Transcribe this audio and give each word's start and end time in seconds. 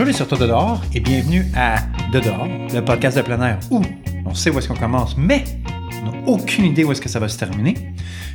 Bonjour 0.00 0.12
les 0.12 0.16
surtout 0.16 0.36
de 0.36 0.46
dehors 0.46 0.80
et 0.94 1.00
bienvenue 1.00 1.44
à 1.54 1.76
De 2.10 2.20
dehors, 2.20 2.48
le 2.72 2.80
podcast 2.80 3.18
de 3.18 3.22
plein 3.22 3.38
air 3.42 3.58
où 3.70 3.82
on 4.24 4.32
sait 4.32 4.48
où 4.48 4.58
est-ce 4.58 4.66
qu'on 4.66 4.74
commence, 4.74 5.14
mais 5.18 5.44
on 6.02 6.10
n'a 6.10 6.26
aucune 6.26 6.64
idée 6.64 6.84
où 6.84 6.92
est-ce 6.92 7.02
que 7.02 7.10
ça 7.10 7.18
va 7.18 7.28
se 7.28 7.38
terminer. 7.38 7.74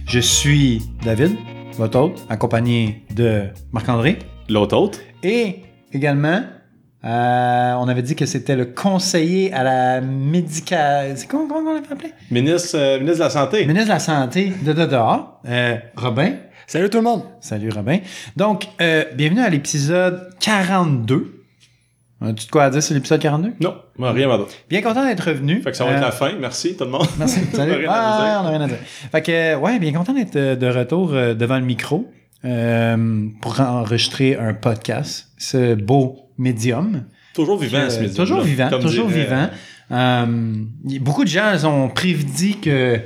Je 0.05 0.20
suis 0.20 0.84
David, 1.04 1.36
votre 1.73 1.99
hôte, 1.99 2.23
accompagné 2.30 3.04
de 3.16 3.45
Marc-André 3.71 4.20
L'autre 4.48 4.77
autre? 4.77 4.99
et 5.23 5.63
également, 5.91 6.43
euh, 7.04 7.73
on 7.73 7.88
avait 7.88 8.04
dit 8.04 8.16
que 8.16 8.27
c'était 8.27 8.55
le 8.55 8.66
conseiller 8.66 9.52
à 9.52 9.63
la 9.63 10.02
médical... 10.02 11.13
C'est 11.17 11.27
comment, 11.27 11.47
comment 11.47 11.72
on 11.72 11.73
l'avait 11.73 11.91
appelé? 11.91 12.11
Ministre, 12.30 12.77
euh, 12.77 13.00
ministre 13.00 13.17
de 13.17 13.23
la 13.23 13.30
Santé. 13.31 13.66
Ministre 13.66 13.88
de 13.88 13.94
la 13.94 14.00
Santé 14.00 14.53
de 14.63 14.72
De 14.72 14.86
dehors, 14.86 15.41
euh, 15.47 15.77
Robin. 15.95 16.36
Salut 16.67 16.91
tout 16.91 16.97
le 16.97 17.05
monde! 17.05 17.23
Salut 17.41 17.72
Robin. 17.72 18.02
Donc, 18.36 18.67
euh, 18.81 19.05
bienvenue 19.16 19.41
à 19.41 19.50
l'épisode 19.50 20.30
42. 20.39 21.45
As-tu 22.25 22.45
de 22.47 22.52
quoi 22.52 22.63
à 22.65 22.70
dire 22.70 22.81
sur 22.84 22.93
l'épisode 22.95 23.20
42? 23.21 23.53
Non, 23.61 23.75
moi, 23.97 24.11
rien 24.11 24.29
à 24.31 24.38
dire. 24.38 24.47
Bien 24.70 24.81
content 24.81 25.05
d'être 25.05 25.27
revenu. 25.27 25.61
Fait 25.61 25.71
que 25.71 25.77
ça 25.77 25.85
va 25.85 25.91
Euh, 25.91 25.95
être 25.95 26.02
la 26.02 26.11
fin. 26.11 26.31
Merci 26.39 26.75
tout 26.75 26.83
le 26.85 26.89
monde. 26.91 27.07
Merci. 27.17 27.39
Salut. 27.53 27.73
rien 27.73 27.89
à 27.89 27.93
Ah, 27.95 28.41
on 28.43 28.47
a 28.47 28.49
rien 28.49 28.61
à 28.61 28.67
dire. 28.67 28.77
Fait 29.11 29.21
que, 29.21 29.31
euh, 29.31 29.57
ouais, 29.57 29.79
bien 29.79 29.91
content 29.93 30.13
d'être 30.13 30.35
euh, 30.35 30.55
de 30.55 30.67
retour 30.67 31.13
euh, 31.13 31.33
devant 31.33 31.59
le 31.59 31.66
micro 31.66 32.07
euh, 32.45 33.27
pour 33.41 33.59
enregistrer 33.59 34.35
un 34.38 34.53
podcast. 34.53 35.27
Ce 35.38 35.75
beau 35.75 36.30
médium. 36.38 37.03
Toujours 37.33 37.57
vivant, 37.57 37.80
Euh, 37.80 37.89
ce 37.89 37.99
midi. 38.02 38.16
toujours 38.16 38.41
vivant, 38.41 38.69
toujours 38.80 39.07
dirait- 39.07 39.23
vivant. 39.25 39.49
Euh, 39.91 40.25
beaucoup 41.02 41.23
de 41.23 41.30
gens 41.30 41.63
ont 41.66 41.89
prédit 41.89 42.57
que 42.59 43.00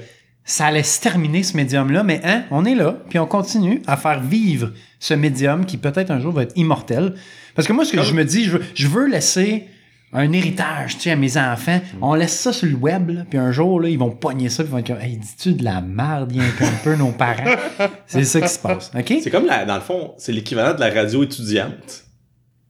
ça 0.50 0.66
allait 0.66 0.84
se 0.84 1.00
terminer 1.00 1.44
ce 1.44 1.56
médium-là, 1.56 2.04
mais 2.04 2.22
hein, 2.24 2.44
on 2.50 2.66
est 2.66 2.74
là, 2.74 2.98
puis 3.08 3.20
on 3.20 3.28
continue 3.28 3.84
à 3.86 3.98
faire 3.98 4.20
vivre 4.20 4.72
ce 5.00 5.14
médium 5.14 5.64
qui 5.64 5.78
peut-être 5.78 6.10
un 6.10 6.20
jour 6.20 6.34
va 6.34 6.44
être 6.44 6.58
immortel. 6.58 7.14
Parce 7.54 7.68
que 7.68 7.74
moi, 7.74 7.86
ce 7.86 7.94
que 7.94 8.02
je 8.02 8.14
me 8.14 8.26
dis, 8.26 8.46
je 8.46 8.58
veux, 8.58 8.64
je 8.74 8.88
veux 8.88 9.08
laisser 9.08 9.68
un 10.12 10.32
héritage, 10.32 10.96
tu 10.96 11.04
sais, 11.04 11.12
à 11.12 11.16
mes 11.16 11.38
enfants. 11.38 11.78
Mm. 11.78 12.04
On 12.04 12.16
laisse 12.16 12.36
ça 12.38 12.52
sur 12.52 12.68
le 12.68 12.74
web, 12.74 13.12
là, 13.12 13.26
puis 13.30 13.38
un 13.38 13.52
jour, 13.52 13.80
là, 13.80 13.90
ils 13.90 14.00
vont 14.00 14.10
pogner 14.10 14.50
ça, 14.50 14.64
puis 14.64 14.74
ils 14.76 14.92
vont 14.92 15.00
hey, 15.00 15.18
dis-tu 15.18 15.54
de 15.54 15.64
la 15.64 15.82
merde, 15.82 16.32
rien 16.32 16.50
qu'un 16.58 16.72
peu, 16.84 16.96
nos 16.96 17.12
parents? 17.12 17.56
C'est 18.08 18.24
ça 18.24 18.42
qui 18.42 18.50
se 18.50 18.58
passe, 18.58 18.92
OK? 18.98 19.14
C'est 19.22 19.30
comme, 19.30 19.46
la, 19.46 19.66
dans 19.66 19.76
le 19.76 19.82
fond, 19.82 20.16
c'est 20.18 20.32
l'équivalent 20.32 20.74
de 20.74 20.80
la 20.80 20.90
radio 20.90 21.24
étudiante. 21.24 22.06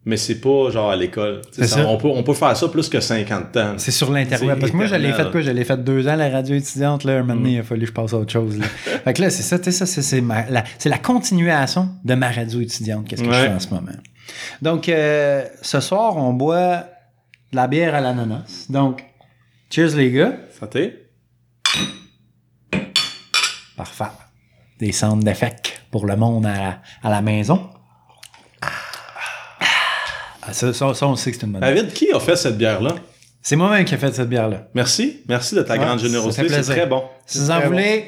Mais 0.05 0.16
c'est 0.17 0.39
pas 0.39 0.69
genre 0.72 0.92
à 0.92 0.95
l'école. 0.95 1.42
Tu 1.52 1.55
sais, 1.55 1.61
C'est 1.64 1.67
ça, 1.67 1.83
ça. 1.83 1.88
On, 1.88 1.97
peut, 1.97 2.08
on 2.08 2.23
peut 2.23 2.33
faire 2.33 2.55
ça 2.55 2.67
plus 2.69 2.88
que 2.88 3.00
50 3.00 3.58
ans. 3.58 3.73
C'est 3.78 3.92
sur 3.92 4.11
l'interweb. 4.11 4.58
Parce 4.58 4.72
que 4.72 4.78
moi, 4.78 4.86
éternel. 4.86 5.14
fait 5.14 5.31
quoi? 5.31 5.42
Je 5.42 5.52
l'ai 5.52 5.66
fait 5.66 5.83
deux 5.83 6.08
ans, 6.08 6.16
la 6.16 6.30
radio 6.30 6.55
étudiante. 6.55 7.03
Là, 7.03 7.17
un 7.17 7.22
moment 7.23 7.36
donné, 7.36 7.55
il 7.55 7.59
a 7.59 7.64
fallu 7.64 7.81
que 7.81 7.88
je 7.88 7.92
passe 7.94 8.14
à 8.14 8.17
autre 8.17 8.31
chose. 8.31 8.58
Là. 8.58 8.66
fait 9.03 9.14
que 9.14 9.22
là, 9.22 9.30
c'est 9.30 9.44
ça, 9.44 9.59
tu 9.59 9.72
sais, 9.72 9.86
ça, 9.86 10.02
c'est, 10.02 10.22
la, 10.22 10.64
la 10.86 10.97
continuation 10.97 11.89
de 12.05 12.16
ma 12.16 12.31
radio 12.31 12.61
étudiante. 12.61 13.08
Qu'est-ce 13.08 13.23
que 13.23 13.31
je 13.31 13.33
fais 13.33 13.50
en 13.50 13.59
ce 13.59 13.70
moment? 13.70 13.92
Donc, 14.61 14.88
euh, 14.88 15.45
ce 15.61 15.80
soir, 15.81 16.16
on 16.16 16.33
boit 16.33 16.86
de 17.52 17.55
la 17.55 17.67
bière 17.67 17.94
à 17.94 18.00
l'ananas. 18.00 18.67
Donc, 18.70 19.03
cheers 19.70 19.95
les 19.95 20.11
gars. 20.11 20.33
Santé? 20.58 21.08
Parfait. 23.75 24.05
Des 24.80 24.94
centres 24.94 25.23
d'effets 25.23 25.55
pour 25.92 26.05
le 26.05 26.16
monde 26.16 26.45
à, 26.45 26.80
à 27.03 27.09
la 27.09 27.22
maison. 27.22 27.70
Ah, 30.41 30.53
ça, 30.53 30.73
ça, 30.73 30.93
ça, 30.93 31.07
on 31.07 31.15
sait 31.15 31.31
que 31.31 31.37
c'est 31.37 31.45
une 31.45 31.51
bonne 31.53 31.61
bière. 31.61 31.75
David, 31.75 31.93
qui 31.93 32.11
a 32.11 32.19
fait 32.19 32.35
cette 32.35 32.57
bière-là? 32.57 32.95
C'est 33.41 33.55
moi-même 33.55 33.85
qui 33.85 33.93
ai 33.93 33.97
fait 33.97 34.13
cette 34.13 34.29
bière-là. 34.29 34.67
Merci. 34.73 35.21
Merci 35.27 35.55
de 35.55 35.61
ta 35.61 35.73
Ouais, 35.73 35.79
grande 35.79 35.99
générosité. 35.99 36.47
C'est 36.49 36.61
très 36.61 36.85
bon. 36.87 37.03
Si 37.25 37.39
vous 37.39 37.51
en 37.51 37.55
très 37.59 37.63
bon. 37.63 37.71
voulez, 37.71 38.05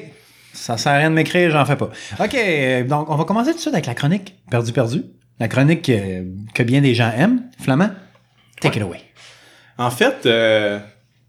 ça 0.52 0.76
sert 0.76 0.92
à 0.92 0.96
rien 0.98 1.10
de 1.10 1.14
m'écrire, 1.14 1.50
j'en 1.50 1.64
fais 1.64 1.76
pas. 1.76 1.90
OK, 2.20 2.86
donc 2.86 3.08
on 3.10 3.16
va 3.16 3.24
commencer 3.24 3.50
tout 3.50 3.56
de 3.56 3.60
suite 3.60 3.74
avec 3.74 3.86
la 3.86 3.94
chronique 3.94 4.34
Perdu 4.50 4.72
Perdu. 4.72 5.04
La 5.40 5.48
chronique 5.48 5.88
euh, 5.88 6.24
que 6.54 6.62
bien 6.62 6.80
des 6.82 6.94
gens 6.94 7.10
aiment. 7.16 7.42
Flamand, 7.60 7.90
take 8.60 8.78
it 8.78 8.82
away. 8.84 9.00
En 9.78 9.90
fait, 9.90 10.26
euh, 10.26 10.78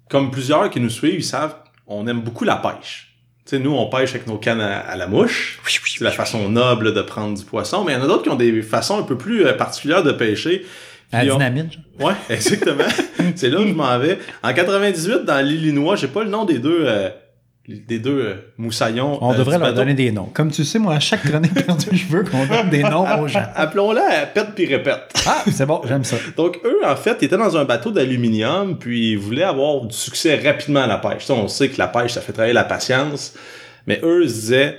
comme 0.09 0.29
plusieurs 0.31 0.69
qui 0.69 0.79
nous 0.81 0.89
suivent, 0.89 1.16
ils 1.16 1.23
savent, 1.23 1.55
on 1.88 2.05
aime 2.07 2.19
beaucoup 2.22 2.44
la 2.44 2.57
pêche. 2.57 3.16
Tu 3.45 3.57
sais, 3.57 3.59
nous, 3.63 3.72
on 3.72 3.89
pêche 3.89 4.11
avec 4.11 4.28
nos 4.28 4.38
cannes 4.38 4.61
à, 4.61 4.79
à 4.79 4.95
la 4.95 5.07
mouche. 5.07 5.59
C'est 5.66 6.01
la 6.01 6.11
façon 6.11 6.47
noble 6.49 6.94
de 6.94 7.01
prendre 7.01 7.38
du 7.38 7.44
poisson. 7.44 7.83
Mais 7.83 7.94
il 7.94 7.95
y 7.95 7.99
en 7.99 8.03
a 8.03 8.07
d'autres 8.07 8.23
qui 8.23 8.29
ont 8.29 8.35
des 8.35 8.61
façons 8.61 8.99
un 8.99 9.03
peu 9.03 9.17
plus 9.17 9.45
euh, 9.45 9.53
particulières 9.53 10.03
de 10.03 10.11
pêcher. 10.11 10.66
À 11.13 11.24
la 11.24 11.31
dynamite, 11.31 11.74
genre. 11.74 12.09
Ouais, 12.09 12.16
exactement. 12.29 12.84
c'est 13.35 13.50
là 13.50 13.59
où 13.59 13.68
je 13.68 13.74
m'en 13.74 13.97
vais. 14.00 14.18
En 14.41 14.53
98, 14.53 15.25
dans 15.25 15.46
l'Illinois, 15.46 15.96
j'ai 15.96 16.07
pas 16.07 16.24
le 16.24 16.29
nom 16.29 16.44
des 16.44 16.59
deux, 16.59 16.85
euh, 16.88 17.09
des 17.68 18.00
deux 18.00 18.19
euh, 18.19 18.35
moussaillons. 18.57 19.18
On 19.22 19.31
euh, 19.31 19.38
devrait 19.38 19.57
leur 19.57 19.69
bateau. 19.69 19.78
donner 19.78 19.94
des 19.94 20.12
noms. 20.12 20.29
Comme 20.34 20.52
tu 20.52 20.66
sais, 20.66 20.79
moi, 20.79 20.96
à 20.96 21.00
chaque 21.00 21.23
chronique 21.23 21.53
perdue, 21.53 21.96
je 21.96 22.07
veux 22.07 22.23
qu'on 22.23 22.46
donne 22.46 22.69
des 22.69 22.84
noms 22.84 23.06
aux 23.22 23.28
gens. 23.28 23.46
Appelons-la 23.56 24.25
pète 24.25 24.50
puis 24.56 24.66
répète. 24.66 25.13
Ah, 25.25 25.44
c'est 25.50 25.66
bon, 25.66 25.81
j'aime 25.88 26.03
ça. 26.03 26.18
Donc, 26.35 26.59
eux, 26.66 26.79
en 26.85 26.96
fait, 26.96 27.18
ils 27.22 27.25
étaient 27.25 27.38
dans 27.38 27.56
un 27.56 27.63
bateau 27.63 27.91
d'aluminium, 27.91 28.78
puis 28.78 29.12
ils 29.12 29.18
voulaient 29.18 29.44
avoir 29.44 29.81
du 29.81 29.96
succès 29.96 30.35
rapidement 30.35 30.81
à 30.81 30.88
la 30.88 30.97
pêche. 30.97 31.25
Ça, 31.25 31.34
on 31.35 31.47
sait 31.47 31.69
que 31.69 31.78
la 31.78 31.88
pêche, 31.88 32.12
ça 32.12 32.22
fait 32.22 32.34
travailler 32.34 32.53
la 32.53 32.66
patience. 32.66 33.34
Mais 33.88 34.00
eux, 34.03 34.23
ils 34.23 34.29
se 34.29 34.35
disaient, 34.35 34.78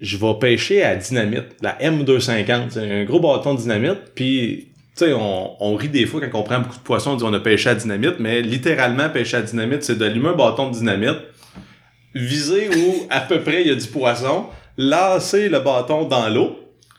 je 0.00 0.16
vais 0.16 0.34
pêcher 0.40 0.82
à 0.82 0.96
dynamite, 0.96 1.56
la 1.60 1.76
M250. 1.78 2.70
C'est 2.70 2.90
un 2.90 3.04
gros 3.04 3.20
bâton 3.20 3.54
de 3.54 3.60
dynamite, 3.60 4.12
puis... 4.14 4.68
Tu 5.00 5.06
sais, 5.06 5.12
on, 5.14 5.56
on 5.60 5.76
rit 5.76 5.88
des 5.88 6.04
fois 6.04 6.20
quand 6.20 6.38
on 6.38 6.42
prend 6.42 6.60
beaucoup 6.60 6.76
de 6.76 6.82
poissons, 6.82 7.12
on 7.12 7.16
dit 7.16 7.24
on 7.24 7.32
a 7.32 7.40
pêché 7.40 7.70
à 7.70 7.74
dynamite, 7.74 8.16
mais 8.18 8.42
littéralement, 8.42 9.08
pêcher 9.08 9.38
à 9.38 9.42
dynamite, 9.42 9.82
c'est 9.82 9.96
d'allumer 9.96 10.28
un 10.28 10.36
bâton 10.36 10.68
de 10.68 10.74
dynamite, 10.74 11.16
viser 12.14 12.68
où 12.68 13.06
à 13.08 13.20
peu 13.20 13.40
près 13.40 13.62
il 13.62 13.68
y 13.68 13.70
a 13.70 13.76
du 13.76 13.86
poisson, 13.86 14.46
lancer 14.76 15.48
le 15.48 15.60
bâton 15.60 16.04
dans 16.04 16.28
l'eau, 16.28 16.58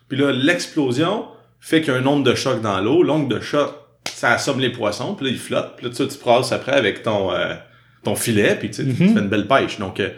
puis 0.09 0.17
là, 0.17 0.31
l'explosion 0.31 1.25
fait 1.61 1.81
qu'il 1.81 1.94
y 1.94 1.95
a 1.95 2.00
un 2.00 2.06
onde 2.07 2.25
de 2.25 2.34
choc 2.34 2.59
dans 2.61 2.81
l'eau. 2.81 3.03
L'onde 3.03 3.29
de 3.29 3.40
choc, 3.40 3.72
ça 4.11 4.31
assomme 4.31 4.59
les 4.59 4.72
poissons, 4.72 5.13
puis 5.13 5.28
là, 5.28 5.31
ils 5.31 5.40
flottent. 5.40 5.75
Puis 5.78 5.85
là, 5.85 5.91
tu, 5.91 5.97
sais, 5.97 6.07
tu 6.07 6.17
passes 6.17 6.51
après 6.51 6.73
avec 6.73 7.03
ton, 7.03 7.31
euh, 7.31 7.53
ton 8.03 8.16
filet, 8.16 8.56
puis 8.59 8.72
tu, 8.72 8.84
tu 8.84 8.94
fais 8.94 9.06
une 9.06 9.29
belle 9.29 9.47
pêche. 9.47 9.78
Donc, 9.78 10.00
euh, 10.00 10.09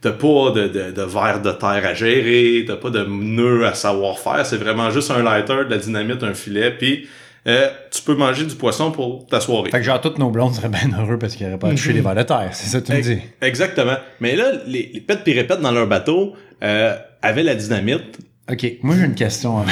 t'as 0.00 0.12
pas 0.12 0.52
de, 0.52 0.68
de, 0.68 0.92
de 0.92 1.02
verre 1.02 1.42
de 1.42 1.50
terre 1.50 1.82
à 1.84 1.92
gérer, 1.92 2.64
t'as 2.66 2.76
pas 2.76 2.90
de 2.90 3.04
nœud 3.04 3.66
à 3.66 3.74
savoir 3.74 4.20
faire. 4.20 4.46
C'est 4.46 4.56
vraiment 4.56 4.90
juste 4.90 5.10
un 5.10 5.22
lighter, 5.22 5.64
de 5.64 5.70
la 5.70 5.78
dynamite, 5.78 6.22
un 6.22 6.34
filet, 6.34 6.70
puis 6.70 7.08
euh, 7.46 7.68
tu 7.90 8.02
peux 8.02 8.14
manger 8.14 8.44
du 8.44 8.54
poisson 8.54 8.92
pour 8.92 9.26
ta 9.26 9.40
soirée. 9.40 9.70
Fait 9.70 9.78
que 9.78 9.84
genre, 9.84 10.00
toutes 10.00 10.18
nos 10.18 10.30
blondes 10.30 10.54
seraient 10.54 10.68
bien 10.68 10.90
heureux 10.98 11.18
parce 11.18 11.34
qu'ils 11.34 11.46
n'auraient 11.46 11.58
pas 11.58 11.68
à 11.68 11.70
toucher 11.72 11.92
les 11.92 12.00
vers 12.00 12.14
de 12.14 12.22
terre. 12.22 12.50
C'est 12.52 12.68
ça 12.68 12.80
que 12.80 12.86
tu 12.86 12.92
me 12.92 13.02
dis. 13.02 13.18
Exactement. 13.40 13.96
Mais 14.20 14.36
là, 14.36 14.52
les, 14.66 14.90
les 14.94 15.00
pets 15.00 15.24
pis 15.24 15.32
répètes 15.32 15.60
dans 15.60 15.72
leur 15.72 15.86
bateau 15.86 16.34
euh, 16.62 16.96
avaient 17.20 17.42
la 17.42 17.54
dynamite. 17.54 18.18
OK, 18.50 18.78
moi, 18.82 18.96
j'ai 18.98 19.04
une 19.04 19.14
question 19.14 19.64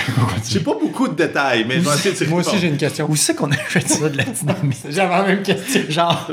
J'ai 0.49 0.61
pas 0.61 0.75
beaucoup 0.81 1.09
de 1.09 1.15
détails, 1.15 1.65
mais 1.67 1.75
je 1.75 1.81
vais 1.81 1.91
essayer 1.91 2.25
de 2.27 2.31
Moi 2.31 2.39
aussi, 2.39 2.57
j'ai 2.57 2.69
une 2.69 2.77
question. 2.77 3.11
Où 3.11 3.17
c'est 3.17 3.35
qu'on 3.35 3.51
a 3.51 3.57
fait 3.57 3.87
ça 3.87 4.09
de 4.09 4.17
la 4.17 4.23
dynamite? 4.23 4.87
J'avais 4.91 5.11
la 5.17 5.23
même 5.25 5.43
question. 5.43 5.81
Genre, 5.89 6.31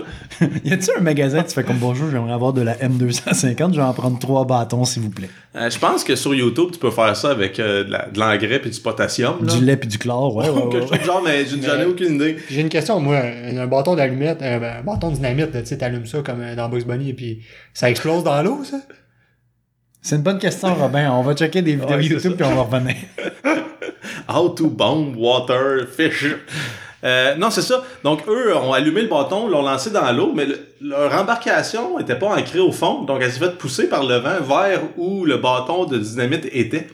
y 0.64 0.72
a-tu 0.72 0.92
un 0.96 1.02
magasin, 1.02 1.42
tu 1.42 1.56
fais 1.56 1.64
comme 1.64 1.78
bonjour, 1.78 2.12
j'aimerais 2.12 2.34
avoir 2.34 2.54
de 2.54 2.62
la 2.62 2.76
M250, 2.76 3.74
je 3.74 3.78
vais 3.78 3.82
en 3.82 3.94
prendre 3.94 4.20
trois 4.20 4.46
bâtons, 4.46 4.86
s'il 4.86 5.02
vous 5.02 5.10
plaît? 5.10 5.32
Euh, 5.56 5.68
je 5.72 5.80
pense 5.80 6.04
que 6.04 6.16
sur 6.16 6.36
YouTube, 6.36 6.70
tu 6.74 6.78
peux 6.78 6.92
faire 6.92 7.16
ça 7.16 7.32
avec 7.32 7.60
euh, 7.60 7.84
de 7.84 8.20
l'engrais 8.20 8.60
puis 8.60 8.70
du 8.70 8.80
potassium. 8.80 9.44
Là. 9.44 9.56
Du 9.56 9.66
lait 9.66 9.78
puis 9.78 9.90
du 9.90 9.98
chlore, 9.98 10.36
ouais, 10.36 10.48
ouais, 10.48 11.04
genre, 11.06 11.24
mais 11.26 11.44
j'en 11.46 11.80
ai 11.80 11.86
aucune 11.86 12.16
idée. 12.16 12.38
J'ai 12.52 12.62
une 12.62 12.70
question, 12.70 13.00
moi. 13.00 13.18
Un, 13.18 13.58
un 13.58 13.68
bâton 13.68 13.96
d'allumette, 13.96 14.44
un, 14.44 14.62
un 14.62 14.84
bâton 14.84 15.10
de 15.10 15.16
dynamite, 15.16 15.54
tu 15.54 15.66
sais, 15.66 15.78
t'allumes 15.80 16.06
ça 16.06 16.20
comme 16.20 16.42
euh, 16.42 16.56
dans 16.56 16.70
Bugs 16.70 16.86
Bunny 16.86 17.10
et 17.10 17.14
puis 17.14 17.40
ça 17.74 17.90
explose 17.90 18.24
dans 18.24 18.44
l'eau, 18.44 18.64
ça? 18.64 18.78
C'est 20.08 20.16
une 20.16 20.22
bonne 20.22 20.40
question, 20.40 20.74
Robin. 20.74 21.12
On 21.12 21.22
va 21.22 21.36
checker 21.36 21.62
des 21.62 21.74
vidéos 21.76 21.90
Ouais, 21.98 22.06
YouTube 22.06 22.36
puis 22.38 22.46
on 22.46 22.56
va 22.56 22.62
revenir. 22.62 22.96
How 24.34 24.48
to 24.48 24.70
bomb 24.70 25.18
water 25.18 25.86
fish. 25.86 26.26
Euh, 27.04 27.36
non, 27.36 27.50
c'est 27.50 27.62
ça. 27.62 27.84
Donc, 28.06 28.22
eux 28.26 28.56
ont 28.56 28.72
allumé 28.72 29.02
le 29.02 29.10
bâton, 29.10 29.50
l'ont 29.50 29.64
lancé 29.64 29.90
dans 29.90 30.10
l'eau, 30.14 30.32
mais 30.34 30.46
le- 30.46 30.66
leur 30.80 31.14
embarcation 31.14 32.00
était 32.00 32.16
pas 32.18 32.28
ancrée 32.28 32.62
au 32.62 32.72
fond, 32.72 33.02
donc 33.04 33.20
elle 33.22 33.34
s'est 33.34 33.40
fait 33.40 33.58
pousser 33.58 33.90
par 33.90 34.06
le 34.06 34.16
vent 34.16 34.40
vers 34.48 34.80
où 34.96 35.26
le 35.26 35.36
bâton 35.40 35.84
de 35.84 35.98
dynamite 35.98 36.48
était. 36.54 36.88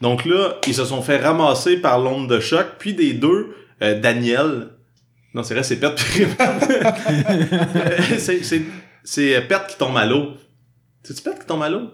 Donc 0.00 0.24
là, 0.24 0.54
ils 0.66 0.74
se 0.74 0.86
sont 0.86 1.02
fait 1.02 1.18
ramasser 1.18 1.76
par 1.76 1.98
l'onde 1.98 2.26
de 2.30 2.40
choc, 2.40 2.64
puis 2.78 2.94
des 2.94 3.12
deux, 3.12 3.54
euh, 3.82 4.00
Daniel. 4.00 4.68
Non, 5.34 5.42
c'est 5.42 5.52
vrai, 5.52 5.62
c'est 5.62 5.76
Pet 5.76 5.92
Euh, 7.76 8.70
c'est 9.04 9.40
Pet 9.42 9.60
qui 9.68 9.76
tombe 9.76 9.96
à 9.98 10.06
l'eau. 10.06 10.28
C'est-tu 11.02 11.20
Pet 11.20 11.38
qui 11.38 11.44
tombe 11.46 11.62
à 11.62 11.68
l'eau? 11.68 11.90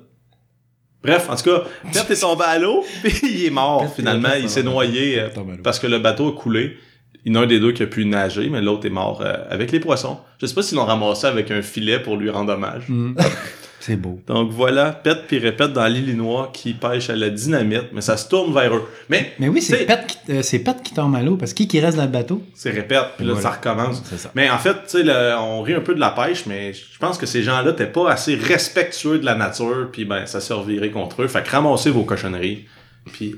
Bref, 1.02 1.29
en 1.31 1.37
tout 1.37 1.44
cas, 1.44 1.62
Pet 1.93 2.11
est 2.11 2.20
tombé 2.20 2.44
à 2.44 2.58
l'eau, 2.58 2.85
puis 3.02 3.19
il 3.23 3.47
est 3.47 3.50
mort 3.50 3.87
finalement. 3.94 4.29
Il 4.38 4.50
s'est 4.50 4.62
noyé 4.62 5.20
euh, 5.20 5.29
parce 5.62 5.79
que 5.79 5.87
le 5.87 5.99
bateau 5.99 6.29
a 6.29 6.32
coulé. 6.32 6.76
Il 7.25 7.32
y 7.32 7.37
en 7.37 7.41
a 7.41 7.44
un 7.44 7.47
des 7.47 7.61
deux 7.61 7.73
qui 7.73 7.82
a 7.82 7.87
pu 7.87 8.05
nager, 8.06 8.49
mais 8.49 8.62
l'autre 8.62 8.87
est 8.87 8.91
mort 8.91 9.20
euh, 9.23 9.35
avec 9.50 9.73
les 9.73 9.81
poissons. 9.81 10.19
Je 10.41 10.47
sais 10.47 10.55
pas 10.55 10.62
s'ils 10.62 10.76
l'ont 10.76 10.87
ramassé 10.87 11.26
avec 11.26 11.50
un 11.50 11.61
filet 11.61 12.00
pour 12.00 12.17
lui 12.17 12.31
rendre 12.31 12.52
hommage. 12.55 12.85
Mm. 12.88 13.14
C'est 13.82 13.97
beau. 13.97 14.21
Donc 14.27 14.50
voilà, 14.53 14.93
Pet 14.93 15.17
puis 15.27 15.38
répète 15.38 15.73
dans 15.73 15.87
l'Illinois 15.87 16.50
qui 16.53 16.75
pêche 16.75 17.09
à 17.11 17.17
la 17.17 17.31
dynamite, 17.31 17.87
mais 17.94 18.03
ça 18.03 18.17
se 18.19 18.29
tourne 18.29 18.53
vers 18.53 18.75
eux. 18.77 18.87
Mais 19.09 19.32
Mais 19.38 19.49
oui, 19.49 19.62
c'est 19.62 19.87
Pet, 19.87 20.06
qui- 20.06 20.32
euh, 20.32 20.43
Pet 20.65 20.82
qui 20.85 20.93
tombe 20.94 21.15
à 21.17 21.23
l'eau 21.23 21.37
parce 21.37 21.55
qui 21.55 21.67
qui 21.67 21.81
reste 21.81 21.97
dans 21.97 22.05
le 22.05 22.11
bateau? 22.11 22.43
c'est 22.55 22.71
répète, 22.71 23.05
puis 23.17 23.25
là 23.27 23.32
Voilà. 23.32 23.49
ça 23.49 23.56
recommence. 23.56 24.03
Ça. 24.17 24.31
Mais 24.35 24.50
en 24.50 24.59
fait, 24.59 24.75
tu 24.87 25.03
sais, 25.05 25.35
on 25.38 25.62
rit 25.62 25.75
un 25.75 25.81
peu 25.81 25.94
de 25.94 26.00
la 26.00 26.11
pêche, 26.11 26.44
mais 26.47 26.73
je 26.75 26.99
pense 26.99 27.17
que 27.19 27.25
ces 27.27 27.43
gens-là 27.43 27.71
n'étaient 27.71 27.87
pas 27.87 28.11
assez 28.12 28.35
respectueux 28.35 29.19
de 29.19 29.25
la 29.25 29.35
nature, 29.35 29.88
puis 29.91 30.05
ben 30.05 30.27
ça 30.27 30.41
s'est 30.43 30.53
reviré 30.55 30.91
contre 30.91 31.23
eux. 31.23 31.29
Fait 31.29 31.43
que 31.43 31.50
ramassez 31.50 31.91
vos 31.91 32.05
cochonneries, 32.05 32.67
puis 33.12 33.37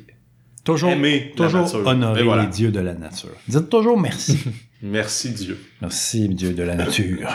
Toujours, 0.64 0.90
aimer 0.90 1.32
la 1.38 1.46
toujours 1.48 1.86
honorer 1.86 2.22
voilà. 2.24 2.42
les 2.42 2.48
dieux 2.48 2.70
de 2.70 2.80
la 2.80 2.94
nature. 2.94 3.30
Dites 3.48 3.68
toujours 3.68 3.98
merci. 3.98 4.38
Merci 4.84 5.30
Dieu. 5.30 5.56
merci, 5.80 6.28
Dieu 6.28 6.52
de 6.54 6.62
la 6.64 6.74
nature. 6.74 7.28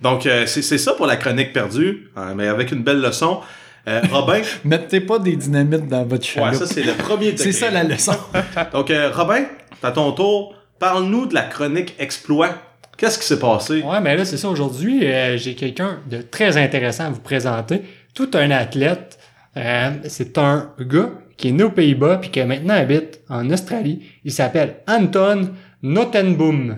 Donc, 0.00 0.26
euh, 0.26 0.46
c'est 0.46 0.62
c'est 0.62 0.78
ça 0.78 0.94
pour 0.94 1.06
la 1.06 1.16
chronique 1.16 1.52
perdue, 1.52 2.10
hein, 2.16 2.34
mais 2.36 2.48
avec 2.48 2.72
une 2.72 2.82
belle 2.82 3.00
leçon. 3.00 3.40
Euh, 3.88 4.00
Robin, 4.10 4.40
Mettez 4.64 5.00
pas 5.00 5.18
des 5.18 5.36
dynamites 5.36 5.88
dans 5.88 6.04
votre 6.04 6.26
ouais, 6.36 6.52
chaloupe. 6.52 6.54
ça 6.54 6.66
c'est 6.66 6.82
le 6.82 6.92
premier 6.92 7.36
c'est 7.36 7.52
ça 7.52 7.70
la 7.70 7.82
leçon. 7.82 8.16
Donc, 8.72 8.90
euh, 8.90 9.10
Robin, 9.12 9.44
à 9.82 9.90
ton 9.90 10.12
tour, 10.12 10.54
parle-nous 10.78 11.26
de 11.26 11.34
la 11.34 11.42
chronique 11.42 11.94
exploit. 11.98 12.54
Qu'est-ce 12.96 13.18
qui 13.18 13.24
s'est 13.24 13.38
passé? 13.38 13.80
Ouais, 13.80 14.00
mais 14.02 14.14
là, 14.14 14.26
c'est 14.26 14.36
ça. 14.36 14.48
Aujourd'hui, 14.48 15.06
euh, 15.06 15.38
j'ai 15.38 15.54
quelqu'un 15.54 16.00
de 16.10 16.20
très 16.20 16.58
intéressant 16.58 17.06
à 17.06 17.10
vous 17.10 17.20
présenter. 17.20 17.82
Tout 18.14 18.30
un 18.34 18.50
athlète. 18.50 19.18
Euh, 19.56 19.92
c'est 20.06 20.36
un 20.36 20.74
gars 20.78 21.10
qui 21.38 21.48
est 21.48 21.52
né 21.52 21.62
aux 21.62 21.70
Pays-Bas 21.70 22.18
puis 22.18 22.30
qui 22.30 22.42
maintenant 22.44 22.74
habite 22.74 23.20
en 23.30 23.48
Australie. 23.48 24.02
Il 24.24 24.32
s'appelle 24.32 24.76
Anton 24.86 25.48
Notenboom. 25.82 26.76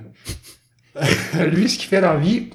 Lui, 1.51 1.69
ce 1.69 1.77
qu'il 1.77 1.89
fait 1.89 2.01
dans 2.01 2.13
la 2.13 2.21
vie, 2.21 2.51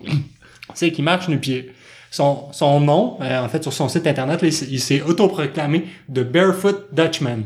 c'est 0.77 0.91
qu'il 0.91 1.03
marche 1.03 1.27
nu-pied. 1.27 1.71
Son, 2.11 2.45
son 2.53 2.79
nom, 2.79 3.17
euh, 3.21 3.43
en 3.43 3.49
fait, 3.49 3.61
sur 3.63 3.73
son 3.73 3.89
site 3.89 4.07
internet, 4.07 4.39
il 4.43 4.79
s'est- 4.79 5.01
autoproclamé 5.01 5.85
The 6.13 6.21
Barefoot 6.21 6.87
Dutchman. 6.93 7.43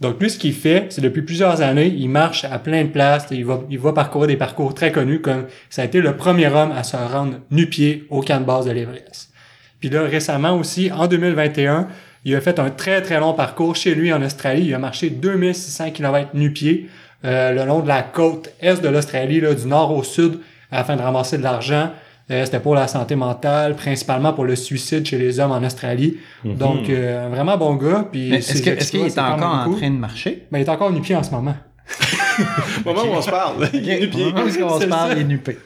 Donc 0.00 0.20
lui, 0.20 0.30
ce 0.30 0.38
qu'il 0.38 0.54
fait, 0.54 0.86
c'est 0.90 1.00
depuis 1.00 1.22
plusieurs 1.22 1.60
années, 1.60 1.86
il 1.96 2.08
marche 2.08 2.44
à 2.44 2.58
plein 2.58 2.82
de 2.84 2.88
places, 2.88 3.26
il 3.30 3.44
va, 3.44 3.60
il 3.70 3.78
va 3.78 3.92
parcourir 3.92 4.28
des 4.28 4.36
parcours 4.36 4.74
très 4.74 4.90
connus, 4.90 5.20
comme 5.20 5.44
ça 5.70 5.82
a 5.82 5.84
été 5.84 6.00
le 6.00 6.16
premier 6.16 6.48
homme 6.48 6.72
à 6.72 6.82
se 6.82 6.96
rendre 6.96 7.34
nu-pied 7.50 8.06
au 8.10 8.20
camp 8.22 8.40
de 8.40 8.44
base 8.46 8.66
de 8.66 8.72
l'Everest. 8.72 9.30
Puis 9.78 9.90
là, 9.90 10.02
récemment 10.02 10.56
aussi, 10.56 10.90
en 10.90 11.06
2021, 11.06 11.88
il 12.24 12.34
a 12.34 12.40
fait 12.40 12.58
un 12.58 12.70
très 12.70 13.02
très 13.02 13.20
long 13.20 13.34
parcours 13.34 13.76
chez 13.76 13.94
lui 13.94 14.12
en 14.12 14.22
Australie. 14.22 14.64
Il 14.66 14.74
a 14.74 14.78
marché 14.78 15.10
2600 15.10 15.90
km 15.90 16.30
nu-pied 16.34 16.88
euh, 17.24 17.52
le 17.52 17.64
long 17.64 17.80
de 17.80 17.88
la 17.88 18.02
côte 18.02 18.50
est 18.60 18.82
de 18.82 18.88
l'Australie, 18.88 19.40
du 19.40 19.66
nord 19.68 19.96
au 19.96 20.02
sud, 20.02 20.40
afin 20.72 20.96
de 20.96 21.02
ramasser 21.02 21.38
de 21.38 21.42
l'argent. 21.44 21.90
Euh, 22.32 22.44
C'était 22.44 22.60
pour 22.60 22.74
la 22.74 22.88
santé 22.88 23.14
mentale, 23.14 23.76
principalement 23.76 24.32
pour 24.32 24.44
le 24.44 24.56
suicide 24.56 25.04
chez 25.06 25.18
les 25.18 25.38
hommes 25.40 25.52
en 25.52 25.62
Australie. 25.62 26.16
Donc, 26.44 26.88
euh, 26.88 27.26
un 27.26 27.28
vraiment 27.28 27.56
bon 27.58 27.74
gars. 27.76 28.06
Puis 28.10 28.32
Est-ce 28.34 28.62
que- 28.62 28.70
est-ce 28.70 28.90
qu'il 28.90 29.00
est 29.06 29.14
quand 29.14 29.32
encore 29.34 29.54
en 29.68 29.74
train 29.74 29.90
de 29.90 29.96
marcher? 29.96 30.46
Ben, 30.50 30.58
il 30.58 30.62
est 30.62 30.68
encore 30.70 30.90
nu-pied 30.92 31.14
en 31.14 31.22
ce 31.22 31.30
moment. 31.30 31.54
Au 32.86 32.88
moment 32.94 33.02
où 33.12 33.16
on 33.16 33.22
se 33.22 33.30
parle, 33.30 33.68
il 33.74 33.88
est 33.90 34.00
nu-pied. 34.00 34.24
Au 34.26 34.30
moment 34.30 34.42
où 34.44 34.64
on 34.76 34.80
se 34.80 34.86
parle, 34.96 35.12
il 35.16 35.18
est 35.20 35.24
nupé. 35.24 35.58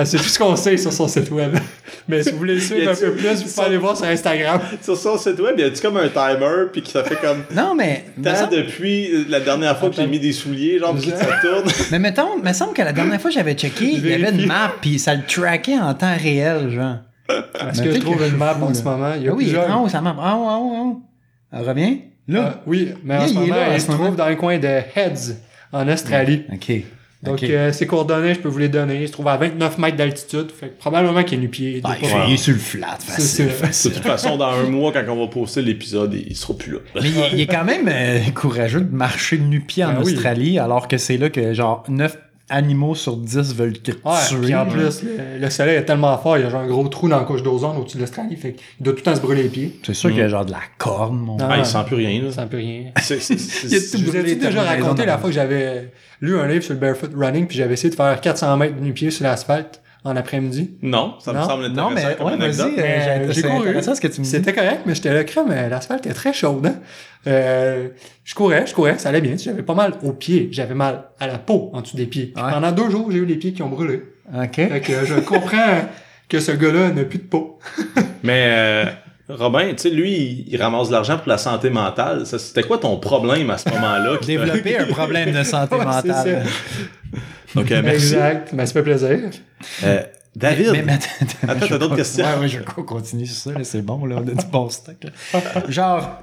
Ah, 0.00 0.04
c'est 0.04 0.16
tout 0.18 0.22
ce 0.22 0.38
qu'on 0.38 0.54
sait 0.54 0.76
sur 0.76 0.92
son 0.92 1.08
site 1.08 1.28
web. 1.32 1.56
Mais 2.08 2.22
si 2.22 2.30
vous 2.30 2.38
voulez 2.38 2.54
le 2.54 2.60
suivre 2.60 2.92
un 2.92 2.94
peu 2.94 3.10
plus, 3.16 3.42
vous 3.42 3.50
pouvez 3.50 3.66
aller 3.66 3.76
voir 3.78 3.96
sur 3.96 4.06
Instagram. 4.06 4.60
Sur 4.80 4.96
son 4.96 5.18
site 5.18 5.40
web, 5.40 5.58
y 5.58 5.64
a-tu 5.64 5.82
comme 5.82 5.96
un 5.96 6.08
timer, 6.08 6.66
puis 6.72 6.82
que 6.82 6.88
ça 6.88 7.02
fait 7.02 7.16
comme... 7.16 7.42
Non, 7.54 7.74
mais... 7.74 8.04
Tant 8.22 8.36
semble- 8.36 8.54
depuis 8.54 9.24
la 9.28 9.40
dernière 9.40 9.76
fois 9.76 9.90
que 9.90 9.96
j'ai 9.96 10.06
mis 10.06 10.20
des 10.20 10.32
souliers, 10.32 10.78
genre, 10.78 10.94
puis 10.94 11.10
que 11.10 11.16
ça 11.18 11.26
tourne. 11.42 11.68
Mais 11.90 11.98
mettons, 11.98 12.38
me 12.40 12.52
semble 12.52 12.74
que 12.74 12.82
la 12.82 12.92
dernière 12.92 13.20
fois 13.20 13.30
que 13.30 13.34
j'avais 13.34 13.54
checké, 13.54 13.86
il 13.86 14.06
y 14.06 14.12
avait 14.14 14.30
une 14.30 14.46
map, 14.46 14.72
puis 14.80 15.00
ça 15.00 15.16
le 15.16 15.22
trackait 15.26 15.78
en 15.78 15.92
temps 15.94 16.16
réel, 16.16 16.70
genre. 16.70 16.98
Est-ce 17.28 17.82
que 17.82 17.92
je 17.92 17.98
trouve 17.98 18.24
une 18.24 18.36
map 18.36 18.56
en 18.62 18.72
ce 18.72 18.82
moment? 18.84 19.14
Il 19.16 19.24
y 19.24 19.28
a 19.28 19.32
Ah 19.32 19.34
oui, 19.34 19.46
il 19.48 19.58
en 19.58 19.82
haut, 19.82 19.88
sa 19.88 20.00
map. 20.00 20.14
Ah, 20.16 20.38
ah, 20.38 20.60
ah, 20.62 20.94
ah. 21.52 21.58
Elle 21.58 21.68
revient? 21.68 21.98
Là? 22.28 22.54
Ah, 22.54 22.62
oui, 22.66 22.94
mais 23.02 23.16
en 23.16 23.26
ce 23.26 23.32
il 23.32 23.38
moment, 23.40 23.54
en 23.54 23.74
il 23.74 23.80
ce 23.80 23.86
se 23.88 23.92
trouve 23.92 24.14
dans 24.14 24.28
le 24.28 24.36
coin 24.36 24.58
de 24.58 24.68
Heads, 24.94 25.34
en 25.72 25.88
Australie. 25.88 26.44
OK. 26.52 26.84
Donc, 27.22 27.42
euh, 27.42 27.72
ses 27.72 27.86
coordonnées, 27.88 28.34
je 28.34 28.38
peux 28.38 28.48
vous 28.48 28.58
les 28.58 28.68
donner. 28.68 29.02
Il 29.02 29.08
se 29.08 29.12
trouve 29.12 29.26
à 29.26 29.36
29 29.36 29.78
mètres 29.78 29.96
d'altitude. 29.96 30.52
Fait 30.52 30.68
que 30.68 30.78
probablement 30.78 31.24
qu'il 31.24 31.38
est 31.38 31.42
nu-pied. 31.42 31.80
Ah, 31.82 31.96
Il 32.00 32.08
il, 32.28 32.34
est 32.34 32.36
sur 32.36 32.52
le 32.52 32.60
flat, 32.60 32.96
facile, 33.00 33.24
C'est- 33.24 33.42
De 33.44 33.48
facile. 33.48 33.92
toute 33.92 34.02
façon, 34.04 34.36
dans 34.36 34.50
un 34.50 34.62
mois, 34.70 34.92
quand 34.92 35.02
on 35.08 35.18
va 35.20 35.26
poster 35.26 35.62
l'épisode, 35.62 36.14
il 36.14 36.36
sera 36.36 36.56
plus 36.56 36.72
là. 36.74 36.78
Mais 36.94 37.08
il, 37.08 37.16
il 37.34 37.40
est 37.40 37.46
quand 37.48 37.64
même 37.64 37.88
euh, 37.92 38.20
courageux 38.34 38.82
de 38.82 38.94
marcher 38.94 39.36
nu-pied 39.38 39.84
en 39.84 39.94
Ben 39.94 40.02
oui. 40.04 40.12
Australie, 40.14 40.58
alors 40.60 40.86
que 40.86 40.96
c'est 40.96 41.16
là 41.16 41.28
que, 41.28 41.52
genre, 41.54 41.82
9 41.88 42.16
animaux 42.48 42.94
sur 42.94 43.16
10 43.16 43.54
veulent 43.54 43.74
te 43.78 43.90
tuer. 43.92 44.00
Ouais, 44.04 44.40
puis 44.42 44.54
en 44.54 44.66
plus, 44.66 45.02
le, 45.02 45.38
le 45.40 45.50
soleil 45.50 45.76
est 45.76 45.84
tellement 45.84 46.16
fort, 46.18 46.38
il 46.38 46.42
y 46.42 46.46
a 46.46 46.50
genre 46.50 46.62
un 46.62 46.66
gros 46.66 46.86
trou 46.88 47.08
dans 47.08 47.18
la 47.18 47.24
couche 47.24 47.42
d'ozone 47.42 47.76
au-dessus 47.76 47.96
de 47.96 48.02
l'Australie. 48.02 48.36
Fait 48.36 48.52
qu'il 48.54 48.62
doit 48.84 48.92
tout 48.94 48.98
le 49.00 49.02
temps 49.04 49.14
se 49.14 49.20
brûler 49.20 49.42
les 49.44 49.48
pieds. 49.48 49.78
C'est 49.82 49.94
sûr 49.94 50.10
qu'il 50.10 50.18
y 50.18 50.22
a 50.22 50.28
genre 50.28 50.44
de 50.46 50.52
la 50.52 50.60
corne, 50.78 51.18
mon. 51.18 51.36
Ah, 51.40 51.56
il 51.58 51.66
sent 51.66 51.78
plus 51.86 51.96
rien, 51.96 52.22
là. 52.22 52.46
Rien. 52.52 52.84
C'est- 53.02 53.20
c'est- 53.20 53.38
c'est- 53.38 53.66
Il 53.66 53.72
y 53.72 53.76
a 53.76 53.80
c'est- 53.80 53.90
tout 53.96 53.98
Je 53.98 54.04
vous 54.10 54.16
ai 54.16 54.20
brûlé, 54.20 54.36
déjà 54.36 54.62
raconté 54.62 55.04
la 55.06 55.18
fois 55.18 55.28
que 55.30 55.34
j'avais 55.34 55.90
lu 56.20 56.38
un 56.38 56.46
livre 56.48 56.64
sur 56.64 56.74
le 56.74 56.80
barefoot 56.80 57.10
running, 57.14 57.46
puis 57.46 57.56
j'avais 57.58 57.74
essayé 57.74 57.90
de 57.90 57.94
faire 57.94 58.20
400 58.20 58.56
mètres 58.56 58.76
de 58.76 58.80
nu-pied 58.80 59.10
sur 59.10 59.24
l'asphalte 59.24 59.80
en 60.08 60.16
après-midi? 60.16 60.70
Non, 60.82 61.14
ça 61.20 61.32
me 61.32 61.38
Non? 61.38 61.46
semble 61.48 61.66
Non, 61.68 61.90
intéressant 61.90 62.08
mais 62.08 62.16
comme 62.16 62.26
ouais, 62.26 62.32
anecdote. 62.32 62.72
Mais, 62.76 62.82
euh, 63.08 63.32
j'ai- 63.32 63.42
couru. 63.42 63.68
intéressant 63.68 63.94
ce 63.94 64.00
que 64.00 64.08
tu 64.08 64.20
me 64.20 64.24
dis. 64.24 64.30
C'était 64.30 64.52
correct, 64.52 64.80
mais 64.86 64.94
j'étais 64.94 65.12
là, 65.14 65.24
crème, 65.24 65.50
euh, 65.50 65.68
l'asphalte 65.68 66.06
est 66.06 66.12
très 66.14 66.32
chaude. 66.32 66.66
Hein? 66.66 66.76
Euh, 67.26 67.88
je 68.24 68.34
courais, 68.34 68.66
je 68.66 68.74
courais, 68.74 68.98
ça 68.98 69.08
allait 69.10 69.20
bien. 69.20 69.36
J'avais 69.36 69.62
pas 69.62 69.74
mal 69.74 69.94
aux 70.02 70.12
pieds, 70.12 70.48
j'avais 70.52 70.74
mal 70.74 71.04
à 71.20 71.26
la 71.26 71.38
peau 71.38 71.70
en 71.74 71.80
dessous 71.82 71.96
des 71.96 72.06
pieds. 72.06 72.32
Ouais. 72.36 72.42
Pendant 72.50 72.72
deux 72.72 72.90
jours, 72.90 73.10
j'ai 73.10 73.18
eu 73.18 73.26
les 73.26 73.36
pieds 73.36 73.52
qui 73.52 73.62
ont 73.62 73.68
brûlé. 73.68 74.02
OK. 74.34 74.54
Fait 74.54 74.80
que 74.80 74.92
euh, 74.92 75.04
je 75.06 75.14
comprends 75.20 75.82
que 76.28 76.40
ce 76.40 76.52
gars-là 76.52 76.90
n'a 76.90 77.04
plus 77.04 77.18
de 77.18 77.24
peau. 77.24 77.58
Mais 78.22 78.46
euh, 78.50 78.84
Robin, 79.30 79.68
tu 79.70 79.74
sais, 79.78 79.90
lui, 79.90 80.44
il, 80.48 80.56
ramasse 80.62 80.88
de 80.88 80.92
l'argent 80.92 81.18
pour 81.18 81.28
la 81.28 81.38
santé 81.38 81.68
mentale. 81.70 82.24
C'était 82.26 82.62
quoi 82.62 82.78
ton 82.78 82.96
problème 82.98 83.50
à 83.50 83.58
ce 83.58 83.68
moment-là? 83.68 84.16
Développer 84.26 84.78
un 84.78 84.86
problème 84.86 85.32
de 85.32 85.42
santé 85.42 85.74
Ouais, 85.76 85.84
mentale. 85.84 86.44
Donc, 87.54 87.70
euh, 87.72 87.82
merci. 87.82 88.14
Exact, 88.14 88.52
mais 88.52 88.66
ça 88.66 88.72
fait 88.72 88.82
plaisir. 88.82 89.18
Euh, 89.84 90.02
David, 90.36 90.70
Mais, 90.72 90.82
mais 90.82 90.92
attends, 90.92 91.06
attends, 91.48 91.66
t'as 91.68 91.78
d'autres 91.78 91.94
vais- 91.94 92.02
questions? 92.02 92.24
Ouais, 92.24 92.38
ouais, 92.40 92.48
je 92.48 92.58
vais 92.58 92.64
continuer 92.86 93.26
sur 93.26 93.52
ça, 93.52 93.64
c'est 93.64 93.82
bon, 93.82 94.04
là, 94.06 94.16
on 94.18 94.28
a 94.28 94.34
du 94.42 94.46
bon 94.52 94.68
stock. 94.68 94.96
là. 95.02 95.40
Genre, 95.68 96.22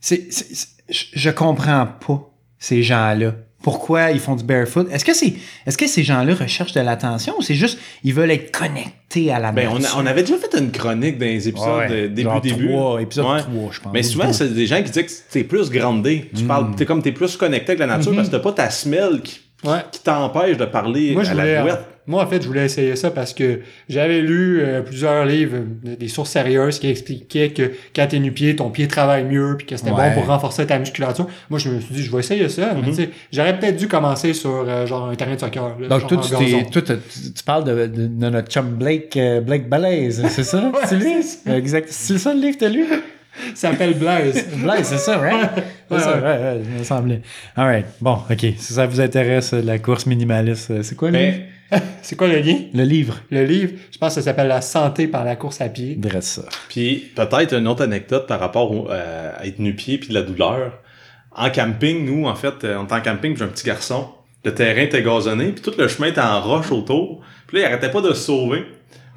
c'est, 0.00 0.32
c'est- 0.32 0.54
c'est- 0.54 0.68
je, 1.14 1.30
comprends 1.30 1.86
pas 1.86 2.30
ces 2.58 2.82
gens-là. 2.82 3.34
Pourquoi 3.62 4.12
ils 4.12 4.20
font 4.20 4.36
du 4.36 4.44
barefoot? 4.44 4.88
Est-ce 4.90 5.04
que 5.04 5.12
c'est, 5.12 5.34
est-ce 5.66 5.76
que 5.76 5.88
ces 5.88 6.04
gens-là 6.04 6.32
recherchent 6.34 6.72
de 6.72 6.80
l'attention 6.80 7.34
ou 7.38 7.42
c'est 7.42 7.56
juste, 7.56 7.78
ils 8.04 8.14
veulent 8.14 8.30
être 8.30 8.56
connectés 8.56 9.32
à 9.32 9.40
la 9.40 9.50
ben, 9.50 9.68
on, 9.68 9.76
a- 9.76 9.78
nature? 9.80 9.96
on 9.98 10.06
avait 10.06 10.22
déjà 10.22 10.36
fait 10.38 10.56
une 10.58 10.70
chronique 10.70 11.18
dans 11.18 11.26
les 11.26 11.48
épisodes 11.48 11.76
Ouais, 11.76 11.88
de 11.88 12.06
début, 12.06 12.22
genre 12.22 12.40
début. 12.40 12.68
trois, 12.68 13.02
épisode 13.02 13.26
Ouais. 13.26 13.40
3, 13.40 13.70
je 13.72 13.80
pense. 13.80 13.92
Mais 13.92 14.02
souvent, 14.04 14.32
c'est 14.32 14.54
des 14.54 14.66
gens 14.66 14.76
qui 14.82 14.90
disent 14.90 15.02
que 15.02 15.32
t'es 15.32 15.44
plus 15.44 15.68
grandé. 15.70 16.30
Tu 16.34 16.44
parles, 16.44 16.74
t'es 16.76 16.86
comme 16.86 17.02
t'es 17.02 17.12
plus 17.12 17.36
connecté 17.36 17.72
avec 17.72 17.80
la 17.80 17.86
nature 17.86 18.14
parce 18.14 18.28
que 18.28 18.32
t'as 18.32 18.38
pas 18.42 18.52
ta 18.52 18.70
semelle 18.70 19.20
qui, 19.22 19.40
Ouais. 19.64 19.78
qui 19.90 20.00
t'empêche 20.02 20.56
de 20.56 20.64
parler 20.66 21.12
Moi, 21.14 21.24
je 21.24 21.30
à 21.30 21.34
voulais, 21.34 21.54
la 21.54 21.62
boîte. 21.62 21.84
moi, 22.06 22.22
en 22.22 22.26
fait, 22.28 22.40
je 22.40 22.46
voulais 22.46 22.64
essayer 22.66 22.94
ça 22.94 23.10
parce 23.10 23.34
que 23.34 23.58
j'avais 23.88 24.20
lu 24.20 24.60
euh, 24.60 24.82
plusieurs 24.82 25.24
livres, 25.26 25.56
des 25.82 26.06
sources 26.06 26.30
sérieuses 26.30 26.78
qui 26.78 26.88
expliquaient 26.88 27.50
que 27.50 27.72
quand 27.94 28.06
t'es 28.06 28.20
nu-pied, 28.20 28.54
ton 28.54 28.70
pied 28.70 28.86
travaille 28.86 29.24
mieux 29.24 29.56
puis 29.58 29.66
que 29.66 29.76
c'était 29.76 29.90
Ouais. 29.90 30.10
bon 30.10 30.20
pour 30.20 30.26
renforcer 30.26 30.64
ta 30.64 30.78
musculature. 30.78 31.26
Moi, 31.50 31.58
je 31.58 31.70
me 31.70 31.80
suis 31.80 31.92
dit, 31.92 32.02
je 32.04 32.12
vais 32.12 32.18
essayer 32.20 32.48
ça. 32.48 32.72
Mais 32.80 32.86
tu 32.90 32.94
sais, 32.94 33.10
j'aurais 33.32 33.58
peut-être 33.58 33.76
dû 33.76 33.88
commencer 33.88 34.32
sur 34.32 34.64
euh, 34.68 34.86
genre 34.86 35.08
un 35.08 35.16
terrain 35.16 35.34
de 35.34 35.40
soccer. 35.40 35.76
là, 35.80 35.88
Donc, 35.88 36.06
toi, 36.06 36.18
tu, 36.22 36.70
tu, 36.70 37.32
tu 37.34 37.42
parles 37.44 37.64
de, 37.64 37.86
de, 37.88 38.06
de 38.06 38.28
notre 38.30 38.48
chum 38.48 38.68
Blake, 38.76 39.16
euh, 39.16 39.40
Blake 39.40 39.68
Balaise, 39.68 40.24
c'est 40.28 40.44
ça? 40.44 40.70
Ouais, 40.72 40.80
c'est 40.86 40.94
lui? 40.96 41.22
c'est 41.22 41.48
ça. 41.50 41.56
Exact. 41.58 41.88
C'est 41.90 42.18
ça 42.18 42.32
le 42.32 42.40
livre 42.40 42.54
que 42.58 42.60
t'as 42.60 42.68
lu? 42.70 42.86
Ça 43.54 43.70
s'appelle 43.70 43.94
Blaise. 43.94 44.46
Blaise, 44.56 44.84
c'est 44.86 44.98
ça, 44.98 45.18
right? 45.18 45.50
C'est 45.88 45.94
Ouais, 45.94 46.00
ça, 46.00 46.16
ouais. 46.16 46.22
ouais, 46.22 46.28
ouais, 46.38 46.60
il 46.72 46.78
me 46.78 46.84
semblait. 46.84 47.22
Alright, 47.56 47.86
bon, 48.00 48.18
ok. 48.30 48.40
Si 48.58 48.72
ça 48.74 48.86
vous 48.86 49.00
intéresse, 49.00 49.52
euh, 49.54 49.62
la 49.62 49.78
course 49.78 50.06
minimaliste, 50.06 50.70
euh, 50.70 50.82
c'est 50.82 50.94
quoi 50.96 51.10
le 51.10 51.18
livre? 51.18 51.36
Mais, 51.38 51.48
C'est 52.02 52.16
quoi 52.16 52.28
le 52.28 52.38
lien? 52.38 52.56
Le 52.72 52.82
livre. 52.84 53.16
Le 53.30 53.44
livre, 53.44 53.72
je 53.90 53.98
pense 53.98 54.14
que 54.14 54.20
ça 54.20 54.24
s'appelle 54.30 54.48
La 54.48 54.62
santé 54.62 55.06
par 55.06 55.24
la 55.24 55.36
course 55.36 55.60
à 55.60 55.68
pied. 55.68 55.96
Dresse 55.96 56.26
ça. 56.26 56.42
puis 56.68 57.10
peut-être 57.14 57.54
une 57.54 57.68
autre 57.68 57.84
anecdote 57.84 58.26
par 58.26 58.40
rapport 58.40 58.70
au- 58.72 58.90
euh, 58.90 59.32
à 59.36 59.46
être 59.46 59.58
nu-pied 59.58 59.98
puis 59.98 60.08
de 60.08 60.14
la 60.14 60.22
douleur. 60.22 60.78
En 61.32 61.50
camping, 61.50 62.06
nous, 62.06 62.26
en 62.26 62.34
fait, 62.34 62.54
on 62.64 62.84
était 62.84 62.94
en 62.94 63.00
camping, 63.02 63.36
j'ai 63.36 63.44
un 63.44 63.48
petit 63.48 63.66
garçon. 63.66 64.08
Le 64.44 64.54
terrain 64.54 64.80
était 64.80 65.02
gazonné, 65.02 65.48
puis 65.52 65.60
tout 65.62 65.72
le 65.78 65.88
chemin 65.88 66.08
était 66.08 66.20
en 66.22 66.40
roche 66.40 66.72
autour. 66.72 67.20
Puis 67.46 67.58
là, 67.58 67.64
il 67.64 67.66
arrêtait 67.72 67.90
pas 67.90 68.00
de 68.00 68.08
se 68.08 68.14
sauver. 68.22 68.64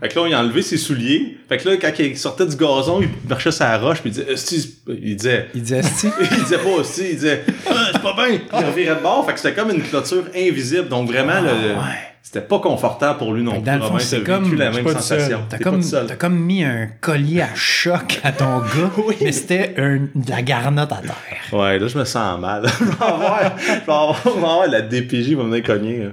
Fait 0.01 0.09
que 0.09 0.19
là, 0.19 0.27
il 0.27 0.33
a 0.33 0.39
enlevé 0.39 0.63
ses 0.63 0.77
souliers. 0.77 1.37
Fait 1.47 1.57
que 1.57 1.69
là, 1.69 1.75
quand 1.79 1.91
il 1.99 2.17
sortait 2.17 2.47
du 2.47 2.55
gazon, 2.55 3.01
il 3.01 3.09
marchait 3.29 3.51
sur 3.51 3.65
la 3.65 3.77
roche, 3.77 4.01
puis 4.01 4.09
il 4.09 4.13
disait, 4.13 4.31
Esti, 4.33 4.79
il 4.87 5.15
disait, 5.15 5.47
Il 5.53 5.61
disait, 5.61 5.81
il 6.21 6.37
disait 6.43 6.57
pas 6.57 6.69
aussi, 6.69 7.03
il 7.11 7.15
disait, 7.17 7.43
ah, 7.69 7.73
c'est 7.93 8.01
pas 8.01 8.13
bien. 8.15 8.39
Il 8.51 8.65
revirait 8.65 8.95
de 8.95 9.01
bord. 9.01 9.23
Fait 9.27 9.33
que 9.33 9.39
c'était 9.39 9.53
comme 9.53 9.69
une 9.69 9.83
clôture 9.83 10.23
invisible. 10.35 10.87
Donc 10.89 11.07
vraiment, 11.07 11.39
le, 11.41 11.49
Ah, 11.49 11.81
ouais. 11.81 11.95
c'était 12.23 12.41
pas 12.41 12.57
confortable 12.57 13.19
pour 13.19 13.31
lui 13.31 13.43
non 13.43 13.51
plus. 13.51 13.61
dans 13.61 13.75
le 13.75 13.81
fond, 13.83 13.99
c'est 13.99 14.23
comme- 14.23 14.55
la 14.57 14.71
même 14.71 14.87
sensation. 14.87 15.41
T'as 15.47 15.59
comme, 15.59 15.81
t'as 15.81 16.15
comme 16.15 16.39
mis 16.39 16.63
un 16.63 16.87
collier 16.99 17.41
à 17.43 17.53
choc 17.53 18.19
à 18.23 18.31
ton 18.31 18.57
gars, 18.59 18.91
mais 19.21 19.31
c'était 19.31 19.75
de 19.77 20.29
la 20.31 20.41
garnotte 20.41 20.91
à 20.93 20.95
terre. 21.01 21.13
Ouais, 21.59 21.77
là, 21.77 21.87
je 21.87 21.97
me 21.99 22.05
sens 22.05 22.39
mal. 22.39 22.63
je 22.79 22.85
vais 22.85 22.91
avoir, 23.05 23.39
je 23.59 23.65
vais 23.67 23.73
avoir, 23.85 24.15
je 24.23 24.29
vais 24.29 24.35
avoir 24.37 24.67
la 24.67 24.81
DPJ 24.81 25.35
va 25.35 25.43
venir 25.43 25.61
cogner. 25.61 26.07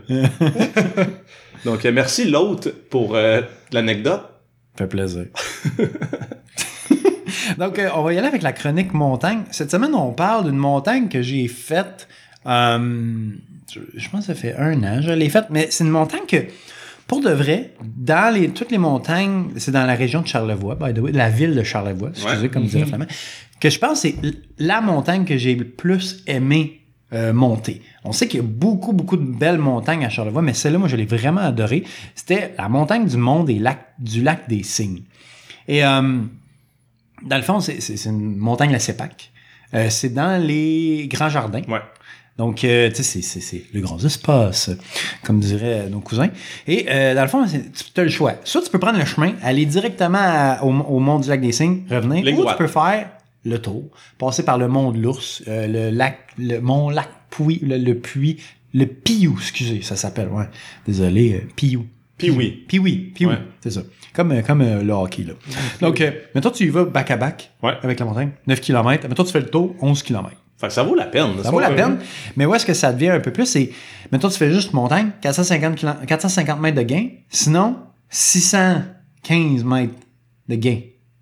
Donc, 1.64 1.84
euh, 1.84 1.92
merci 1.92 2.24
l'autre 2.30 2.70
pour 2.90 3.14
euh, 3.14 3.40
l'anecdote. 3.72 4.22
fait 4.76 4.86
plaisir. 4.86 5.26
Donc, 7.58 7.78
euh, 7.78 7.88
on 7.94 8.02
va 8.02 8.12
y 8.12 8.18
aller 8.18 8.26
avec 8.28 8.42
la 8.42 8.52
chronique 8.52 8.92
montagne. 8.94 9.42
Cette 9.50 9.70
semaine, 9.70 9.94
on 9.94 10.12
parle 10.12 10.44
d'une 10.44 10.56
montagne 10.56 11.08
que 11.08 11.22
j'ai 11.22 11.48
faite. 11.48 12.08
euh, 12.46 13.30
je, 13.72 13.80
je 13.94 14.08
pense 14.08 14.20
que 14.20 14.26
ça 14.26 14.34
fait 14.34 14.54
un 14.56 14.82
an, 14.82 15.00
je 15.02 15.10
l'ai 15.12 15.28
faite, 15.28 15.46
mais 15.50 15.66
c'est 15.70 15.84
une 15.84 15.90
montagne 15.90 16.22
que 16.26 16.36
pour 17.06 17.20
de 17.20 17.30
vrai, 17.30 17.72
dans 17.82 18.32
les, 18.34 18.48
toutes 18.50 18.70
les 18.70 18.78
montagnes, 18.78 19.48
c'est 19.56 19.70
dans 19.72 19.84
la 19.86 19.94
région 19.94 20.22
de 20.22 20.26
Charlevoix, 20.26 20.74
by 20.74 20.94
the 20.94 20.98
way, 20.98 21.12
la 21.12 21.28
ville 21.30 21.54
de 21.54 21.62
Charlevoix, 21.62 22.10
excusez, 22.10 22.36
Ouais. 22.42 22.48
comme 22.48 22.64
dirait 22.66 22.86
Flamand, 22.86 23.06
que 23.60 23.70
je 23.70 23.78
pense 23.78 24.02
que 24.02 24.08
c'est 24.08 24.14
la 24.58 24.80
montagne 24.80 25.24
que 25.24 25.36
j'ai 25.36 25.54
le 25.54 25.64
plus 25.66 26.22
aimé 26.26 26.80
euh, 27.12 27.32
monter. 27.32 27.80
On 28.04 28.12
sait 28.12 28.28
qu'il 28.28 28.40
y 28.40 28.42
a 28.42 28.46
beaucoup, 28.46 28.92
beaucoup 28.92 29.16
de 29.16 29.24
belles 29.24 29.58
montagnes 29.58 30.04
à 30.04 30.08
Charlevoix, 30.10 30.42
mais 30.42 30.52
celle-là, 30.54 30.78
moi, 30.78 30.88
je 30.88 30.96
l'ai 30.96 31.06
vraiment 31.06 31.40
adorée. 31.40 31.84
C'était 32.14 32.54
la 32.58 32.68
montagne 32.68 33.06
du 33.06 33.16
monde 33.16 33.46
des 33.46 33.58
lacs, 33.58 33.86
du 33.98 34.22
lac 34.22 34.48
des 34.48 34.62
Cygnes. 34.62 35.02
Et 35.66 35.84
euh, 35.84 36.20
dans 37.24 37.36
le 37.36 37.42
fond, 37.42 37.60
c'est 37.60 38.04
une 38.06 38.36
montagne, 38.36 38.72
la 38.72 38.78
CEPAC. 38.78 39.30
Euh, 39.74 39.88
c'est 39.90 40.10
dans 40.14 40.42
les 40.42 41.08
grands 41.10 41.28
jardins. 41.28 41.62
Ouais. 41.68 41.80
Donc, 42.38 42.62
euh, 42.62 42.88
tu 42.90 42.96
sais, 42.96 43.02
c'est- 43.02 43.22
c'est 43.22 43.40
c'est 43.40 43.64
le 43.74 43.80
grand 43.80 44.02
espace, 44.04 44.70
comme 45.24 45.40
diraient 45.40 45.88
nos 45.90 45.98
cousins. 46.00 46.28
Et 46.68 46.86
euh, 46.88 47.14
dans 47.14 47.22
le 47.22 47.28
fond, 47.28 47.44
tu 47.44 48.00
as 48.00 48.04
le 48.04 48.10
choix. 48.10 48.34
Soit 48.44 48.62
tu 48.62 48.70
peux 48.70 48.78
prendre 48.78 48.98
le 48.98 49.04
chemin, 49.04 49.32
aller 49.42 49.66
directement 49.66 50.20
à- 50.20 50.62
au, 50.62 50.68
au 50.68 51.00
mont 51.00 51.18
du 51.18 51.28
lac 51.28 51.40
des 51.40 51.50
Cygnes, 51.52 51.82
revenir, 51.90 52.22
ou 52.34 52.42
droite. 52.42 52.56
tu 52.56 52.62
peux 52.64 52.68
faire 52.70 53.10
le 53.48 53.58
tour, 53.60 53.84
passer 54.18 54.44
par 54.44 54.58
le 54.58 54.68
mont 54.68 54.92
de 54.92 54.98
l'Ours, 54.98 55.42
euh, 55.48 55.66
le 55.66 55.90
lac, 55.96 56.18
le 56.38 56.58
mont 56.60 56.90
lac 56.90 57.08
Puy, 57.30 57.58
le, 57.62 57.76
le 57.78 57.94
puits, 57.98 58.38
le 58.74 58.86
Piou, 58.86 59.36
excusez, 59.38 59.82
ça 59.82 59.96
s'appelle, 59.96 60.28
ouais. 60.28 60.44
Désolé, 60.86 61.34
euh, 61.34 61.48
Piou. 61.56 61.86
Oui, 62.22 62.64
puis 62.66 62.78
oui, 62.80 63.12
Ouais. 63.20 63.38
c'est 63.60 63.70
ça. 63.70 63.82
Comme, 64.12 64.32
euh, 64.32 64.42
comme 64.42 64.60
euh, 64.62 64.82
le 64.82 64.92
hockey, 64.92 65.22
là. 65.24 65.34
Donc, 65.80 66.00
euh, 66.00 66.10
maintenant, 66.34 66.50
tu 66.50 66.64
y 66.64 66.68
vas 66.68 66.84
back 66.84 67.10
à 67.12 67.16
back 67.16 67.50
Ouais. 67.62 67.74
avec 67.82 68.00
la 68.00 68.06
montagne, 68.06 68.30
9 68.48 68.60
km. 68.60 69.06
Maintenant, 69.08 69.24
tu 69.24 69.30
fais 69.32 69.40
le 69.40 69.46
tour, 69.46 69.76
11 69.80 70.02
km. 70.02 70.30
Fait 70.56 70.66
que 70.66 70.72
ça 70.72 70.82
vaut 70.82 70.96
la 70.96 71.06
peine. 71.06 71.30
Ça 71.44 71.50
vaut 71.52 71.60
la 71.60 71.70
peine. 71.70 71.98
Mais 72.36 72.44
où 72.44 72.52
est-ce 72.54 72.66
que 72.66 72.74
ça 72.74 72.92
devient 72.92 73.10
un 73.10 73.20
peu 73.20 73.30
plus? 73.32 73.46
C'est, 73.46 73.70
maintenant, 74.10 74.28
tu 74.30 74.36
fais 74.38 74.52
juste 74.52 74.72
montagne, 74.72 75.10
450, 75.20 75.76
kilo- 75.76 75.92
450 76.06 76.60
mètres 76.60 76.76
de 76.78 76.82
gain. 76.82 77.08
Sinon, 77.28 77.76
615 78.10 79.64
mètres 79.64 79.94
de 80.48 80.54
gain. 80.56 80.80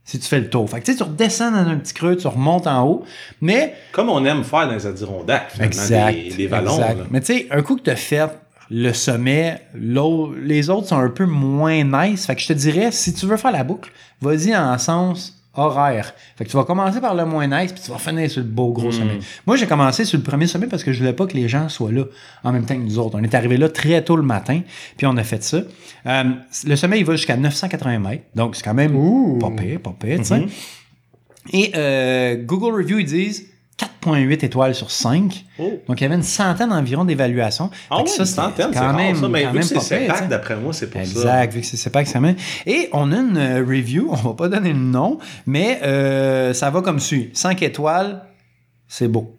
Si 0.08 0.18
tu 0.20 0.26
fais 0.28 0.38
le 0.40 0.48
tour. 0.48 0.70
Fait 0.70 0.78
que, 0.80 0.86
tu 0.86 0.92
sais, 0.92 0.96
tu 0.98 1.02
redescends 1.02 1.50
dans 1.50 1.68
un 1.68 1.76
petit 1.76 1.92
creux, 1.92 2.16
tu 2.16 2.26
remontes 2.28 2.66
en 2.68 2.86
haut. 2.86 3.04
Mais, 3.40 3.74
Comme 3.92 4.08
on 4.08 4.24
aime 4.24 4.44
faire 4.44 4.68
dans 4.68 4.74
les 4.74 4.86
Adirondacks, 4.86 5.50
finalement, 5.50 5.66
exact. 5.82 6.12
des, 6.14 6.34
des 6.36 6.46
vallons. 6.46 6.74
exact. 6.78 6.98
Mais 7.10 7.20
tu 7.20 7.26
sais, 7.26 7.46
un 7.50 7.60
coup 7.62 7.74
que 7.76 7.82
tu 7.82 7.90
as 7.90 7.96
fait 7.96 8.30
le 8.70 8.92
sommet, 8.92 9.60
l'au- 9.74 10.32
les 10.34 10.70
autres 10.70 10.88
sont 10.88 10.98
un 10.98 11.08
peu 11.10 11.26
moins 11.26 11.82
nice. 11.82 12.26
Fait 12.26 12.34
que 12.36 12.40
je 12.40 12.46
te 12.48 12.52
dirais, 12.52 12.92
si 12.92 13.12
tu 13.14 13.26
veux 13.26 13.36
faire 13.36 13.50
la 13.52 13.64
boucle, 13.64 13.90
vas-y 14.20 14.56
en 14.56 14.78
sens 14.78 15.35
horaire. 15.58 16.14
Fait 16.36 16.44
que 16.44 16.50
tu 16.50 16.56
vas 16.56 16.64
commencer 16.64 17.00
par 17.00 17.14
le 17.14 17.24
moins 17.24 17.46
nice, 17.46 17.72
puis 17.72 17.82
tu 17.82 17.90
vas 17.90 17.98
finir 17.98 18.30
sur 18.30 18.42
le 18.42 18.48
beau 18.48 18.72
gros 18.72 18.92
sommet. 18.92 19.18
Moi, 19.46 19.56
j'ai 19.56 19.66
commencé 19.66 20.04
sur 20.04 20.18
le 20.18 20.24
premier 20.24 20.46
sommet 20.46 20.66
parce 20.66 20.84
que 20.84 20.92
je 20.92 20.98
voulais 20.98 21.12
pas 21.12 21.26
que 21.26 21.34
les 21.34 21.48
gens 21.48 21.68
soient 21.68 21.92
là 21.92 22.04
en 22.44 22.52
même 22.52 22.64
temps 22.64 22.74
que 22.74 22.80
nous 22.80 22.98
autres. 22.98 23.18
On 23.18 23.22
est 23.22 23.34
arrivé 23.34 23.56
là 23.56 23.68
très 23.68 24.02
tôt 24.02 24.16
le 24.16 24.22
matin, 24.22 24.60
puis 24.96 25.06
on 25.06 25.16
a 25.16 25.24
fait 25.24 25.42
ça. 25.42 25.58
Euh, 26.06 26.24
le 26.66 26.76
sommet, 26.76 26.98
il 26.98 27.04
va 27.04 27.16
jusqu'à 27.16 27.36
980 27.36 27.98
mètres, 27.98 28.24
donc 28.34 28.56
c'est 28.56 28.62
quand 28.62 28.74
même 28.74 28.94
Ouh. 28.96 29.38
pas 29.38 29.50
pire, 29.50 29.80
pas 29.80 29.94
pire, 29.98 30.18
tu 30.18 30.24
sais. 30.24 30.46
Et 31.52 31.72
euh, 31.76 32.36
Google 32.36 32.74
Review, 32.74 32.98
ils 32.98 33.06
disent 33.06 33.46
4.8 33.78 34.44
étoiles 34.44 34.74
sur 34.74 34.90
5. 34.90 35.44
Oh. 35.58 35.82
Donc, 35.86 36.00
il 36.00 36.04
y 36.04 36.06
avait 36.06 36.14
une 36.14 36.22
centaine 36.22 36.72
environ 36.72 37.04
d'évaluations. 37.04 37.70
Ah 37.90 37.98
une 38.00 38.06
c'était 38.06 38.24
centaine, 38.24 38.70
c'est 38.72 38.78
quand 38.78 38.94
même, 38.94 39.16
ça. 39.16 39.28
Mais 39.28 39.42
quand 39.42 39.52
vu 39.52 39.58
même 39.58 39.68
que 39.68 39.80
c'est 39.80 40.06
CEPAC, 40.06 40.28
d'après 40.28 40.56
moi, 40.56 40.72
c'est 40.72 40.88
pour 40.88 41.00
ça. 41.04 41.06
Exact, 41.06 41.52
vu 41.52 41.60
que 41.60 41.66
c'est 41.66 41.90
pas 41.90 42.00
examen. 42.00 42.34
Et 42.66 42.88
on 42.92 43.12
a 43.12 43.16
une 43.16 43.36
euh, 43.36 43.64
review, 43.66 44.08
on 44.10 44.16
va 44.16 44.34
pas 44.34 44.48
donner 44.48 44.72
le 44.72 44.78
nom, 44.78 45.18
mais 45.46 45.80
euh, 45.82 46.54
ça 46.54 46.70
va 46.70 46.80
comme 46.80 47.00
suit. 47.00 47.30
5 47.34 47.62
étoiles, 47.62 48.22
c'est 48.88 49.08
beau. 49.08 49.38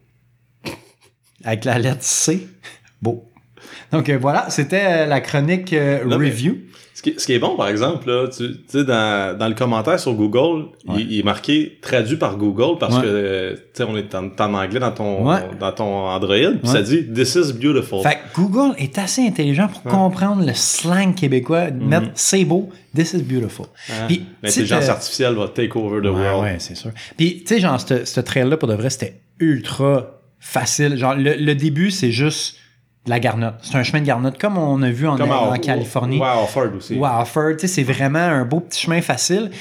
Avec 1.44 1.65
la 1.65 1.79
lettre 1.79 2.03
C, 2.03 2.48
beau. 3.01 3.27
Donc 3.91 4.10
euh, 4.10 4.17
voilà, 4.20 4.50
c'était 4.50 4.84
euh, 4.86 5.06
la 5.06 5.22
chronique 5.22 5.74
euh, 5.74 6.03
Non, 6.06 6.17
review. 6.17 6.58
Ce 6.98 7.04
qui, 7.04 7.13
ce 7.16 7.27
qui 7.27 7.34
est 7.34 7.38
bon, 7.38 7.56
par 7.56 7.68
exemple, 7.68 8.10
là, 8.10 8.27
tu 8.27 8.56
sais, 8.68 8.84
dans, 8.84 9.38
dans 9.38 9.48
le 9.48 9.54
commentaire 9.54 10.00
sur 10.00 10.16
Google, 10.16 10.70
Ouais. 10.88 10.96
il, 10.98 11.12
il 11.12 11.20
est 11.20 11.24
marqué 11.24 11.77
traduit 11.80 12.18
par 12.18 12.38
Google 12.38 12.80
parce 12.80 12.96
Ouais. 12.96 13.01
que, 13.04 13.08
euh, 13.08 13.54
tu 13.56 13.60
sais, 13.75 13.84
on 13.84 13.96
est 13.96 14.16
en, 14.16 14.30
en 14.39 14.54
anglais 14.56 14.80
dans 14.80 14.89
ton, 14.92 15.30
Ouais. 15.30 15.42
dans 15.60 15.72
ton 15.74 16.08
Android, 16.08 16.34
puis 16.60 16.68
ça 16.68 16.82
dit 16.82 17.06
This 17.13 17.36
is 17.36 17.54
beautiful. 17.54 18.01
Fait 18.01 18.16
que 18.16 18.42
Google 18.42 18.74
est 18.80 18.98
assez 18.98 19.22
intelligent 19.22 19.68
pour 19.68 19.84
comprendre 19.84 20.44
le 20.44 20.56
slang 20.56 21.13
québécois, 21.13 21.70
de 21.70 21.84
mettre 21.84 22.08
c'est 22.16 22.46
beau, 22.46 22.70
this 22.96 23.13
is 23.13 23.22
beautiful. 23.22 23.68
Puis, 24.08 24.25
L'intelligence 24.42 24.86
sais, 24.86 24.89
artificielle 24.89 25.36
va 25.36 25.50
take 25.50 25.77
over 25.77 26.01
the 26.01 26.12
world. 26.12 26.42
ouais, 26.46 26.56
c'est 26.58 26.74
sûr. 26.75 26.89
Puis, 27.16 27.44
tu 27.46 27.54
sais, 27.54 27.60
genre, 27.60 27.80
ce 27.80 28.20
trail-là, 28.22 28.58
pour 28.58 28.70
de 28.70 28.74
vrai, 28.74 28.89
c'était 28.89 29.22
ultra 29.39 30.20
facile. 30.39 30.98
Genre, 30.98 31.13
le, 31.13 31.36
le 31.36 31.54
début, 31.54 31.92
c'est 31.92 32.12
juste 32.12 32.56
la 33.10 33.20
garnotte. 33.20 33.56
C'est 33.62 33.76
un 33.78 33.84
chemin 33.84 34.02
de 34.02 34.06
garnotte, 34.06 34.38
comme 34.40 34.58
on 34.58 34.82
a 34.82 34.90
vu 34.90 35.08
en, 35.08 35.18
Comme 35.18 35.32
en 35.32 35.52
à- 35.52 35.58
Californie. 35.60 36.20
Ouais, 36.20 36.28
à 36.28 36.38
aussi. 36.76 36.96
Ou 36.96 37.06
à 37.06 37.20
sais, 37.68 37.68
c'est 37.68 37.84
vraiment 37.84 38.20
un 38.20 38.46
beau 38.46 38.60
petit 38.60 38.82
chemin 38.82 39.02
facile. 39.02 39.52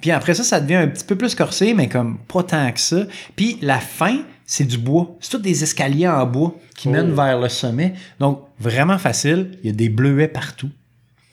Puis 0.00 0.10
après 0.10 0.34
ça, 0.34 0.42
ça 0.42 0.60
devient 0.60 0.74
un 0.76 0.88
petit 0.88 1.04
peu 1.04 1.16
plus 1.16 1.34
corsé, 1.34 1.72
mais 1.74 1.88
comme 1.88 2.18
pas 2.18 2.42
tant 2.42 2.70
que 2.72 2.80
ça. 2.80 3.04
Puis 3.36 3.58
la 3.62 3.78
fin, 3.78 4.18
c'est 4.44 4.64
du 4.64 4.76
bois. 4.78 5.16
C'est 5.20 5.30
tous 5.30 5.38
des 5.38 5.62
escaliers 5.62 6.08
en 6.08 6.26
bois 6.26 6.54
qui 6.76 6.88
Oh. 6.88 6.90
mènent 6.92 7.12
vers 7.14 7.40
le 7.40 7.48
sommet. 7.48 7.94
Donc, 8.20 8.42
vraiment 8.60 8.98
facile. 8.98 9.58
Il 9.62 9.66
y 9.68 9.70
a 9.70 9.76
des 9.76 9.88
bleuets 9.88 10.28
partout. 10.28 10.68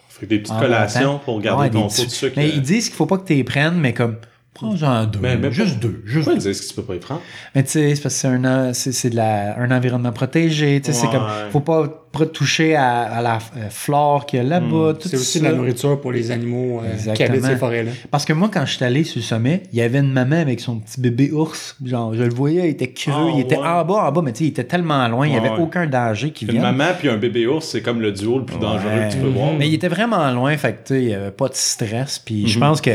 Fait 0.10 0.26
des 0.28 0.40
petites 0.40 0.58
collations 0.58 1.20
pour 1.26 1.42
garder 1.42 1.64
Ouais, 1.64 1.70
ton 1.70 1.88
taux 1.88 2.06
de 2.06 2.10
sucre. 2.10 2.34
Mais 2.38 2.50
ils 2.50 2.62
disent 2.62 2.88
qu'il 2.90 2.96
faut 2.96 3.08
pas 3.08 3.18
que 3.18 3.26
tu 3.26 3.34
les 3.34 3.44
prennes, 3.44 3.76
mais 3.80 3.94
comme, 3.94 4.18
prends-en 4.54 5.06
deux. 5.06 5.20
Mais- 5.22 5.38
mais 5.38 5.52
juste 5.52 5.76
pas- 5.80 5.88
deux. 5.88 6.02
Juste 6.06 6.26
Pourquoi 6.26 6.34
deux. 6.34 6.40
ils 6.50 6.52
disent 6.54 6.62
que 6.62 6.68
tu 6.70 6.74
peux 6.76 6.84
pas 6.84 6.96
y 6.96 7.00
prendre? 7.00 7.22
Mais 7.56 7.64
tu 7.64 7.70
sais, 7.72 7.96
c'est 7.96 8.02
parce 8.02 8.16
que 8.16 8.20
c'est 8.22 8.28
un, 8.28 8.46
en- 8.70 8.74
c'est, 8.74 8.92
c'est 8.92 9.10
de 9.10 9.16
la, 9.16 9.58
un 9.60 9.72
environnement 9.72 10.12
protégé. 10.12 10.80
Tu 10.84 10.92
sais, 10.92 11.00
c'est 11.00 11.08
comme, 11.08 11.24
faut 11.52 11.60
pas 11.62 11.88
toucher 12.34 12.76
à, 12.76 13.04
à 13.04 13.22
la 13.22 13.36
euh, 13.56 13.70
flore 13.70 14.26
qu'il 14.26 14.38
y 14.38 14.42
a 14.42 14.44
là-bas. 14.44 14.96
tout 15.00 15.08
C'est 15.08 15.16
aussi 15.16 15.40
ça. 15.40 15.46
de 15.46 15.52
la 15.52 15.58
nourriture 15.58 16.00
pour 16.02 16.12
les 16.12 16.30
animaux 16.32 16.82
euh, 16.84 17.14
qui 17.14 17.24
habitent 17.24 17.46
ces 17.46 17.56
forêts-là. 17.56 17.92
Parce 18.12 18.26
que 18.26 18.34
moi, 18.34 18.50
quand 18.54 18.66
je 18.66 18.76
suis 18.76 18.84
allé 18.84 19.06
sur 19.06 19.20
le 19.20 19.24
sommet, 19.24 19.64
il 19.72 19.80
y 19.80 19.82
avait 19.82 20.00
une 20.00 20.12
maman 20.12 20.36
avec 20.36 20.60
son 20.60 20.80
petit 20.80 21.00
bébé 21.00 21.32
ours. 21.32 21.78
Genre, 21.86 22.14
je 22.14 22.24
le 22.24 22.34
voyais, 22.34 22.64
il 22.68 22.72
était 22.72 22.92
creux, 22.92 23.14
Ah, 23.16 23.32
il 23.34 23.40
était 23.40 23.56
ouais. 23.58 23.66
en 23.66 23.86
bas, 23.86 24.06
en 24.08 24.12
bas, 24.12 24.22
mais 24.22 24.34
tu 24.34 24.40
sais, 24.40 24.44
il 24.44 24.50
était 24.50 24.66
tellement 24.66 25.08
loin, 25.08 25.26
il 25.26 25.32
n'y 25.32 25.38
avait 25.38 25.50
ouais. 25.52 25.60
aucun 25.60 25.88
danger 25.88 26.32
qui 26.32 26.44
Une 26.46 26.52
vienne. 26.52 26.64
maman 26.64 26.88
puis 27.00 27.08
un 27.08 27.16
bébé 27.18 27.48
ours, 27.48 27.66
c'est 27.66 27.82
comme 27.82 28.02
le 28.02 28.12
duo 28.12 28.40
le 28.40 28.46
plus 28.46 28.60
dangereux 28.60 28.92
que 29.08 29.14
tu 29.14 29.18
peux 29.20 29.28
voir. 29.30 29.54
Mais 29.58 29.70
il 29.70 29.74
était 29.74 29.88
vraiment 29.88 30.30
loin, 30.32 30.56
fait 30.58 30.74
que 30.74 30.78
tu 30.88 30.94
sais, 30.96 31.02
il 31.02 31.08
n'y 31.08 31.14
avait 31.14 31.32
pas 31.32 31.48
de 31.48 31.56
stress. 31.56 32.20
Puis 32.20 32.42
Mhm. 32.42 32.48
je 32.48 32.60
pense 32.60 32.82
que, 32.82 32.92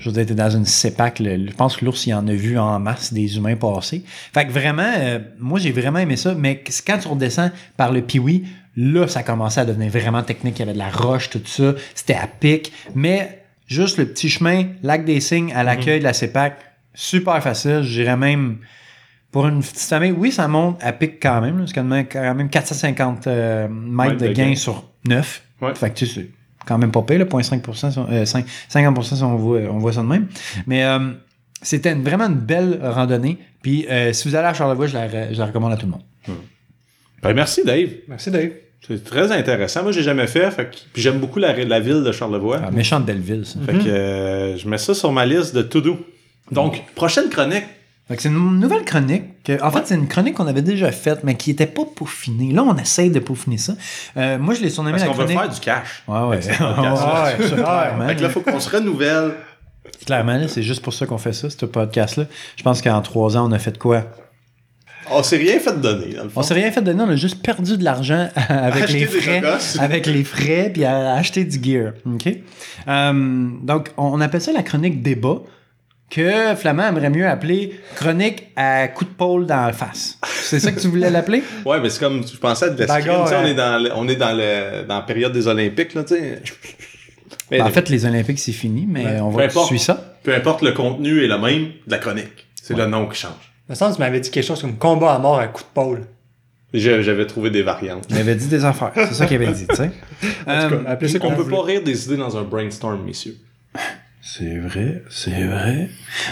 je 0.00 0.06
veux 0.08 0.12
dire, 0.12 0.26
t'es 0.26 0.34
dans 0.34 0.50
une 0.50 0.64
CEPAC, 0.64 1.22
je 1.22 1.52
pense 1.52 1.76
que 1.76 1.84
l'ours, 1.84 2.04
il 2.06 2.14
en 2.14 2.26
a 2.26 2.32
vu 2.32 2.58
en 2.58 2.80
masse 2.80 3.12
des 3.12 3.36
humains 3.36 3.54
passer. 3.54 4.02
Fait 4.34 4.46
que 4.46 4.50
vraiment, 4.50 4.90
euh, 4.98 5.20
moi, 5.38 5.58
j'ai 5.60 5.70
vraiment 5.70 5.98
aimé 6.00 6.16
ça. 6.16 6.34
Mais 6.34 6.64
quand 6.86 6.98
tu 6.98 7.06
redescends 7.06 7.50
par 7.76 7.92
le 7.92 8.00
Piwi, 8.02 8.44
là, 8.76 9.06
ça 9.06 9.22
commençait 9.22 9.60
à 9.60 9.64
devenir 9.64 9.90
vraiment 9.90 10.22
technique. 10.22 10.56
Il 10.56 10.60
y 10.60 10.62
avait 10.62 10.72
de 10.72 10.78
la 10.78 10.88
roche, 10.90 11.30
tout 11.30 11.40
ça. 11.44 11.74
C'était 11.94 12.14
à 12.14 12.26
pic. 12.26 12.72
Mais 12.94 13.42
juste 13.66 13.98
le 13.98 14.06
petit 14.06 14.28
chemin, 14.30 14.64
lac 14.82 15.04
des 15.04 15.20
Cygnes, 15.20 15.52
à 15.54 15.62
l'accueil 15.62 15.96
Mhm. 15.96 16.00
de 16.00 16.04
la 16.04 16.12
CEPAC, 16.14 16.56
super 16.94 17.42
facile. 17.42 17.82
Je 17.82 18.00
dirais 18.02 18.16
même, 18.16 18.58
pour 19.32 19.46
une 19.46 19.60
petite 19.60 19.78
famille, 19.80 20.12
oui, 20.12 20.32
ça 20.32 20.48
monte 20.48 20.82
à 20.82 20.92
pic 20.92 21.20
quand 21.22 21.40
même. 21.40 21.64
C'est 21.66 21.74
quand 21.74 21.84
même, 21.84 22.06
quand 22.10 22.34
même 22.34 22.48
450 22.48 23.26
euh, 23.26 23.68
mètres 23.68 24.12
Ouais, 24.22 24.28
de 24.28 24.32
gain 24.32 24.48
gain. 24.50 24.54
sur 24.56 24.84
9. 25.06 25.42
Ouais. 25.60 25.74
Fait 25.74 25.90
que 25.90 25.94
tu 25.94 26.06
sais, 26.06 26.30
quand 26.70 26.78
même 26.78 26.92
pas 26.92 27.02
pire, 27.02 27.18
là, 27.18 27.24
0.5%, 27.26 27.90
si 27.90 27.98
on- 27.98 28.06
euh, 28.10 28.24
5 28.24 28.46
50% 28.68 29.16
si 29.16 29.22
on 29.24 29.34
voit, 29.36 29.58
on 29.70 29.78
voit 29.78 29.92
ça 29.92 30.02
de 30.02 30.06
même. 30.06 30.26
Mais 30.66 30.84
euh, 30.84 30.98
c'était 31.60 31.92
une- 31.92 32.02
vraiment 32.04 32.26
une 32.28 32.34
belle 32.38 32.78
randonnée. 32.82 33.38
Puis 33.60 33.86
euh, 33.90 34.12
si 34.12 34.28
vous 34.28 34.34
allez 34.36 34.46
à 34.46 34.54
Charlevoix, 34.54 34.86
je 34.86 34.94
la, 34.94 35.32
je 35.32 35.38
la 35.38 35.46
recommande 35.46 35.72
à 35.72 35.76
tout 35.76 35.86
le 35.86 35.92
monde. 35.92 36.02
Ben, 37.22 37.34
merci, 37.34 37.62
Dave. 37.64 37.88
Merci, 38.08 38.30
Dave. 38.30 38.50
C'est 38.86 39.04
très 39.04 39.30
intéressant. 39.30 39.82
Moi, 39.82 39.92
j'ai 39.92 40.02
jamais 40.02 40.26
fait. 40.26 40.50
fait 40.50 40.64
que- 40.70 40.76
Puis 40.92 41.02
j'aime 41.02 41.18
beaucoup 41.18 41.38
la, 41.38 41.52
la 41.64 41.80
ville 41.80 42.02
de 42.02 42.12
Charlevoix. 42.12 42.60
Ah, 42.64 42.70
méchante 42.70 43.04
belle 43.04 43.20
ville, 43.20 43.44
ça. 43.44 43.58
Fait 43.66 43.72
que 43.74 43.88
euh, 43.88 44.56
je 44.56 44.66
mets 44.68 44.78
ça 44.78 44.94
sur 44.94 45.12
ma 45.12 45.26
liste 45.26 45.54
de 45.54 45.62
to-do. 45.62 45.98
Donc, 46.50 46.82
prochaine 46.94 47.28
chronique. 47.28 47.64
Fait 48.10 48.20
c'est 48.20 48.28
une 48.28 48.58
nouvelle 48.58 48.84
chronique. 48.84 49.42
que- 49.44 49.62
en 49.62 49.70
fait, 49.70 49.82
c'est 49.86 49.94
une 49.94 50.08
chronique 50.08 50.34
qu'on 50.34 50.46
avait 50.48 50.62
déjà 50.62 50.90
faite, 50.92 51.20
mais 51.22 51.36
qui 51.36 51.52
était 51.52 51.66
pas 51.66 51.82
peaufinée. 51.94 52.52
Là, 52.52 52.64
on 52.64 52.76
essaye 52.76 53.10
de 53.10 53.20
peaufiner 53.20 53.56
ça. 53.56 53.74
Euh, 54.16 54.38
moi, 54.38 54.54
je 54.54 54.60
l'ai 54.62 54.68
surnommé 54.70 54.96
Parce 54.98 55.04
la 55.04 55.08
qu'on 55.08 55.14
veut 55.14 55.24
chronique. 55.34 55.40
faire 55.40 55.48
du 55.54 55.60
cash. 55.60 56.02
Ouais, 56.08 56.20
ouais. 56.28 56.36
podcast-là. 56.38 57.34
Ouais, 57.40 57.46
clairement. 57.46 58.06
Fait 58.08 58.16
que 58.16 58.22
là, 58.22 58.28
il 58.28 58.32
faut 58.32 58.40
qu'on 58.40 58.60
se 58.60 58.68
renouvelle. 58.76 59.32
Clairement, 60.06 60.36
là, 60.36 60.48
c'est 60.48 60.62
juste 60.62 60.82
pour 60.82 60.92
ça 60.92 61.06
qu'on 61.06 61.18
fait 61.18 61.32
ça, 61.32 61.48
ce 61.50 61.64
podcast-là. 61.66 62.24
Je 62.56 62.62
pense 62.62 62.82
qu'en 62.82 63.00
trois 63.00 63.36
ans, 63.36 63.48
on 63.48 63.52
a 63.52 63.58
fait 63.58 63.78
quoi? 63.78 64.04
On 65.12 65.22
s'est 65.22 65.38
rien 65.38 65.58
fait 65.58 65.80
donner, 65.80 66.14
dans 66.14 66.24
le 66.24 66.28
fond. 66.28 66.40
On 66.40 66.42
s'est 66.42 66.54
rien 66.54 66.70
fait 66.70 66.82
donner, 66.82 67.02
on 67.02 67.08
a 67.10 67.16
juste 67.16 67.42
perdu 67.42 67.76
de 67.76 67.82
l'argent 67.84 68.28
avec 68.48 68.84
Acheter 68.84 68.98
les 69.00 69.06
frais, 69.06 69.42
avec 69.80 70.06
les 70.06 70.24
frais, 70.24 70.70
puis 70.72 70.84
à 70.84 71.14
acheter 71.14 71.44
du 71.44 71.60
gear. 71.62 71.92
Ok? 72.06 72.28
Euh, 72.86 73.48
donc, 73.62 73.90
on 73.96 74.20
appelle 74.20 74.40
ça 74.40 74.52
la 74.52 74.62
chronique 74.62 75.02
débat, 75.02 75.38
que 76.10 76.54
Flamand 76.56 76.88
aimerait 76.88 77.08
mieux 77.10 77.26
appeler 77.26 77.80
chronique 77.94 78.48
à 78.56 78.88
coup 78.88 79.04
de 79.04 79.10
pôle 79.10 79.46
dans 79.46 79.66
la 79.66 79.72
face. 79.72 80.18
C'est 80.26 80.58
ça 80.60 80.72
que 80.72 80.80
tu 80.80 80.88
voulais 80.88 81.08
l'appeler? 81.10 81.42
Ouais, 81.64 81.80
mais 81.80 81.88
c'est 81.88 82.00
comme, 82.00 82.26
je 82.26 82.36
pensais 82.36 82.66
à 82.66 82.70
de 82.70 82.78
l'escrime. 82.78 83.12
On 83.12 83.26
hein. 83.26 83.44
est 83.44 83.54
dans, 83.54 83.82
le- 83.82 83.90
on 83.94 84.08
est 84.08 84.16
dans, 84.16 84.32
le, 84.36 84.84
dans 84.86 84.96
la 84.96 85.02
période 85.02 85.32
des 85.32 85.46
Olympiques, 85.46 85.94
là, 85.94 86.02
tu 86.04 86.14
sais. 86.14 86.42
Mais 87.50 87.58
Ben, 87.58 87.66
en 87.66 87.70
fait, 87.70 87.88
les 87.88 88.04
Olympiques, 88.04 88.38
c'est 88.40 88.52
fini, 88.52 88.86
mais 88.88 89.04
Ouais. 89.04 89.20
on 89.20 89.30
va 89.30 89.48
suivre 89.48 89.80
ça. 89.82 90.16
peu 90.22 90.34
importe 90.34 90.62
le 90.62 90.72
contenu 90.72 91.22
est 91.24 91.28
le 91.28 91.38
même 91.38 91.68
de 91.86 91.90
la 91.90 91.98
chronique. 91.98 92.46
C'est 92.60 92.76
le 92.76 92.86
nom 92.86 93.06
qui 93.08 93.18
change. 93.18 93.32
Me 93.68 93.74
semble 93.74 93.92
que 93.92 93.96
tu 93.96 94.02
m'avais 94.02 94.20
dit 94.20 94.30
quelque 94.30 94.44
chose 94.44 94.60
comme 94.60 94.76
combat 94.76 95.14
à 95.14 95.18
mort 95.18 95.38
à 95.38 95.46
coup 95.46 95.62
de 95.62 95.68
pôle. 95.72 96.00
J'avais 96.72 97.26
trouvé 97.26 97.50
des 97.50 97.62
variantes. 97.62 98.04
Il 98.10 98.16
avait 98.18 98.34
dit 98.36 98.46
des 98.46 98.64
affaires. 98.64 98.92
C'est 98.94 99.14
ça 99.14 99.26
qu'il 99.26 99.42
avait 99.42 99.52
dit, 99.52 99.66
tu 99.66 99.74
sais. 99.76 99.90
En 100.46 100.68
tout 100.68 100.74
Euh, 100.74 100.82
cas, 100.84 100.90
appelez 100.90 101.08
ça 101.10 101.18
On 101.22 101.34
peut 101.34 101.48
pas 101.48 101.62
rire 101.62 101.82
des 101.82 102.04
idées 102.06 102.16
dans 102.16 102.36
un 102.36 102.42
brainstorm, 102.42 103.02
messieurs. 103.04 103.36
C'est 104.22 104.58
vrai, 104.58 105.02
c'est 105.08 105.44
vrai. 105.44 105.88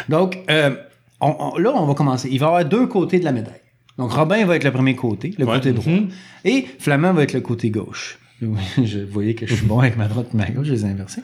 Donc, 0.08 0.38
euh, 0.50 0.76
on- 1.20 1.34
on- 1.38 1.58
là, 1.58 1.72
on 1.74 1.86
va 1.86 1.94
commencer. 1.94 2.28
Il 2.30 2.38
va 2.38 2.46
y 2.46 2.48
avoir 2.48 2.64
deux 2.64 2.86
côtés 2.86 3.18
de 3.18 3.24
la 3.24 3.32
médaille. 3.32 3.60
Donc, 3.96 4.12
Robin 4.12 4.44
va 4.46 4.56
être 4.56 4.64
le 4.64 4.72
premier 4.72 4.94
côté, 4.94 5.34
le 5.38 5.44
Ouais. 5.46 5.54
côté 5.54 5.72
droit. 5.72 5.92
Mhm. 5.92 6.08
Et 6.44 6.66
Flamand 6.78 7.12
va 7.12 7.22
être 7.24 7.32
le 7.32 7.40
côté 7.40 7.70
gauche. 7.70 8.18
je 8.84 9.00
voyais 9.00 9.34
que 9.34 9.46
je 9.46 9.54
suis 9.54 9.66
bon 9.66 9.80
avec 9.80 9.96
ma 9.96 10.06
droite 10.06 10.28
et 10.32 10.36
ma 10.36 10.46
gauche, 10.50 10.66
je 10.68 10.72
les 10.72 10.84
ai 10.86 10.90
inversés. 10.90 11.22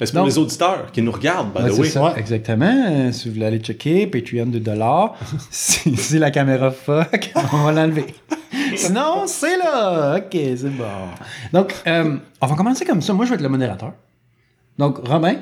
Mais 0.00 0.06
C'est 0.06 0.14
pour 0.14 0.26
les 0.26 0.38
auditeurs 0.38 0.92
qui 0.92 1.02
nous 1.02 1.10
regardent, 1.10 1.52
by 1.52 1.62
ouais, 1.62 1.70
the 1.70 1.72
c'est 1.74 1.80
way. 1.80 1.88
ça, 1.88 2.14
exactement. 2.16 2.84
Euh, 2.88 3.10
si 3.12 3.28
vous 3.28 3.34
voulez 3.34 3.46
aller 3.46 3.58
checker, 3.58 4.06
Patreon 4.06 4.46
de 4.46 4.60
dollars. 4.60 5.16
si, 5.50 5.94
si 5.96 6.18
la 6.20 6.30
caméra 6.30 6.70
fuck, 6.70 7.32
on 7.52 7.56
va 7.64 7.72
l'enlever. 7.72 8.06
non, 8.92 9.24
c'est 9.26 9.56
là. 9.58 10.18
OK, 10.18 10.30
c'est 10.32 10.70
bon. 10.70 10.84
Donc, 11.52 11.74
euh, 11.88 12.16
on 12.40 12.46
va 12.46 12.54
commencer 12.56 12.84
comme 12.84 13.02
ça. 13.02 13.12
Moi, 13.12 13.24
je 13.24 13.30
vais 13.30 13.34
être 13.36 13.42
le 13.42 13.48
modérateur. 13.48 13.92
Donc, 14.78 14.98
Robin, 15.06 15.34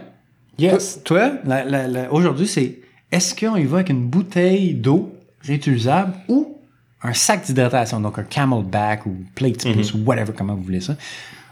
Yes. 0.58 1.00
toi, 1.04 1.32
la- 1.44 1.64
la- 1.64 2.12
aujourd'hui, 2.12 2.46
c'est 2.46 2.78
est-ce 3.12 3.34
qu'on 3.34 3.56
y 3.56 3.64
va 3.64 3.76
avec 3.78 3.90
une 3.90 4.06
bouteille 4.08 4.74
d'eau 4.74 5.12
réutilisable 5.42 6.14
ou 6.28 6.58
un 7.02 7.12
sac 7.12 7.44
d'hydratation, 7.44 8.00
donc 8.00 8.18
un 8.18 8.22
camelback 8.24 9.06
ou 9.06 9.16
plate 9.34 9.62
plus 9.70 9.92
ou 9.94 9.98
whatever, 10.04 10.32
comment 10.36 10.54
vous 10.54 10.62
voulez 10.62 10.80
ça? 10.80 10.96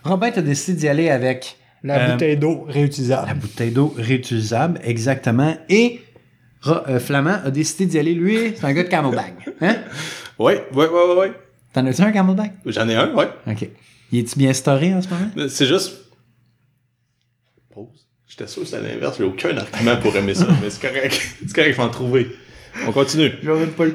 Robin, 0.05 0.31
tu 0.31 0.39
as 0.39 0.43
décidé 0.43 0.79
d'y 0.81 0.89
aller 0.89 1.11
avec 1.11 1.57
La 1.83 1.99
Euh, 2.01 2.13
bouteille 2.13 2.37
d'eau 2.39 2.65
réutilisable. 2.67 3.27
la 3.29 3.35
bouteille 3.35 3.71
d'eau 3.71 3.95
réutilisable, 3.97 4.81
exactement. 4.85 5.55
Et 5.69 6.01
Ro- 6.63 6.77
euh, 6.89 6.99
Flamand 6.99 7.41
a 7.45 7.51
décidé 7.51 7.85
d'y 7.85 7.99
aller, 7.99 8.15
lui, 8.15 8.55
c'est 8.57 8.65
un 8.65 8.73
gars 8.73 8.85
de 8.85 8.89
camelback. 8.89 9.35
Hein? 9.61 9.77
Oui, 10.39 10.55
oui, 10.75 10.85
oui, 10.91 11.01
oui. 11.21 11.27
T'en 11.75 11.85
as-tu 11.85 12.01
un 12.01 12.11
camelback? 12.11 12.53
J'en 12.65 12.89
ai 12.89 12.95
un, 12.97 13.13
ouais. 13.15 13.29
OK. 13.47 13.69
Il 14.13 14.21
est-tu 14.21 14.39
bien 14.39 14.53
storé 14.55 14.95
en 14.95 15.03
ce 15.03 15.09
moment? 15.11 15.49
C'est 15.49 15.67
juste. 15.67 15.93
Pause. 17.71 18.04
J'étais 18.29 18.47
sûr 18.47 18.63
que 18.63 18.69
c'était 18.69 18.83
l'inverse. 18.83 19.17
J'ai 19.19 19.25
aucun 19.25 19.57
argument 19.57 19.97
pour 19.99 20.17
aimer 20.17 20.35
ça, 20.35 20.47
mais 20.63 20.71
c'est 20.71 20.81
correct. 20.81 21.13
C'est 21.47 21.55
correct, 21.55 21.71
il 21.71 21.75
faut 21.75 21.83
en 21.83 21.89
trouver. 21.91 22.29
On 22.87 22.93
continue. 22.93 23.31
J'aurais 23.43 23.67
pas 23.67 23.85
le 23.85 23.95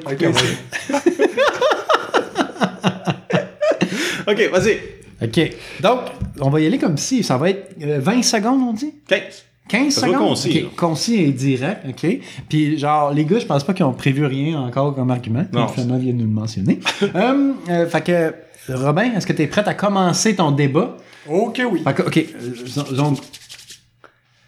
Ok, 4.26 4.50
vas-y. 4.52 4.78
OK. 5.22 5.50
Donc, 5.82 6.00
on 6.40 6.50
va 6.50 6.60
y 6.60 6.66
aller 6.66 6.78
comme 6.78 6.96
si. 6.96 7.22
Ça 7.22 7.36
va 7.36 7.50
être 7.50 7.76
euh, 7.82 7.98
20 8.00 8.22
secondes, 8.22 8.60
on 8.62 8.72
dit? 8.72 8.94
15. 9.08 9.20
15 9.68 9.92
Ça 9.94 10.00
soit 10.00 10.08
secondes? 10.08 10.28
concis, 10.28 10.62
OK. 10.66 10.76
Concis 10.76 11.14
et 11.16 11.30
direct, 11.32 11.80
OK. 11.88 12.18
Puis, 12.48 12.78
genre, 12.78 13.12
les 13.12 13.24
gars, 13.24 13.38
je 13.38 13.46
pense 13.46 13.62
pas 13.64 13.72
qu'ils 13.74 13.84
ont 13.84 13.92
prévu 13.92 14.24
rien 14.26 14.58
encore 14.60 14.94
comme 14.94 15.10
argument. 15.10 15.44
Non. 15.52 15.68
Flamand 15.68 15.98
vient 15.98 16.12
de 16.12 16.18
nous 16.18 16.24
le 16.26 16.30
mentionner. 16.32 16.80
Hum, 17.14 17.56
euh, 17.68 17.86
fait 17.88 18.02
que, 18.02 18.34
Robin, 18.72 19.12
est-ce 19.16 19.26
que 19.26 19.32
tu 19.32 19.42
es 19.42 19.46
prêt 19.46 19.62
à 19.66 19.74
commencer 19.74 20.34
ton 20.36 20.50
débat? 20.52 20.96
Ok, 21.28 21.60
oui. 21.70 21.82
Fait 21.84 21.94
que, 21.94 22.02
OK. 22.02 22.16
euh, 22.18 22.94
Donc, 22.94 23.18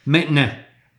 maintenant. 0.06 0.48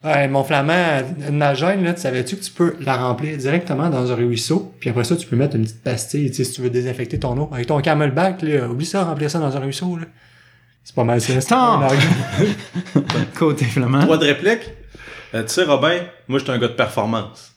Ouais, 0.04 0.28
mon 0.28 0.44
flamand, 0.44 1.02
nagène, 1.32 1.84
là, 1.84 1.94
tu 1.94 2.02
savais-tu 2.02 2.36
que 2.36 2.44
tu 2.44 2.52
peux 2.52 2.76
la 2.82 2.98
remplir 2.98 3.38
directement 3.38 3.90
dans 3.90 4.12
un 4.12 4.16
ruisseau, 4.16 4.74
puis 4.82 4.90
après 4.90 5.06
ça, 5.06 5.16
tu 5.16 5.26
peux 5.26 5.38
mettre 5.38 5.56
une 5.56 5.64
petite 5.64 5.82
pastille, 5.82 6.30
tu 6.30 6.38
sais, 6.38 6.44
si 6.44 6.54
tu 6.54 6.62
veux 6.62 6.70
désinfecter 6.70 7.20
ton 7.20 7.38
eau. 7.38 7.50
Avec 7.54 7.68
ton 7.68 7.80
camelback, 7.80 8.42
là, 8.42 8.68
oublie 8.68 8.86
ça, 8.86 9.06
remplir 9.06 9.32
ça 9.32 9.40
dans 9.40 9.56
un 9.56 9.60
ruisseau, 9.62 9.98
là. 9.98 10.06
C'est 10.84 10.96
pas 10.96 11.06
mal 11.06 11.22
c'est. 11.22 11.40
Côté 13.36 13.64
Flamand. 13.64 14.02
Trois 14.02 14.18
de 14.18 14.26
réplique. 14.26 14.70
Euh, 15.34 15.44
tu 15.44 15.54
sais, 15.54 15.64
Robin, 15.64 16.02
moi, 16.28 16.40
je 16.40 16.44
suis 16.44 16.52
un 16.52 16.58
gars 16.58 16.68
de 16.68 16.74
performance. 16.74 17.56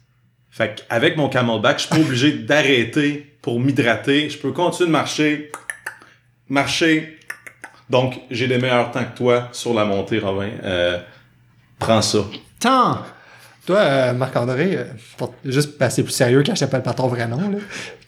Fait 0.51 0.85
qu'avec 0.89 1.17
mon 1.17 1.29
camelback, 1.29 1.79
je 1.79 1.87
suis 1.87 1.91
pas 1.91 2.01
obligé 2.01 2.33
d'arrêter 2.33 3.37
pour 3.43 3.61
m'hydrater. 3.61 4.31
Je 4.31 4.39
peux 4.39 4.53
continuer 4.53 4.87
de 4.87 4.93
marcher, 4.93 5.51
marcher. 6.49 7.19
Donc, 7.91 8.19
j'ai 8.31 8.47
des 8.47 8.59
meilleurs 8.59 8.91
temps 8.91 9.05
que 9.05 9.17
toi 9.17 9.49
sur 9.53 9.75
la 9.75 9.85
montée, 9.85 10.19
Robin. 10.19 10.51
Euh, 10.63 10.99
prends 11.79 12.03
ça. 12.03 12.19
Tant! 12.61 12.99
Toi, 13.67 13.79
euh, 13.79 14.13
Marc-André, 14.13 14.77
euh, 14.77 15.27
juste 15.45 15.77
passer 15.77 16.03
plus 16.05 16.13
sérieux 16.13 16.43
quand 16.47 16.55
je 16.55 16.61
t'appelle 16.61 16.83
par 16.83 16.95
ton 16.95 17.09
vrai 17.09 17.27
nom, 17.27 17.51
là, 17.51 17.59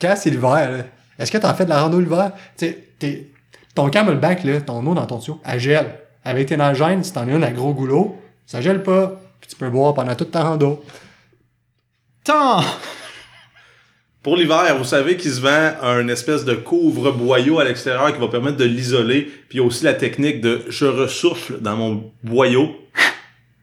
quand 0.00 0.14
c'est 0.16 0.31
l'hiver, 0.31 0.85
est-ce 1.18 1.33
que 1.33 1.38
t'en 1.38 1.52
fais 1.54 1.64
de 1.64 1.70
la 1.70 1.83
rando 1.83 1.98
l'hiver? 1.98 2.31
T'es- 2.57 2.85
ton 3.74 3.90
camelback, 3.90 4.44
là, 4.44 4.61
ton 4.61 4.85
eau 4.87 4.94
dans 4.94 5.07
ton 5.07 5.18
tuyau, 5.18 5.40
elle 5.44 5.61
gèle. 5.61 5.94
Avec 6.24 6.48
tes 6.48 6.57
nagènes, 6.57 7.02
si 7.04 7.12
t'en 7.12 7.26
as 7.28 7.33
une 7.33 7.44
à 7.44 7.50
gros 7.50 7.72
goulot, 7.74 8.16
ça 8.46 8.61
gèle 8.61 8.83
pas. 8.83 9.20
Puis 9.40 9.50
tu 9.50 9.57
peux 9.57 9.68
boire 9.70 9.94
pendant 9.94 10.14
toute 10.14 10.31
ta 10.31 10.42
rando. 10.42 10.85
Tant! 12.24 12.61
Pour 14.22 14.37
l'hiver, 14.37 14.76
vous 14.76 14.85
savez 14.85 15.16
qu'il 15.16 15.31
se 15.31 15.40
vend 15.40 15.72
un 15.81 16.07
espèce 16.09 16.44
de 16.44 16.54
couvre-boyau 16.54 17.61
à 17.61 17.64
l'extérieur 17.64 18.12
qui 18.12 18.20
va 18.20 18.28
permettre 18.28 18.57
de 18.59 18.64
l'isoler. 18.64 19.22
Puis 19.22 19.59
il 19.59 19.61
y 19.61 19.61
a 19.61 19.66
aussi 19.66 19.85
la 19.85 19.94
technique 19.94 20.40
de 20.40 20.64
je 20.68 20.85
ressouffle 20.87 21.61
dans 21.61 21.76
mon 21.76 22.12
boyau 22.24 22.74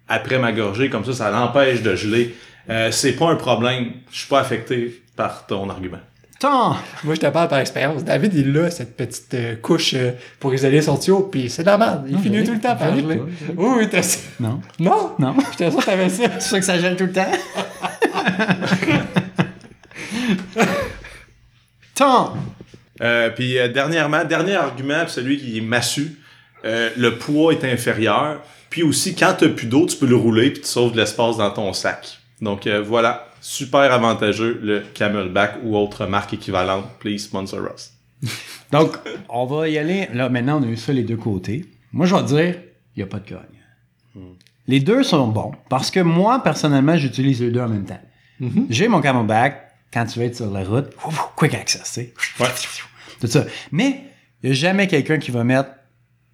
après 0.07 0.39
ma 0.39 0.51
gorgée, 0.51 0.89
comme 0.89 1.05
ça, 1.05 1.13
ça 1.13 1.31
l'empêche 1.31 1.81
de 1.81 1.95
geler. 1.95 2.35
Euh, 2.69 2.91
c'est 2.91 3.13
pas 3.13 3.29
un 3.29 3.35
problème. 3.35 3.91
Je 4.11 4.19
suis 4.19 4.27
pas 4.27 4.39
affecté 4.39 5.01
par 5.15 5.45
ton 5.45 5.69
argument. 5.69 5.99
Tant! 6.39 6.75
Moi, 7.03 7.15
je 7.15 7.21
te 7.21 7.27
parle 7.27 7.47
par 7.47 7.59
expérience. 7.59 8.03
David, 8.03 8.33
il 8.33 8.57
a 8.57 8.69
cette 8.69 8.97
petite 8.97 9.33
euh, 9.35 9.55
couche 9.55 9.93
euh, 9.93 10.11
pour 10.39 10.53
isoler 10.53 10.81
son 10.81 10.97
tuyau, 10.97 11.21
puis 11.31 11.49
c'est 11.49 11.61
de 11.63 11.67
la 11.67 11.77
merde. 11.77 12.03
Il 12.07 12.15
Non, 12.15 12.19
finit 12.21 12.39
je 12.39 12.45
tout 12.45 12.53
le 12.53 12.59
temps 12.59 12.75
par 12.75 12.93
je 12.93 13.01
geler. 13.01 13.21
je 13.47 13.51
Oui, 13.55 13.69
oui, 13.77 13.89
t'as 13.89 14.01
ça. 14.03 14.19
Non. 14.39 14.59
Non? 14.79 15.11
Non. 15.17 15.35
J'étais 15.51 15.71
sûr 15.71 15.79
que 15.79 15.85
t'avais 15.85 16.09
ça. 16.09 16.23
C'est 16.39 16.47
sûr 16.47 16.57
que 16.59 16.65
ça 16.65 16.77
gèle 16.77 16.97
tout 16.97 17.05
le 17.05 17.13
temps? 17.13 17.31
Tant! 21.93 22.33
Euh, 23.01 23.29
puis 23.29 23.57
euh, 23.57 23.67
dernièrement, 23.67 24.23
dernier 24.23 24.55
argument, 24.55 25.03
puis 25.03 25.13
celui 25.13 25.37
qui 25.37 25.57
est 25.57 25.61
massu, 25.61 26.17
euh, 26.65 26.89
le 26.97 27.17
poids 27.17 27.53
est 27.53 27.63
inférieur. 27.63 28.41
Puis 28.69 28.83
aussi, 28.83 29.15
quand 29.15 29.35
t'as 29.37 29.49
plus 29.49 29.67
d'eau, 29.67 29.85
tu 29.85 29.97
peux 29.97 30.07
le 30.07 30.15
rouler 30.15 30.51
puis 30.51 30.61
tu 30.61 30.67
sauves 30.67 30.91
de 30.91 30.97
l'espace 30.97 31.37
dans 31.37 31.51
ton 31.51 31.71
sac. 31.73 32.17
Donc 32.41 32.67
euh, 32.67 32.81
voilà, 32.81 33.27
super 33.41 33.91
avantageux 33.91 34.59
le 34.61 34.83
Camelback 34.93 35.59
ou 35.63 35.77
autre 35.77 36.05
marque 36.05 36.33
équivalente. 36.33 36.85
Please 36.99 37.19
sponsor 37.19 37.61
us. 37.73 37.91
Donc, 38.71 38.97
on 39.29 39.45
va 39.45 39.69
y 39.69 39.77
aller. 39.77 40.07
Là, 40.13 40.29
maintenant, 40.29 40.59
on 40.59 40.63
a 40.63 40.67
eu 40.67 40.77
ça 40.77 40.91
les 40.91 41.03
deux 41.03 41.17
côtés. 41.17 41.65
Moi, 41.91 42.05
je 42.05 42.15
vais 42.15 42.23
dire, 42.23 42.55
il 42.95 42.99
n'y 42.99 43.03
a 43.03 43.05
pas 43.05 43.19
de 43.19 43.29
gagne. 43.29 44.23
Les 44.67 44.79
deux 44.79 45.03
sont 45.03 45.27
bons 45.27 45.51
parce 45.69 45.91
que 45.91 45.99
moi, 45.99 46.41
personnellement, 46.43 46.97
j'utilise 46.97 47.41
les 47.41 47.51
deux 47.51 47.59
en 47.61 47.69
même 47.69 47.85
temps. 47.85 48.01
J'ai 48.69 48.87
mon 48.87 49.01
camelback 49.01 49.71
quand 49.93 50.05
tu 50.05 50.19
vas 50.19 50.25
être 50.25 50.35
sur 50.35 50.51
la 50.51 50.63
route. 50.63 50.87
ouf, 51.05 51.29
Quick 51.35 51.53
access, 51.53 51.83
tu 51.83 51.87
sais. 51.87 52.13
Ouais. 52.39 52.49
Tout 53.21 53.27
ça. 53.27 53.45
Mais, 53.71 54.01
il 54.41 54.49
n'y 54.49 54.51
a 54.51 54.53
jamais 54.53 54.87
quelqu'un 54.87 55.17
qui 55.19 55.31
va 55.31 55.43
mettre 55.43 55.69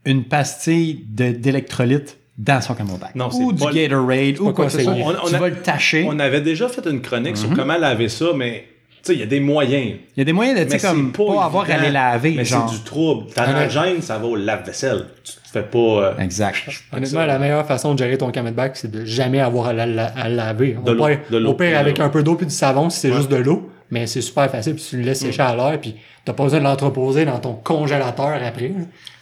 une 0.05 0.23
pastille 0.23 1.05
de- 1.09 1.31
d'électrolyte 1.31 2.17
dans 2.37 2.61
son 2.61 2.73
camelback. 2.73 3.13
Non, 3.15 3.29
ou 3.33 3.53
du 3.53 3.63
Gatorade, 3.63 4.39
ou 4.39 4.51
quoi 4.51 4.65
que 4.65 4.71
ce 4.71 4.79
soit. 4.79 4.93
conseillé. 4.93 5.05
On- 5.05 5.25
on 5.25 5.29
tu 5.29 5.35
a- 5.35 5.39
vas 5.39 5.49
le 5.49 5.61
tâcher. 5.61 6.05
On 6.07 6.17
avait 6.19 6.41
déjà 6.41 6.67
fait 6.69 6.85
une 6.89 7.01
chronique 7.01 7.37
sur 7.37 7.49
comment 7.53 7.77
laver 7.77 8.09
ça, 8.09 8.27
mais 8.35 8.65
tu 9.03 9.07
sais, 9.07 9.13
il 9.13 9.19
y 9.19 9.23
a 9.23 9.27
des 9.27 9.39
moyens. 9.39 9.95
Il 10.15 10.19
y 10.19 10.21
a 10.21 10.25
des 10.25 10.33
moyens 10.33 10.59
de, 10.59 10.71
tu 10.71 10.79
comme, 10.79 11.11
pas, 11.11 11.43
avoir 11.43 11.69
à 11.69 11.73
aller 11.73 11.89
laver. 11.91 12.33
Mais 12.37 12.45
genre. 12.45 12.69
c'est 12.69 12.77
du 12.77 12.83
trouble. 12.83 13.31
Ta 13.33 13.45
Ouais. 13.47 13.53
nagène, 13.53 14.01
ça 14.01 14.17
va 14.17 14.25
au 14.27 14.35
lave-vaisselle. 14.35 15.05
Tu 15.23 15.33
te 15.33 15.39
fais 15.51 15.63
pas... 15.63 15.77
euh, 15.77 16.17
Exact. 16.19 16.57
Honnêtement, 16.93 17.25
la 17.25 17.39
meilleure 17.39 17.65
façon 17.65 17.93
de 17.93 17.99
gérer 17.99 18.17
ton 18.17 18.31
camelback, 18.31 18.77
c'est 18.77 18.91
de 18.91 19.03
jamais 19.05 19.39
avoir 19.39 19.67
à, 19.67 19.73
la, 19.73 19.85
la- 19.87 20.05
à 20.07 20.29
le 20.29 20.35
laver. 20.35 20.77
De 20.85 20.91
Au 20.91 20.93
l'eau, 20.93 21.05
pire- 21.07 21.19
de 21.31 21.37
l'eau, 21.37 21.49
Au 21.49 21.53
pire, 21.55 21.77
avec 21.79 21.99
un 21.99 22.09
peu 22.09 22.21
d'eau 22.23 22.35
puis 22.35 22.45
du 22.45 22.53
savon, 22.53 22.89
si 22.91 22.99
c'est 22.99 23.09
Ouais. 23.11 23.17
juste 23.17 23.29
de 23.31 23.37
l'eau. 23.37 23.70
Mais 23.91 24.07
c'est 24.07 24.21
super 24.21 24.49
facile, 24.49 24.75
puis 24.75 24.85
tu 24.89 24.97
le 24.97 25.03
laisses 25.03 25.19
sécher 25.19 25.41
à 25.41 25.53
l'air, 25.55 25.79
puis 25.81 25.95
t'as 26.23 26.31
pas 26.33 26.43
besoin 26.43 26.59
de 26.59 26.63
l'entreposer 26.63 27.25
dans 27.25 27.39
ton 27.39 27.53
congélateur 27.53 28.39
après, 28.43 28.71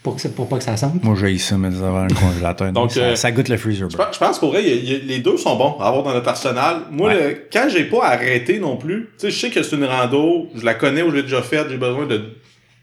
pour, 0.04 0.16
que, 0.16 0.28
pour 0.28 0.48
pas 0.48 0.58
que 0.60 0.64
ça 0.64 0.78
sente. 0.78 1.04
Moi, 1.04 1.16
j'ai 1.20 1.38
ça, 1.40 1.58
mais 1.58 1.70
d'avoir 1.72 2.04
un 2.04 2.08
congélateur. 2.08 2.72
Donc, 2.72 2.92
ça, 2.92 3.00
euh, 3.00 3.16
ça 3.16 3.32
goûte 3.32 3.50
le 3.50 3.58
freezer. 3.58 3.90
Je 3.90 3.98
pense- 3.98 4.14
je 4.14 4.20
pense 4.20 4.38
pour 4.40 4.52
vrai, 4.52 4.64
il 4.64 4.70
y 4.70 4.72
a- 4.72 4.76
il 4.76 4.90
y 4.92 4.96
a- 4.96 5.00
les 5.16 5.20
deux 5.20 5.38
sont 5.38 5.56
bons 5.56 5.76
à 5.80 5.88
avoir 5.88 6.04
dans 6.04 6.14
notre 6.14 6.30
arsenal. 6.30 6.82
Moi, 6.92 7.10
Ouais. 7.10 7.16
le- 7.30 7.38
quand 7.52 7.68
j'ai 7.70 7.86
pas 7.86 8.06
arrêté 8.06 8.60
non 8.60 8.78
plus, 8.78 9.10
tu 9.18 9.26
sais, 9.28 9.32
je 9.32 9.40
sais 9.40 9.50
que 9.50 9.64
c'est 9.64 9.76
une 9.76 9.86
rando, 9.86 10.48
je 10.56 10.64
la 10.64 10.76
connais 10.76 11.02
ou 11.02 11.10
je 11.10 11.16
l'ai 11.18 11.24
déjà 11.24 11.42
faite, 11.42 11.66
j'ai 11.70 11.78
besoin 11.78 12.06
de 12.06 12.22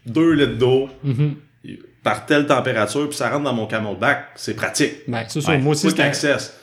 2 0.05 0.33
litres 0.33 0.57
d'eau 0.57 0.89
Mhm. 1.03 1.35
Par 2.09 2.25
telle 2.25 2.45
température, 2.45 3.09
puis 3.09 3.17
ça 3.17 3.29
rentre 3.29 3.43
dans 3.43 3.53
mon 3.53 3.65
camelback, 3.67 4.27
c'est 4.35 4.55
pratique. 4.55 4.93
Ben, 5.09 5.25
c'est 5.27 5.41
sûr, 5.41 5.49
Ouais. 5.49 5.57
moi 5.57 5.73
aussi, 5.73 5.89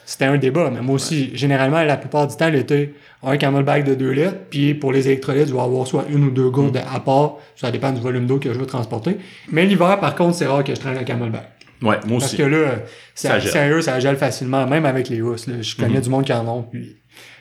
c'était 0.06 0.24
un, 0.24 0.38
débat, 0.38 0.70
mais 0.72 0.80
moi 0.80 0.94
aussi, 0.94 1.36
généralement, 1.36 1.82
la 1.82 1.98
plupart 1.98 2.26
du 2.26 2.34
temps, 2.34 2.48
l'été, 2.48 2.94
un 3.22 3.36
camelback 3.36 3.84
de 3.84 3.94
2 3.94 4.10
litres, 4.10 4.36
puis 4.48 4.72
pour 4.72 4.90
les 4.90 5.06
électrolytes, 5.06 5.48
je 5.48 5.52
vais 5.52 5.60
avoir 5.60 5.86
soit 5.86 6.06
une 6.08 6.24
ou 6.24 6.30
deux 6.30 6.48
gourdes 6.48 6.78
Mm. 6.78 6.96
à 6.96 7.00
part, 7.00 7.36
ça 7.56 7.70
dépend 7.70 7.92
du 7.92 8.00
volume 8.00 8.26
d'eau 8.26 8.38
que 8.38 8.54
je 8.54 8.58
veux 8.58 8.64
transporter. 8.64 9.18
Mais 9.52 9.66
l'hiver, 9.66 9.98
par 10.00 10.14
contre, 10.14 10.34
c'est 10.34 10.46
rare 10.46 10.64
que 10.64 10.74
je 10.74 10.80
traîne 10.80 10.96
un 10.96 11.04
camelback. 11.04 11.42
Ouais, 11.82 11.96
moi 12.06 12.18
Parce 12.20 12.24
aussi. 12.24 12.36
que 12.38 12.42
là, 12.44 12.76
Ça 13.14 13.38
ça, 13.38 13.50
sérieux, 13.50 13.82
ça 13.82 14.00
gèle 14.00 14.16
facilement, 14.16 14.66
même 14.66 14.86
avec 14.86 15.10
les 15.10 15.20
housses. 15.20 15.46
là. 15.46 15.56
Je 15.60 15.76
connais 15.76 16.00
du 16.00 16.08
monde 16.08 16.24
qui 16.24 16.32
en 16.32 16.48
ont, 16.48 16.62
puis, 16.62 16.96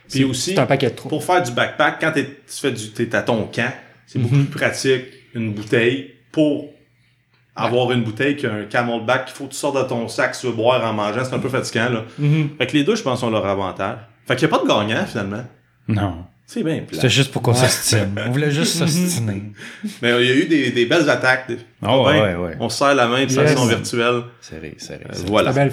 Puis 0.10 0.20
c'est- 0.20 0.24
aussi, 0.26 0.60
un 0.60 0.66
paquet 0.66 0.90
de 0.90 0.96
trop. 0.96 1.08
pour 1.08 1.24
faire 1.24 1.42
du 1.42 1.52
backpack, 1.54 2.02
quand 2.02 2.12
tu 2.12 2.26
fais 2.48 2.72
du, 2.74 2.90
t'es 2.92 3.16
à 3.16 3.22
ton 3.22 3.46
camp, 3.46 3.72
c'est 4.08 4.20
beaucoup 4.20 4.36
Mhm. 4.36 4.48
plus 4.48 4.60
pratique, 4.60 5.06
une 5.34 5.54
bouteille, 5.54 6.12
pour 6.34 6.70
avoir 7.56 7.92
une 7.92 8.04
bouteille 8.04 8.36
qu'un 8.36 8.64
camelback 8.70 9.26
qu'il 9.26 9.36
faut 9.36 9.46
que 9.46 9.52
tu 9.52 9.58
sortes 9.58 9.78
de 9.78 9.84
ton 9.88 10.08
sac 10.08 10.36
veux 10.44 10.52
boire 10.52 10.84
en 10.86 10.94
mangeant, 10.94 11.24
c'est 11.24 11.34
un 11.36 11.40
peu 11.40 11.50
fatigant, 11.50 11.90
là. 11.90 12.04
Mhm. 12.18 12.50
Fait 12.58 12.68
que 12.68 12.74
les 12.74 12.84
deux, 12.84 12.96
je 12.96 13.04
pense, 13.04 13.22
ont 13.24 13.30
leur 13.30 13.46
avantage. 13.46 13.98
Fait 14.28 14.36
qu'il 14.36 14.48
n'y 14.48 14.54
a 14.54 14.58
pas 14.58 14.64
de 14.64 14.68
gagnant, 14.70 15.06
finalement. 15.06 15.44
Non. 15.88 16.26
C'est 16.46 16.62
bien 16.64 16.80
plat. 16.80 16.88
C'était 16.94 17.10
juste 17.10 17.32
pour 17.32 17.42
qu'on 17.42 17.54
s'ostine. 17.54 18.16
On 18.28 18.32
voulait 18.32 18.52
juste 18.52 18.76
s'ostiner. 18.78 19.44
Mais 20.02 20.10
il 20.22 20.28
y 20.28 20.32
a 20.32 20.36
eu 20.36 20.46
des, 20.46 20.72
des 20.72 20.86
belles 20.86 21.10
attaques. 21.10 21.48
Oh, 21.82 22.04
Ben, 22.06 22.22
ouais, 22.22 22.36
ouais. 22.36 22.58
On 22.60 22.70
se 22.70 22.78
serre 22.80 22.96
la 22.96 23.08
main 23.08 23.24
de 23.26 23.32
Yes. 23.32 23.36
façon 23.36 23.66
virtuelle. 23.66 24.24
Serré, 24.42 24.76
serré. 24.78 25.04
Euh, 25.10 25.14
serré. 25.14 25.26
voilà. 25.30 25.52
C'est 25.52 25.56
bien 25.60 25.66
le 25.66 25.72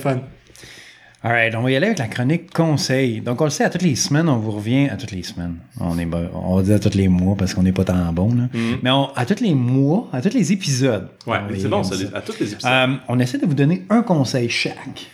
fun. 1.23 1.29
Alright, 1.29 1.55
on 1.55 1.63
va 1.63 1.71
y 1.71 1.77
aller 1.77 1.87
avec 1.87 1.99
la 1.99 2.07
chronique 2.09 2.53
conseil. 2.53 3.21
Donc, 3.21 3.41
on 3.41 3.45
le 3.45 3.51
sait, 3.51 3.65
à 3.65 3.71
toutes 3.71 3.83
les 3.83 3.95
semaines, 3.97 4.29
on 4.29 4.37
vous 4.39 4.53
revient 4.53 4.89
à 4.89 4.97
toutes 4.97 5.13
les 5.13 5.23
semaines. 5.23 5.57
On 5.79 5.99
est 5.99 6.09
on 6.35 6.57
va 6.57 6.63
dire 6.63 6.77
à 6.77 6.79
tous 6.79 6.95
les 6.95 7.09
mois 7.09 7.37
parce 7.37 7.55
qu'on 7.55 7.63
n'est 7.63 7.73
pas 7.73 7.85
tant 7.85 8.13
bon, 8.13 8.35
là. 8.35 8.45
Mais 8.83 8.91
on- 8.91 9.11
à 9.15 9.27
tous 9.27 9.43
les 9.43 9.55
mois, 9.55 10.09
à 10.13 10.21
tous 10.23 10.33
les 10.35 10.53
épisodes. 10.53 11.09
Ouais, 11.27 11.39
y 11.55 11.61
c'est 11.61 11.69
bon, 11.69 11.83
ça, 11.83 11.95
à 12.15 12.21
tous 12.21 12.39
les 12.41 12.53
épisodes. 12.53 12.71
Euh, 12.73 12.95
on 13.09 13.19
essaie 13.19 13.39
de 13.39 13.47
vous 13.47 13.55
donner 13.55 13.83
un 13.91 14.03
conseil 14.03 14.49
chaque. 14.49 15.07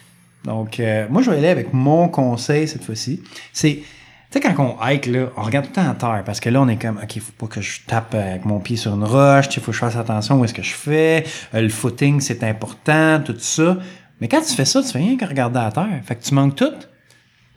Donc, 0.45 0.79
euh, 0.79 1.07
moi, 1.11 1.23
je 1.23 1.31
vais 1.31 1.39
aller 1.39 1.49
avec 1.49 1.73
mon 1.73 2.09
conseil 2.09 2.69
cette 2.69 2.85
fois-ci. 2.85 3.21
C'est, 3.53 3.79
tu 3.79 3.83
sais, 4.31 4.41
quand 4.41 4.55
on 4.63 4.77
hike, 4.81 5.07
là, 5.07 5.27
on 5.37 5.43
regarde 5.43 5.67
tout 5.67 5.73
le 5.81 5.83
temps 5.85 5.91
à 5.91 5.95
terre 5.95 6.23
parce 6.25 6.39
que 6.39 6.49
là, 6.51 6.63
on 6.63 6.69
est 6.69 6.81
comme, 6.81 6.99
OK, 7.03 7.19
faut 7.19 7.33
pas 7.37 7.53
que 7.53 7.61
je 7.61 7.81
tape 7.85 8.15
avec 8.15 8.45
mon 8.45 8.61
pied 8.61 8.77
sur 8.77 8.95
une 8.95 9.03
roche, 9.03 9.47
il 9.57 9.61
faut 9.61 9.73
que 9.73 9.73
je 9.73 9.79
fasse 9.81 9.97
attention 9.97 10.39
où 10.39 10.45
est-ce 10.45 10.55
que 10.55 10.63
je 10.63 10.75
fais, 10.75 11.25
Euh, 11.55 11.63
le 11.63 11.69
footing, 11.69 12.21
c'est 12.21 12.45
important, 12.45 13.21
tout 13.25 13.35
ça. 13.39 13.79
Mais 14.21 14.29
quand 14.29 14.41
tu 14.41 14.53
fais 14.55 14.65
ça, 14.65 14.83
tu 14.83 14.89
fais 14.89 14.99
rien 14.99 15.17
que 15.17 15.25
regarder 15.25 15.59
à 15.59 15.71
terre. 15.71 16.01
Fait 16.05 16.17
que 16.17 16.23
tu 16.23 16.35
manques 16.35 16.57
tout 16.57 16.73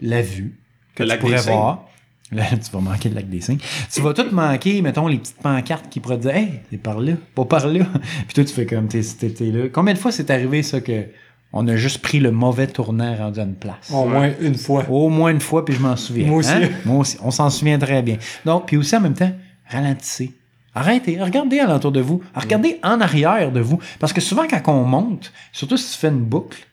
la 0.01 0.21
vue 0.21 0.55
que 0.95 1.03
Le 1.03 1.09
tu 1.11 1.17
pourrais 1.19 1.41
voir. 1.41 1.85
Là, 2.31 2.45
tu 2.51 2.69
vas 2.71 2.79
manquer 2.79 3.09
le 3.09 3.15
lac 3.15 3.27
des 3.27 3.41
Cygnes. 3.41 3.57
Tu 3.91 4.01
vas 4.01 4.13
tout 4.13 4.25
manquer, 4.31 4.83
mettons, 4.83 5.07
les 5.07 5.17
petites 5.17 5.37
pancartes 5.41 5.89
qui 5.89 5.99
pourraient 5.99 6.17
te 6.17 6.23
dire 6.23 6.35
Hey, 6.35 6.59
c'est 6.69 6.77
par 6.77 6.99
là, 6.99 7.13
pas 7.33 7.45
par 7.45 7.65
là. 7.65 7.85
Puis 8.27 8.33
toi, 8.35 8.43
tu 8.43 8.53
fais 8.53 8.67
comme 8.67 8.87
t'es, 8.87 9.01
t'es- 9.01 9.31
t'es 9.31 9.45
là. 9.51 9.67
Combien 9.73 9.95
de 9.95 9.97
fois 9.97 10.11
c'est 10.11 10.29
arrivé 10.29 10.61
ça 10.61 10.79
que 10.79 11.05
on 11.53 11.67
a 11.67 11.75
juste 11.75 12.03
pris 12.03 12.19
le 12.19 12.29
mauvais 12.29 12.67
tournant 12.67 13.15
rendu 13.15 13.39
à 13.39 13.43
une 13.43 13.55
place? 13.55 13.89
Au 13.91 14.05
moins 14.05 14.29
une 14.39 14.53
fois. 14.55 14.85
Au 14.89 15.09
moins 15.09 15.31
une 15.31 15.39
fois, 15.39 15.65
puis 15.65 15.73
je 15.73 15.79
m'en 15.79 15.95
souviens. 15.95 16.27
Moi 16.27 16.37
aussi. 16.37 16.51
Hein? 16.51 16.69
Moi 16.85 16.97
aussi. 16.99 17.17
On 17.23 17.31
s'en 17.31 17.49
souvient 17.49 17.79
très 17.79 18.03
bien. 18.03 18.17
Donc, 18.45 18.67
puis 18.67 18.77
aussi 18.77 18.95
en 18.95 19.01
même 19.01 19.15
temps, 19.15 19.31
ralentissez. 19.67 20.31
Arrêtez, 20.75 21.21
regardez 21.21 21.59
alentour 21.59 21.91
de 21.91 21.99
vous, 21.99 22.21
regardez 22.35 22.79
en 22.83 23.01
arrière 23.01 23.51
de 23.51 23.59
vous. 23.59 23.79
Parce 23.99 24.13
que 24.13 24.21
souvent, 24.21 24.47
quand 24.47 24.61
on 24.71 24.83
monte, 24.83 25.33
surtout 25.51 25.77
si 25.77 25.93
tu 25.93 25.97
fais 25.97 26.09
une 26.09 26.23
boucle, 26.23 26.67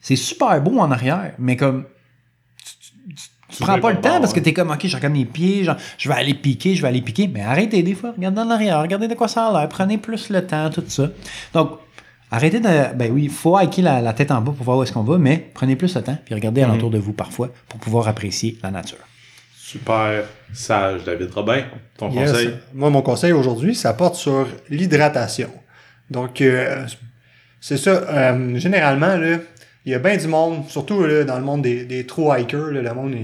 c'est 0.00 0.16
super 0.16 0.60
beau 0.60 0.78
en 0.78 0.90
arrière, 0.90 1.34
mais 1.38 1.56
comme 1.56 1.84
tu 3.48 3.62
prends 3.62 3.78
pas 3.78 3.92
le 3.92 4.00
temps 4.00 4.18
parce 4.18 4.32
que 4.32 4.40
t'es 4.40 4.52
comme, 4.52 4.70
OK, 4.70 4.86
je 4.86 4.96
regarde 4.96 5.12
mes 5.12 5.24
pieds, 5.24 5.64
genre, 5.64 5.76
je 5.98 6.08
vais 6.08 6.14
aller 6.14 6.34
piquer, 6.34 6.74
je 6.74 6.82
vais 6.82 6.88
aller 6.88 7.02
piquer. 7.02 7.28
Mais 7.28 7.42
arrêtez 7.42 7.82
des 7.82 7.94
fois, 7.94 8.12
regardez 8.16 8.40
en 8.40 8.50
arrière, 8.50 8.80
regardez 8.80 9.08
de 9.08 9.14
quoi 9.14 9.28
ça 9.28 9.48
a 9.48 9.52
l'air, 9.52 9.68
prenez 9.68 9.98
plus 9.98 10.30
le 10.30 10.46
temps, 10.46 10.70
tout 10.70 10.82
ça. 10.88 11.08
Donc, 11.52 11.78
arrêtez 12.30 12.60
de. 12.60 12.94
Ben 12.94 13.12
oui, 13.12 13.24
il 13.24 13.30
faut 13.30 13.58
hiker 13.58 13.84
la, 13.84 14.00
la 14.00 14.12
tête 14.12 14.30
en 14.30 14.40
bas 14.40 14.52
pour 14.52 14.64
voir 14.64 14.78
où 14.78 14.82
est-ce 14.82 14.92
qu'on 14.92 15.02
va, 15.02 15.18
mais 15.18 15.50
prenez 15.54 15.76
plus 15.76 15.94
le 15.94 16.02
temps, 16.02 16.16
puis 16.24 16.34
regardez 16.34 16.62
alentour 16.62 16.90
de 16.90 16.98
vous 16.98 17.12
parfois 17.12 17.50
pour 17.68 17.78
pouvoir 17.78 18.08
apprécier 18.08 18.58
la 18.62 18.70
nature. 18.70 18.98
Super 19.72 20.24
sage, 20.52 21.04
David 21.04 21.30
Robin. 21.32 21.62
Ton 21.96 22.10
Yes. 22.10 22.30
conseil? 22.30 22.50
Moi, 22.74 22.90
mon 22.90 23.02
conseil 23.02 23.32
aujourd'hui, 23.32 23.74
ça 23.74 23.94
porte 23.94 24.16
sur 24.16 24.46
l'hydratation. 24.68 25.48
Donc, 26.10 26.40
euh, 26.42 26.84
c'est 27.60 27.78
ça. 27.78 27.90
euh, 27.90 28.58
généralement, 28.58 29.16
là, 29.16 29.38
il 29.86 29.92
y 29.92 29.94
a 29.94 29.98
bien 29.98 30.16
du 30.16 30.26
monde, 30.28 30.64
surtout 30.68 31.04
là, 31.04 31.24
dans 31.24 31.38
le 31.38 31.44
monde 31.44 31.62
des, 31.62 31.84
des 31.84 32.04
true 32.06 32.28
hikers, 32.38 32.70
là, 32.70 32.82
le 32.82 32.94
monde 32.94 33.14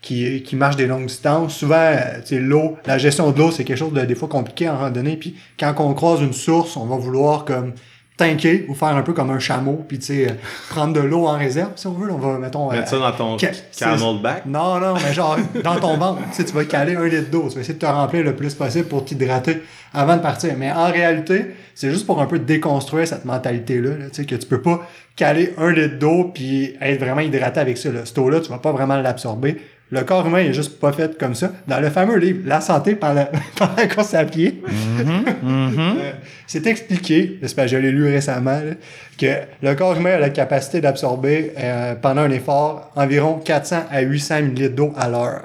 qui, 0.00 0.42
qui 0.42 0.56
marche 0.56 0.74
des 0.76 0.86
longues 0.86 1.06
distances. 1.06 1.54
Souvent, 1.56 1.76
euh, 1.76 2.20
l'eau, 2.40 2.76
la 2.86 2.98
gestion 2.98 3.30
de 3.30 3.38
l'eau, 3.38 3.50
c'est 3.52 3.62
quelque 3.64 3.78
chose 3.78 3.92
de 3.92 4.04
des 4.04 4.14
fois 4.16 4.28
compliqué 4.28 4.68
en 4.68 4.76
randonnée. 4.78 5.16
Puis 5.16 5.36
quand 5.58 5.72
on 5.78 5.94
croise 5.94 6.20
une 6.20 6.32
source, 6.32 6.76
on 6.76 6.86
va 6.86 6.96
vouloir 6.96 7.44
comme 7.44 7.74
tanker 8.16 8.66
ou 8.68 8.74
faire 8.74 8.94
un 8.94 9.02
peu 9.02 9.12
comme 9.12 9.30
un 9.30 9.38
chameau, 9.38 9.84
puis 9.88 9.98
tu 9.98 10.06
sais, 10.06 10.28
euh, 10.28 10.34
prendre 10.68 10.92
de 10.92 11.00
l'eau 11.00 11.26
en 11.26 11.38
réserve, 11.38 11.72
si 11.76 11.86
on 11.86 11.92
veut. 11.92 12.10
on 12.10 12.18
va, 12.18 12.38
mettons... 12.38 12.70
Mettre 12.70 12.88
ça 12.88 12.96
euh, 12.96 13.00
dans 13.00 13.12
ton 13.12 13.36
camelback? 13.36 14.46
non, 14.46 14.78
non, 14.78 14.94
mais 14.94 15.12
genre, 15.12 15.38
dans 15.64 15.76
ton 15.76 15.96
ventre, 15.96 16.20
tu 16.30 16.36
sais, 16.36 16.44
tu 16.44 16.52
vas 16.52 16.64
caler 16.64 16.94
un 16.94 17.06
litre 17.06 17.30
d'eau. 17.30 17.46
Tu 17.48 17.54
vas 17.54 17.60
essayer 17.62 17.74
de 17.74 17.78
te 17.78 17.86
remplir 17.86 18.22
le 18.24 18.36
plus 18.36 18.54
possible 18.54 18.86
pour 18.86 19.04
t'hydrater 19.04 19.62
avant 19.94 20.16
de 20.16 20.22
partir. 20.22 20.54
Mais 20.58 20.70
en 20.70 20.90
réalité, 20.90 21.54
c'est 21.74 21.90
juste 21.90 22.06
pour 22.06 22.20
un 22.20 22.26
peu 22.26 22.38
déconstruire 22.38 23.08
cette 23.08 23.24
mentalité-là, 23.24 23.90
là, 23.90 24.06
tu 24.10 24.22
sais, 24.22 24.24
que 24.26 24.34
tu 24.34 24.46
peux 24.46 24.60
pas 24.60 24.86
caler 25.16 25.54
un 25.58 25.70
litre 25.70 25.98
d'eau 25.98 26.30
puis 26.32 26.74
être 26.80 27.00
vraiment 27.00 27.20
hydraté 27.20 27.60
avec 27.60 27.78
ça. 27.78 27.90
Là. 27.90 28.00
Cette 28.04 28.18
eau-là, 28.18 28.40
tu 28.40 28.50
vas 28.50 28.58
pas 28.58 28.72
vraiment 28.72 28.96
l'absorber. 28.96 29.56
Le 29.92 30.02
corps 30.04 30.26
humain 30.26 30.38
est 30.38 30.54
juste 30.54 30.80
pas 30.80 30.90
fait 30.92 31.16
comme 31.18 31.34
ça. 31.34 31.52
Dans 31.68 31.78
le 31.78 31.90
fameux 31.90 32.16
livre 32.16 32.40
La 32.46 32.60
santé 32.62 32.94
par 32.94 33.12
la, 33.14 33.26
par 33.58 33.74
la 33.76 33.86
course 33.86 34.14
à 34.14 34.24
pied, 34.24 34.62
euh, 35.46 36.12
c'est 36.46 36.66
expliqué, 36.66 37.38
que 37.40 37.66
je 37.66 37.76
l'ai 37.76 37.92
lu 37.92 38.06
récemment, 38.10 38.52
là, 38.58 38.72
que 39.18 39.26
le 39.62 39.74
corps 39.74 39.96
humain 39.96 40.14
a 40.14 40.18
la 40.18 40.30
capacité 40.30 40.80
d'absorber 40.80 41.52
euh, 41.58 41.94
pendant 41.94 42.22
un 42.22 42.30
effort 42.30 42.90
environ 42.96 43.34
400 43.44 43.84
à 43.90 44.00
800 44.00 44.34
ml 44.36 44.74
d'eau 44.74 44.92
à 44.96 45.08
l'heure. 45.08 45.42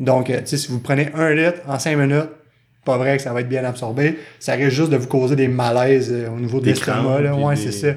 Donc, 0.00 0.30
euh, 0.30 0.40
si 0.44 0.66
vous 0.68 0.80
prenez 0.80 1.10
un 1.14 1.32
litre 1.34 1.58
en 1.68 1.78
5 1.78 1.96
minutes, 1.96 2.30
pas 2.84 2.96
vrai 2.96 3.16
que 3.18 3.22
ça 3.22 3.32
va 3.32 3.40
être 3.42 3.48
bien 3.48 3.64
absorbé. 3.64 4.18
Ça 4.40 4.54
risque 4.54 4.70
juste 4.70 4.90
de 4.90 4.96
vous 4.96 5.06
causer 5.06 5.36
des 5.36 5.48
malaises 5.48 6.10
euh, 6.12 6.28
au 6.34 6.40
niveau 6.40 6.58
de 6.60 6.64
Des 6.64 6.70
l'estomac. 6.70 7.20
là. 7.20 7.32
puis 7.34 7.42
Ouais, 7.44 7.54
des- 7.54 7.60
c'est 7.60 7.72
ça. 7.72 7.88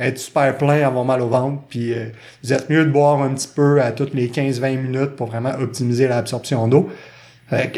Être 0.00 0.18
super 0.18 0.56
plein, 0.56 0.84
avoir 0.86 1.04
mal 1.04 1.20
au 1.20 1.28
ventre, 1.28 1.62
puis 1.68 1.92
euh, 1.92 2.06
vous 2.42 2.52
êtes 2.52 2.68
mieux 2.70 2.84
de 2.84 2.90
boire 2.90 3.20
un 3.22 3.34
petit 3.34 3.48
peu 3.54 3.80
à 3.82 3.92
toutes 3.92 4.14
les 4.14 4.28
15-20 4.28 4.78
minutes 4.78 5.10
pour 5.16 5.26
vraiment 5.28 5.52
optimiser 5.60 6.08
l'absorption 6.08 6.66
d'eau. 6.68 6.88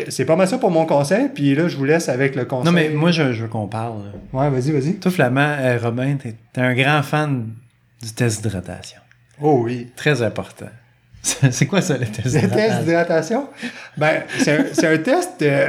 C'est 0.08 0.26
pas 0.26 0.37
mal 0.37 0.46
ça 0.46 0.58
pour 0.58 0.70
mon 0.70 0.85
conseil, 0.85 1.28
puis 1.35 1.54
là, 1.54 1.66
je 1.66 1.76
vous 1.78 1.85
laisse 1.87 2.08
avec 2.11 2.35
le 2.37 2.44
conseil. 2.44 2.66
Non, 2.66 2.72
mais 2.72 2.90
moi, 2.90 3.11
je, 3.11 3.32
je 3.32 3.42
veux 3.42 3.48
qu'on 3.48 3.66
parle. 3.68 4.02
là. 4.04 4.38
Ouais, 4.38 4.50
vas-y, 4.50 4.70
vas-y. 4.70 4.94
Toi, 4.96 5.11
Flamand, 5.11 5.56
euh, 5.58 5.78
Robin, 5.82 6.16
t'es 6.22 6.35
t'es 6.52 6.61
un 6.61 6.74
grand 6.74 7.02
fan 7.02 7.46
du 8.02 8.12
test 8.12 8.42
d'hydratation. 8.42 8.98
Oh 9.40 9.62
oui. 9.64 9.88
Très 9.96 10.20
important. 10.22 10.66
C'est 11.22 11.66
quoi 11.66 11.80
ça, 11.80 11.96
le 11.96 12.06
test 12.06 12.35
Le 12.35 12.48
test 12.48 12.80
d'hydratation? 12.80 13.46
ben, 13.96 14.22
c'est 14.38 14.87
un, 14.87 14.98
test, 14.98 15.30
euh, 15.42 15.68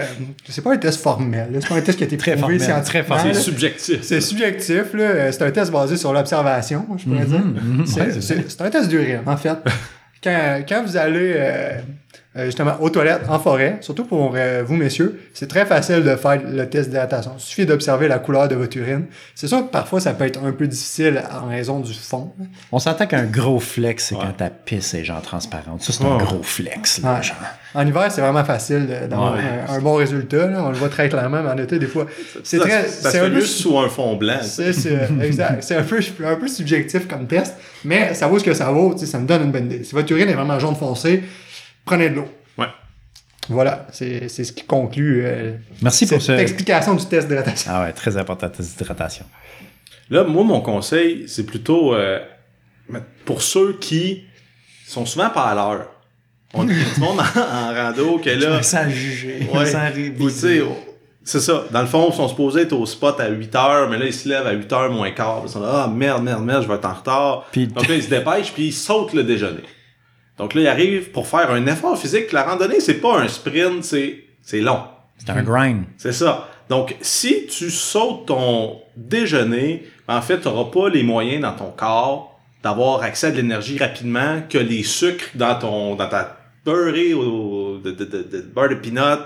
c'est 0.49 0.63
pas 0.63 0.73
un 0.73 0.77
test 0.77 0.99
formel, 0.99 1.49
c'est 1.61 1.67
pas 1.69 1.75
un 1.75 1.81
test 1.81 1.97
qui 1.97 2.03
a 2.03 2.07
été 2.07 2.17
Très 2.17 2.35
prouvé 2.35 2.57
formel, 2.57 2.83
scientifiquement. 2.83 3.17
C'est 3.33 3.33
subjectif. 3.39 3.99
C'est 4.01 4.21
subjectif, 4.21 4.93
là. 4.93 5.03
Euh, 5.03 5.31
C'est 5.31 5.43
un 5.43 5.51
test 5.51 5.71
basé 5.71 5.95
sur 5.97 6.11
l'observation, 6.11 6.85
je 6.97 7.03
pourrais 7.03 7.25
dire. 7.25 7.39
mhm, 7.39 7.85
C'est- 7.85 8.61
un 8.61 8.69
test 8.71 8.89
d'urine, 8.89 9.21
en 9.25 9.37
fait. 9.37 9.57
Quand, 10.23 10.63
quand 10.67 10.83
vous 10.85 10.95
allez 10.95 11.33
euh, 11.35 11.79
euh, 12.35 12.45
justement 12.45 12.73
aux 12.81 12.89
toilettes 12.89 13.21
en 13.29 13.37
forêt, 13.39 13.77
surtout 13.81 14.05
pour 14.05 14.33
euh, 14.35 14.63
vous, 14.65 14.75
messieurs, 14.75 15.19
c'est 15.33 15.47
très 15.47 15.65
facile 15.65 16.03
de 16.03 16.15
faire 16.15 16.41
le 16.43 16.67
test 16.67 16.89
d'hydratation. 16.89 17.31
Il 17.37 17.41
suffit 17.41 17.65
d'observer 17.65 18.07
la 18.07 18.19
couleur 18.19 18.47
de 18.47 18.55
votre 18.55 18.75
urine. 18.77 19.05
C'est 19.35 19.47
sûr 19.47 19.59
que 19.59 19.71
parfois, 19.71 19.99
ça 19.99 20.13
peut 20.13 20.25
être 20.25 20.39
un 20.43 20.51
peu 20.51 20.67
difficile 20.67 21.21
en 21.31 21.47
raison 21.47 21.79
du 21.79 21.93
fond. 21.93 22.31
On 22.71 22.79
s'entend 22.79 23.05
qu'un 23.05 23.25
gros 23.25 23.59
flex, 23.59 24.05
c'est 24.07 24.15
Ouais. 24.15 24.21
quand 24.23 24.33
ta 24.37 24.49
pisse 24.49 24.93
est 24.95 25.03
genre 25.03 25.21
transparente. 25.21 25.81
Ça, 25.83 25.93
c'est 25.93 26.03
Ouais. 26.03 26.09
un 26.09 26.17
gros 26.17 26.41
flex. 26.43 27.01
Là, 27.01 27.15
Ouais. 27.17 27.23
genre. 27.23 27.35
En 27.75 27.85
hiver, 27.87 28.05
c'est 28.11 28.21
vraiment 28.21 28.43
facile 28.45 28.87
d'avoir 29.09 29.33
Ouais. 29.33 29.39
un, 29.67 29.73
un 29.73 29.79
bon 29.79 29.95
résultat. 29.95 30.47
là. 30.47 30.63
On 30.63 30.69
le 30.69 30.75
voit 30.75 30.89
très 30.89 31.09
clairement, 31.09 31.41
mais 31.43 31.49
en 31.49 31.57
été, 31.57 31.79
des 31.79 31.87
fois, 31.87 32.05
c'est 32.43 32.59
très... 32.59 32.87
C'est 32.87 33.19
un 33.19 33.29
peu 33.29 33.39
juste 33.39 33.57
sous 33.61 33.77
un 33.79 33.89
fond 33.89 34.15
blanc. 34.15 34.37
C'est 34.41 34.73
c'est- 34.73 35.07
exact. 35.23 35.63
C'est 35.63 35.75
un 35.75 35.83
peu, 35.83 35.99
un 36.25 36.35
peu 36.35 36.47
subjectif 36.47 37.07
comme 37.07 37.25
test, 37.27 37.55
mais 37.85 38.13
ça 38.13 38.27
vaut 38.27 38.37
ce 38.39 38.43
que 38.43 38.53
ça 38.53 38.65
vaut. 38.71 38.93
tu 38.93 38.99
sais, 39.01 39.05
Ça 39.07 39.19
me 39.19 39.25
donne 39.27 39.43
une 39.43 39.51
bonne 39.51 39.65
idée. 39.65 39.83
Si 39.83 39.93
votre 39.95 40.11
urine 40.11 40.29
est 40.29 40.33
vraiment 40.33 40.59
jaune 40.59 40.75
foncé, 40.75 41.23
prenez 41.85 42.09
de 42.09 42.15
l'eau. 42.15 42.27
Ouais. 42.57 42.67
Voilà, 43.49 43.87
c'est 43.91 44.29
c'est 44.29 44.43
ce 44.43 44.51
qui 44.53 44.63
conclut 44.65 45.23
euh, 45.25 45.53
Merci 45.81 46.05
pour 46.05 46.21
cette 46.21 46.37
ce. 46.37 46.41
explication 46.41 46.93
du 46.95 47.05
test 47.05 47.27
d'hydratation. 47.27 47.71
Ah 47.73 47.83
ouais, 47.83 47.93
très 47.93 48.15
important, 48.17 48.47
le 48.47 48.51
test 48.53 48.77
d'hydratation. 48.77 49.25
Là, 50.09 50.23
moi, 50.23 50.43
mon 50.43 50.61
conseil, 50.61 51.25
c'est 51.27 51.45
plutôt 51.45 51.93
euh, 51.95 52.19
pour 53.25 53.41
ceux 53.41 53.73
qui 53.79 54.23
sont 54.87 55.05
souvent 55.05 55.29
pas 55.29 55.45
à 55.45 55.55
l'heure. 55.55 55.89
On 56.53 56.67
est 56.69 56.73
tout 56.73 56.99
le 56.99 57.01
monde 57.01 57.19
en, 57.19 57.23
en 57.39 57.73
rando 57.73 58.19
que 58.19 58.29
là. 58.29 58.61
Sans 58.61 58.87
juger. 58.89 59.47
Ouais. 59.51 59.65
C'est 61.25 61.39
ça. 61.39 61.63
Dans 61.71 61.81
le 61.81 61.87
fond, 61.87 62.09
ils 62.11 62.15
sont 62.15 62.27
supposés 62.27 62.61
être 62.63 62.73
au 62.73 62.85
spot 62.85 63.19
à 63.19 63.29
8 63.29 63.55
heures, 63.55 63.89
mais 63.89 63.97
là, 63.97 64.05
ils 64.05 64.13
se 64.13 64.27
lèvent 64.27 64.45
à 64.45 64.51
8 64.51 64.71
heures 64.73 64.91
moins 64.91 65.09
quart. 65.11 65.41
Ils 65.45 65.49
sont 65.49 65.61
là, 65.61 65.83
ah 65.85 65.87
merde, 65.87 66.21
merde, 66.21 66.43
merde, 66.43 66.63
je 66.63 66.67
vais 66.67 66.75
être 66.75 66.85
en 66.85 66.93
retard. 66.93 67.45
Puis- 67.51 67.67
Donc 67.67 67.87
là, 67.87 67.95
ils 67.95 68.03
se 68.03 68.09
dépêchent, 68.09 68.51
puis 68.53 68.67
ils 68.67 68.73
sautent 68.73 69.13
le 69.13 69.23
déjeuner. 69.23 69.61
Donc 70.37 70.53
là, 70.53 70.61
ils 70.61 70.67
arrivent 70.67 71.11
pour 71.11 71.27
faire 71.27 71.51
un 71.51 71.65
effort 71.67 71.97
physique. 71.97 72.31
La 72.31 72.43
randonnée, 72.43 72.79
c'est 72.79 73.01
pas 73.01 73.19
un 73.19 73.27
sprint, 73.27 73.83
c'est, 73.83 74.23
c'est 74.41 74.61
long. 74.61 74.81
C'est 75.17 75.29
un 75.29 75.43
grind. 75.43 75.83
C'est 75.97 76.13
ça. 76.13 76.49
Donc, 76.69 76.95
si 77.01 77.45
tu 77.47 77.69
sautes 77.69 78.27
ton 78.27 78.81
déjeuner, 78.95 79.83
ben, 80.07 80.17
en 80.17 80.21
fait, 80.21 80.39
tu 80.39 80.47
n'auras 80.47 80.71
pas 80.71 80.89
les 80.89 81.03
moyens 81.03 81.41
dans 81.41 81.53
ton 81.53 81.71
corps 81.71 82.39
d'avoir 82.63 83.03
accès 83.03 83.27
à 83.27 83.31
de 83.31 83.37
l'énergie 83.37 83.77
rapidement 83.77 84.41
que 84.49 84.57
les 84.57 84.83
sucres 84.83 85.29
dans 85.35 85.55
ton 85.55 85.95
dans 85.95 86.07
ta 86.07 86.37
beurrée 86.65 87.13
ou 87.13 87.79
de, 87.83 87.91
de, 87.91 88.05
de, 88.05 88.23
de 88.23 88.41
beurre 88.41 88.69
de 88.69 88.75
peanut 88.75 89.19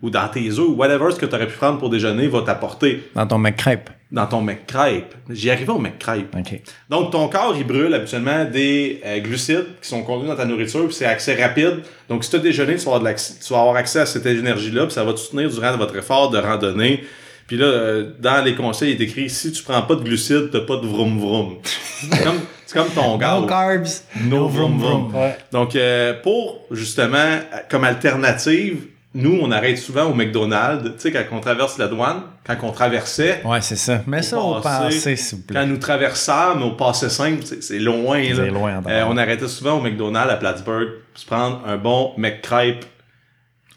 ou 0.00 0.10
dans 0.10 0.28
tes 0.28 0.48
œufs 0.50 0.68
ou 0.68 0.74
whatever 0.74 1.10
ce 1.10 1.18
que 1.18 1.26
tu 1.26 1.34
aurais 1.34 1.48
pu 1.48 1.56
prendre 1.56 1.78
pour 1.78 1.90
déjeuner 1.90 2.28
va 2.28 2.42
t'apporter 2.42 3.10
Dans 3.14 3.26
ton 3.26 3.38
McCrêpe. 3.38 3.90
Dans 4.14 4.26
ton 4.26 4.40
McCrêpe. 4.40 5.12
J'y 5.28 5.50
arrivais 5.50 5.72
au 5.72 5.78
McCrêpe. 5.78 6.34
OK. 6.38 6.60
Donc, 6.88 7.10
ton 7.10 7.28
corps, 7.28 7.54
il 7.58 7.66
brûle 7.66 7.92
habituellement 7.92 8.44
des 8.44 9.00
euh, 9.04 9.18
glucides 9.18 9.66
qui 9.82 9.88
sont 9.88 10.02
contenus 10.04 10.28
dans 10.28 10.36
ta 10.36 10.44
nourriture, 10.44 10.86
puis 10.86 10.94
c'est 10.94 11.04
accès 11.04 11.34
rapide. 11.42 11.80
Donc, 12.08 12.22
si 12.22 12.30
tu 12.30 12.36
as 12.36 12.38
déjeuné, 12.38 12.76
tu 12.76 12.84
vas, 12.84 12.94
avoir 12.94 13.00
de 13.00 13.04
l'acc- 13.06 13.40
tu 13.44 13.52
vas 13.52 13.60
avoir 13.60 13.76
accès 13.76 13.98
à 14.00 14.06
cette 14.06 14.24
énergie-là, 14.24 14.84
puis 14.86 14.94
ça 14.94 15.02
va 15.02 15.12
te 15.12 15.18
soutenir 15.18 15.50
durant 15.50 15.76
votre 15.76 15.96
effort 15.96 16.30
de 16.30 16.38
randonnée. 16.38 17.02
Puis 17.48 17.56
là, 17.56 17.66
euh, 17.66 18.12
dans 18.20 18.42
les 18.42 18.54
conseils, 18.54 18.92
il 18.94 19.02
est 19.02 19.04
écrit 19.04 19.28
si 19.28 19.50
tu 19.52 19.62
prends 19.64 19.82
pas 19.82 19.96
de 19.96 20.02
glucides, 20.04 20.48
t'as 20.52 20.60
pas 20.60 20.76
de 20.76 20.86
vroom 20.86 21.18
vroom. 21.18 21.56
c'est 21.64 22.72
comme, 22.72 22.88
ton 22.94 23.18
gars. 23.18 23.34
No 23.40 23.46
carbs, 23.46 24.02
no 24.22 24.48
vroom 24.48 24.78
vroom. 24.78 25.14
Ouais. 25.14 25.36
Donc, 25.52 25.74
euh, 25.76 26.14
pour 26.22 26.60
justement, 26.70 27.40
comme 27.68 27.84
alternative, 27.84 28.78
nous, 29.14 29.38
on 29.40 29.50
arrête 29.52 29.78
souvent 29.78 30.04
au 30.06 30.14
McDonald's. 30.14 30.84
Tu 30.96 30.98
sais, 30.98 31.12
quand 31.12 31.22
on 31.36 31.40
traverse 31.40 31.78
la 31.78 31.86
douane, 31.86 32.22
quand 32.44 32.56
on 32.62 32.72
traversait, 32.72 33.40
Ouais, 33.44 33.60
c'est 33.60 33.76
ça. 33.76 34.02
Mets 34.06 34.22
ça 34.22 34.38
au 34.40 34.60
passé, 34.60 35.14
s'il 35.16 35.38
vous 35.38 35.44
quand 35.46 35.54
plaît. 35.54 35.66
nous 35.66 35.76
traversâmes 35.76 36.62
au 36.64 36.72
passé 36.72 37.08
simple, 37.08 37.44
c'est 37.60 37.78
loin. 37.78 38.18
là. 38.20 38.34
C'est 38.34 38.50
loin, 38.50 38.82
Euh, 38.88 39.04
on 39.08 39.16
arrêtait 39.16 39.46
souvent 39.48 39.78
au 39.78 39.80
McDonald's 39.80 40.32
à 40.32 40.36
Plattsburgh 40.36 40.88
pour 41.12 41.20
se 41.20 41.26
prendre 41.26 41.62
un 41.66 41.76
bon 41.76 42.12
McCripe 42.16 42.84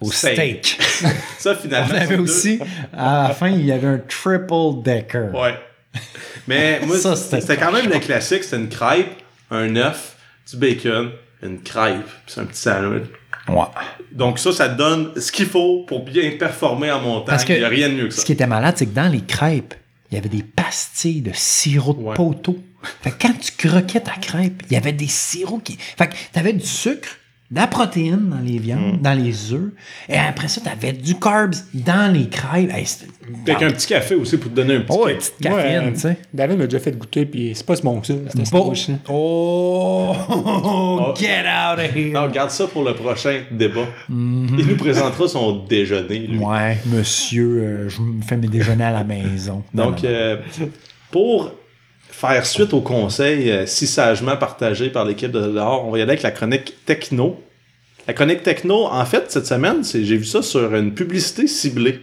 Au 0.02 0.12
steak. 0.12 0.78
Ça, 1.38 1.54
finalement. 1.56 1.94
On 1.94 1.98
avait 2.02 2.18
aussi, 2.18 2.60
à 2.96 3.28
la 3.28 3.34
fin, 3.36 3.50
il 3.50 3.66
y 3.66 3.72
avait 3.72 3.88
un 3.88 4.00
triple 4.00 4.82
decker. 4.84 5.32
Ouais. 5.34 5.56
Mais 6.48 6.80
moi, 6.86 6.98
Ça, 6.98 7.16
c'était 7.16 7.42
c'était 7.42 7.58
quand 7.58 7.72
même 7.72 7.90
le 7.90 8.00
classique. 8.00 8.44
C'était 8.44 8.58
une 8.58 8.70
crêpe, 8.70 9.10
un 9.52 9.76
œuf, 9.76 10.16
du 10.50 10.58
bacon, 10.58 11.12
une 11.44 11.62
crêpe, 11.62 12.04
puis 12.06 12.34
c'est 12.34 12.42
un 12.42 12.46
petit 12.46 12.62
sandwich. 12.62 13.04
Ouais. 13.50 13.66
Donc 14.12 14.40
ça, 14.40 14.52
ça 14.52 14.70
te 14.70 14.78
donne 14.78 15.12
ce 15.20 15.32
qu'il 15.32 15.46
faut 15.46 15.84
pour 15.88 16.04
bien 16.04 16.32
performer 16.38 16.92
en 16.92 17.00
montagne. 17.02 17.26
Parce 17.28 17.46
que 17.46 17.54
Il 17.54 17.60
n'y 17.60 17.66
a 17.66 17.70
rien 17.70 17.90
de 17.90 17.94
mieux 17.94 18.08
que 18.08 18.14
Ce 18.14 18.20
ça. 18.22 18.26
qui 18.26 18.32
était 18.34 18.48
malade, 18.48 18.76
c'est 18.78 18.86
que 18.88 18.96
dans 18.96 19.10
les 19.12 19.22
crêpes, 19.22 19.74
il 20.12 20.16
y 20.16 20.18
avait 20.18 20.30
des 20.30 20.44
pastilles 20.44 21.22
de 21.22 21.32
sirop 21.34 21.94
de 21.94 22.00
Ouais. 22.02 22.16
poteau. 22.16 22.58
Fait 23.02 23.12
que 23.12 23.16
quand 23.28 23.34
tu 23.40 23.52
croquais 23.68 24.00
ta 24.02 24.12
crêpe, 24.16 24.64
il 24.70 24.74
y 24.74 24.78
avait 24.78 24.94
des 24.94 25.08
sirops 25.08 25.64
qui. 25.64 25.78
Fait 25.98 26.08
que 26.08 26.14
t'avais 26.32 26.54
du 26.54 26.66
sucre, 26.66 27.10
de 27.50 27.56
la 27.56 27.68
protéine 27.68 28.30
dans 28.30 28.40
les 28.44 28.60
Mm. 28.60 28.62
viandes, 28.62 29.02
dans 29.02 29.14
les 29.14 29.54
œufs, 29.54 29.72
et 30.10 30.18
après 30.18 30.48
ça, 30.50 30.60
t'avais 30.62 30.92
du 30.92 31.16
carbs 31.16 31.56
dans 31.74 32.14
les 32.14 32.28
crêpes. 32.28 32.70
Hey, 32.72 32.86
Avec 33.48 33.62
un 33.64 33.72
petit 33.72 33.88
café 33.88 34.16
aussi 34.16 34.38
pour 34.38 34.52
te 34.52 34.56
donner 34.56 34.76
un 34.76 34.82
petit 34.82 34.98
Oh, 35.00 35.06
kick. 35.08 35.18
petite 35.18 35.38
caféine, 35.42 35.86
Ouais, 35.86 35.94
tu 35.94 36.00
sais. 36.00 36.18
David 36.34 36.58
m'a 36.60 36.66
déjà 36.66 36.80
fait 36.80 36.92
goûter, 36.98 37.26
puis 37.26 37.52
c'est 37.56 37.66
pas 37.66 37.76
ce 37.78 37.82
bon 37.84 38.00
que 38.02 38.08
ça. 38.08 38.14
C'était 38.30 38.50
Bon. 38.52 38.74
ce 38.76 38.86
ça. 38.88 38.94
Oh, 39.10 40.16
get 41.18 41.46
out 41.46 41.80
of 41.80 41.96
here. 41.96 42.12
Non, 42.14 42.28
garde 42.30 42.50
ça 42.52 42.68
pour 42.68 42.84
le 42.84 42.94
prochain 42.94 43.42
débat. 43.52 43.86
Il 44.10 44.16
nous 44.68 44.76
présentera 44.78 45.28
son 45.28 45.66
déjeuner, 45.66 46.20
lui. 46.20 46.38
Mm-hmm. 46.40 46.46
Ouais, 46.52 46.78
monsieur, 46.88 47.62
euh, 47.64 47.90
je 47.90 48.02
me 48.02 48.22
fais 48.22 48.38
mes 48.38 48.48
déjeuners 48.48 48.84
à 48.86 48.92
la 48.92 49.04
maison. 49.04 49.64
Non, 49.74 49.86
Donc, 49.88 50.04
non. 50.04 50.10
euh, 50.10 50.38
pour 51.12 51.52
faire 52.18 52.46
suite 52.48 52.74
aux 52.74 52.82
conseils 52.82 53.52
euh, 53.52 53.66
si 53.68 53.86
sagement 53.86 54.38
partagés 54.38 54.90
par 54.90 55.06
l'équipe 55.06 55.32
de 55.32 55.40
dehors, 55.40 55.86
on 55.86 55.92
va 55.92 56.00
y 56.00 56.02
aller 56.02 56.14
avec 56.14 56.24
la 56.24 56.32
chronique 56.32 56.74
techno. 56.86 57.44
La 58.08 58.14
chronique 58.14 58.42
techno, 58.42 58.88
en 58.88 59.06
fait, 59.06 59.26
cette 59.30 59.46
semaine, 59.46 59.84
j'ai 59.84 60.18
vu 60.18 60.26
ça 60.26 60.42
sur 60.42 60.74
une 60.74 60.96
publicité 60.96 61.46
ciblée. 61.46 62.00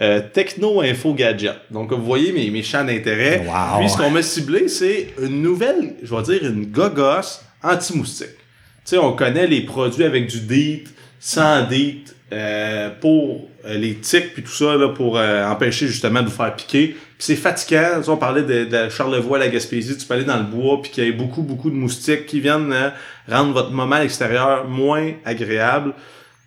Euh, 0.00 0.22
techno 0.32 0.80
Info 0.80 1.12
Gadget. 1.12 1.56
Donc, 1.70 1.92
vous 1.92 2.04
voyez 2.04 2.32
mes, 2.32 2.48
mes 2.48 2.62
champs 2.62 2.84
d'intérêt. 2.84 3.44
Wow. 3.46 3.80
Puis, 3.80 3.90
ce 3.90 3.96
qu'on 3.98 4.10
m'a 4.10 4.22
ciblé, 4.22 4.68
c'est 4.68 5.08
une 5.20 5.42
nouvelle, 5.42 5.96
je 6.02 6.14
vais 6.14 6.22
dire, 6.22 6.44
une 6.44 6.66
gogosse 6.66 7.44
anti-moustique. 7.62 8.36
Tu 8.84 8.90
sais, 8.90 8.98
on 8.98 9.12
connaît 9.12 9.46
les 9.46 9.62
produits 9.62 10.04
avec 10.04 10.28
du 10.28 10.40
DEET, 10.40 10.84
sans 11.20 11.66
DEET, 11.66 12.14
euh, 12.32 12.90
pour 13.00 13.48
euh, 13.66 13.76
les 13.76 13.96
tiques 13.96 14.32
puis 14.32 14.42
tout 14.42 14.52
ça, 14.52 14.76
là, 14.76 14.88
pour 14.88 15.18
empêcher 15.18 15.88
justement 15.88 16.22
de 16.22 16.28
vous 16.28 16.36
faire 16.36 16.54
piquer. 16.56 16.96
C'est 17.18 17.36
fatigant. 17.36 18.02
On 18.08 18.16
parlait 18.16 18.42
de, 18.42 18.64
de 18.64 18.88
Charlevoix, 18.88 19.38
la 19.38 19.48
Gaspésie, 19.48 19.96
tu 19.96 20.06
peux 20.06 20.14
aller 20.14 20.24
dans 20.24 20.36
le 20.36 20.44
bois 20.44 20.80
puis 20.82 20.90
qu'il 20.90 21.04
y 21.04 21.08
ait 21.08 21.12
beaucoup, 21.12 21.42
beaucoup 21.42 21.70
de 21.70 21.74
moustiques 21.74 22.26
qui 22.26 22.40
viennent 22.40 22.72
euh, 22.72 22.90
rendre 23.28 23.52
votre 23.52 23.70
moment 23.70 23.96
à 23.96 24.00
l'extérieur 24.00 24.66
moins 24.66 25.12
agréable. 25.24 25.94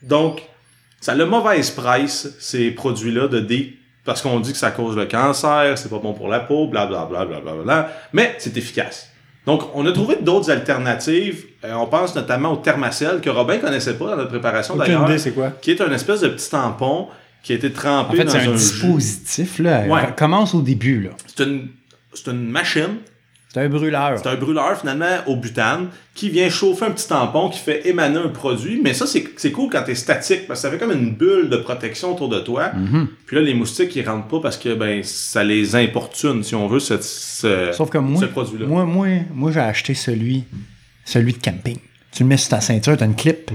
Donc, 0.04 0.44
ça 1.02 1.14
a 1.14 1.16
le 1.16 1.26
mauvaise 1.26 1.72
price, 1.72 2.36
ces 2.40 2.72
produits-là 2.72 3.28
de 3.28 3.40
DEET, 3.40 3.78
parce 4.06 4.22
qu'on 4.22 4.40
dit 4.40 4.52
que 4.52 4.58
ça 4.58 4.72
cause 4.72 4.96
le 4.96 5.06
cancer, 5.06 5.78
c'est 5.78 5.90
pas 5.90 6.00
bon 6.00 6.14
pour 6.14 6.28
la 6.28 6.40
peau, 6.40 6.68
blablabla, 6.68 7.26
blablabla, 7.26 7.64
bla, 7.64 7.92
mais 8.14 8.36
c'est 8.38 8.56
efficace. 8.58 9.10
Donc, 9.46 9.64
on 9.74 9.86
a 9.86 9.92
trouvé 9.92 10.18
d'autres 10.22 10.52
alternatives. 10.52 11.46
Euh, 11.64 11.74
on 11.74 11.88
pense 11.88 12.16
notamment 12.16 12.54
au 12.54 12.58
Thermacell, 12.58 13.22
que 13.22 13.30
Robin 13.30 13.58
connaissait 13.58 13.96
pas 13.96 14.12
dans 14.12 14.18
notre 14.18 14.30
préparation 14.30 14.76
d'ailleurs, 14.76 15.10
c'est 15.18 15.32
quoi? 15.32 15.52
qui 15.62 15.72
est 15.72 15.82
un 15.82 15.92
espèce 15.92 16.22
de 16.22 16.28
petit 16.28 16.50
tampon 16.50 17.08
qui 17.44 17.54
a 17.54 17.56
été 17.56 17.68
En 17.68 17.72
trempé 17.72 18.18
fait, 18.18 18.24
dans 18.26 18.32
c'est 18.32 18.38
un, 18.40 18.44
jus. 18.44 18.52
dispositif, 18.54 19.60
là. 19.60 19.86
Ouais. 19.88 20.02
Commence 20.18 20.54
au 20.54 20.62
début, 20.62 21.02
là. 21.04 21.12
C'est 21.28 21.44
une, 21.46 21.70
c'est 22.14 22.28
une 22.32 22.50
machine, 22.50 22.98
C'est 23.54 23.62
un 23.62 23.70
brûleur. 23.70 24.20
c'est 24.22 24.28
un 24.30 24.36
brûleur 24.36 24.80
finalement 24.80 25.18
au 25.28 25.36
butane 25.36 25.88
qui 26.14 26.30
vient 26.30 26.50
chauffer 26.50 26.86
un 26.86 26.92
petit 26.92 27.08
tampon 27.08 27.50
qui 27.50 27.60
fait 27.60 27.88
émaner 27.88 28.18
un 28.18 28.28
produit. 28.28 28.80
Mais 28.84 28.94
ça, 28.94 29.08
c'est 29.08 29.26
c'est 29.38 29.52
cool 29.52 29.70
quand 29.72 29.84
t'es 29.84 29.96
statique 29.96 30.48
parce 30.48 30.60
que 30.60 30.68
ça 30.68 30.72
fait 30.72 30.78
comme 30.78 30.92
une 30.92 31.12
bulle 31.16 31.50
de 31.50 31.58
protection 31.58 32.14
autour 32.14 32.30
de 32.30 32.40
toi. 32.40 32.72
Mhm. 32.74 33.08
Puis 33.26 33.36
là, 33.38 33.42
les 33.42 33.54
moustiques, 33.54 33.96
ils 33.96 34.08
rentrent 34.08 34.28
pas 34.28 34.40
parce 34.42 34.58
que 34.58 34.76
ben 34.76 35.02
ça 35.04 35.44
les 35.44 35.76
importune, 35.76 36.44
si 36.44 36.56
on 36.56 36.68
veut, 36.68 36.80
ce, 36.82 36.96
ce, 37.02 37.72
Sauf 37.74 37.90
que 37.90 37.98
moi, 37.98 38.20
ce 38.22 38.26
produit-là. 38.26 38.66
moi, 38.68 38.84
moi, 38.86 39.08
moi 39.34 39.52
j'ai 39.52 39.62
acheté 39.62 39.94
celui, 39.94 40.44
celui 41.06 41.34
de 41.34 41.40
camping. 41.40 41.78
Tu 42.12 42.24
le 42.24 42.30
mets 42.30 42.38
sur 42.38 42.50
ta 42.50 42.60
ceinture, 42.62 42.98
t'as 42.98 43.06
une 43.06 43.16
clip. 43.16 43.52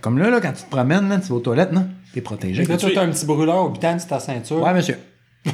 Comme 0.00 0.18
là, 0.18 0.30
là, 0.30 0.40
quand 0.40 0.52
tu 0.52 0.62
te 0.64 0.70
promènes, 0.70 1.08
là, 1.08 1.18
tu 1.18 1.28
vas 1.28 1.34
aux 1.36 1.40
toilettes, 1.40 1.72
non? 1.72 1.86
T'es 2.12 2.20
protégé. 2.20 2.64
Là, 2.64 2.76
toi, 2.76 2.90
t'as 2.94 3.02
un 3.02 3.08
petit 3.10 3.26
brûleur 3.26 3.56
au 3.64 3.68
butane 3.70 3.98
sur 3.98 4.08
ta 4.08 4.20
ceinture. 4.20 4.60
Ouais, 4.62 4.72
monsieur. 4.74 4.96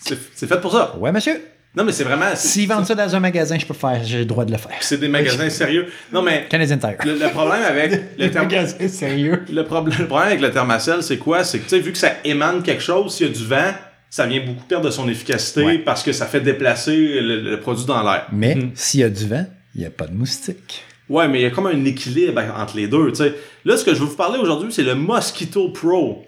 C'est 0.00 0.46
fait 0.46 0.60
pour 0.60 0.72
ça. 0.72 0.96
Ouais, 0.98 1.12
monsieur. 1.12 1.40
Non, 1.76 1.84
mais 1.84 1.92
c'est 1.92 2.02
vraiment... 2.02 2.34
S'ils 2.34 2.66
vendent 2.66 2.84
ça 2.86 2.96
dans 2.96 3.14
un 3.14 3.20
magasin, 3.20 3.56
je 3.56 3.64
peux 3.64 3.74
faire, 3.74 4.02
j'ai 4.02 4.18
le 4.18 4.24
droit 4.24 4.44
de 4.44 4.50
le 4.50 4.58
faire. 4.58 4.72
C'est 4.80 4.98
des 4.98 5.06
magasins 5.06 5.48
sérieux. 5.50 5.86
Non, 6.12 6.20
mais 6.20 6.46
Canadian 6.48 6.78
Tire. 6.78 6.96
le, 7.04 7.12
le 7.16 7.28
problème 7.30 7.62
avec 7.62 7.92
le, 8.18 8.24
Le 8.24 8.28
therm- 8.32 8.42
magasin, 8.42 8.88
sérieux. 8.88 9.44
le, 9.52 9.62
prob- 9.62 9.86
le 9.96 10.06
problème 10.06 10.28
avec 10.30 10.40
le 10.40 10.50
thermacell, 10.50 11.00
c'est 11.04 11.18
quoi? 11.18 11.44
C'est 11.44 11.58
que, 11.60 11.64
tu 11.64 11.68
sais, 11.68 11.78
vu 11.78 11.92
que 11.92 11.98
ça 11.98 12.14
émane 12.24 12.64
quelque 12.64 12.82
chose, 12.82 13.14
s'il 13.14 13.28
y 13.28 13.30
a 13.30 13.32
du 13.32 13.44
vent, 13.46 13.70
ça 14.08 14.26
vient 14.26 14.44
beaucoup 14.44 14.64
perdre 14.64 14.86
de 14.86 14.90
son 14.90 15.08
efficacité 15.08 15.62
Ouais. 15.62 15.78
parce 15.78 16.02
que 16.02 16.10
ça 16.12 16.26
fait 16.26 16.40
déplacer 16.40 17.20
le, 17.20 17.40
le 17.40 17.60
produit 17.60 17.84
dans 17.86 18.02
l'air. 18.02 18.26
Mais 18.32 18.56
Mhm. 18.56 18.70
s'il 18.74 19.00
y 19.00 19.04
a 19.04 19.08
du 19.10 19.28
vent, 19.28 19.46
il 19.76 19.82
n'y 19.82 19.86
a 19.86 19.90
pas 19.90 20.08
de 20.08 20.12
moustique. 20.14 20.82
Ouais, 21.10 21.28
mais 21.28 21.40
il 21.40 21.42
y 21.42 21.46
a 21.46 21.50
comme 21.50 21.66
un 21.66 21.84
équilibre 21.84 22.40
entre 22.56 22.76
les 22.76 22.86
deux, 22.88 23.08
tu 23.10 23.16
sais. 23.16 23.34
Là, 23.66 23.76
ce 23.76 23.84
que 23.84 23.92
je 23.92 24.00
veux 24.00 24.06
vous 24.06 24.16
parler 24.16 24.38
aujourd'hui, 24.38 24.72
c'est 24.72 24.82
le 24.84 24.94
Mosquito 24.94 25.68
Pro. 25.68 26.24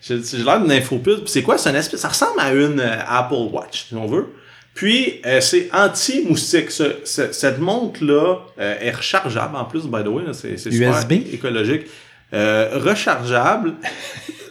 J'ai 0.00 0.20
j'ai 0.22 0.44
l'air 0.44 0.60
d'une 0.60 0.70
infopub. 0.72 1.26
C'est 1.26 1.42
quoi? 1.42 1.56
C'est 1.56 1.70
une 1.70 1.76
espèce, 1.76 2.00
ça 2.00 2.08
ressemble 2.08 2.38
à 2.38 2.52
une 2.52 2.78
euh, 2.80 2.96
Apple 3.08 3.48
Watch, 3.52 3.86
si 3.88 3.94
on 3.94 4.06
veut. 4.06 4.26
Puis, 4.74 5.20
euh, 5.26 5.40
c'est 5.40 5.68
anti-moustique. 5.72 6.70
Ce- 6.70 6.96
ce- 7.04 7.32
cette 7.32 7.58
montre-là 7.58 8.38
euh, 8.60 8.74
est 8.80 8.90
rechargeable 8.92 9.56
en 9.56 9.64
plus, 9.64 9.84
by 9.86 10.04
the 10.04 10.08
way. 10.08 10.24
là. 10.24 10.32
C'est 10.32 10.56
c'est 10.58 10.70
super 10.70 10.90
USB? 10.96 11.12
écologique. 11.32 11.82
Rechargeable. 12.32 13.74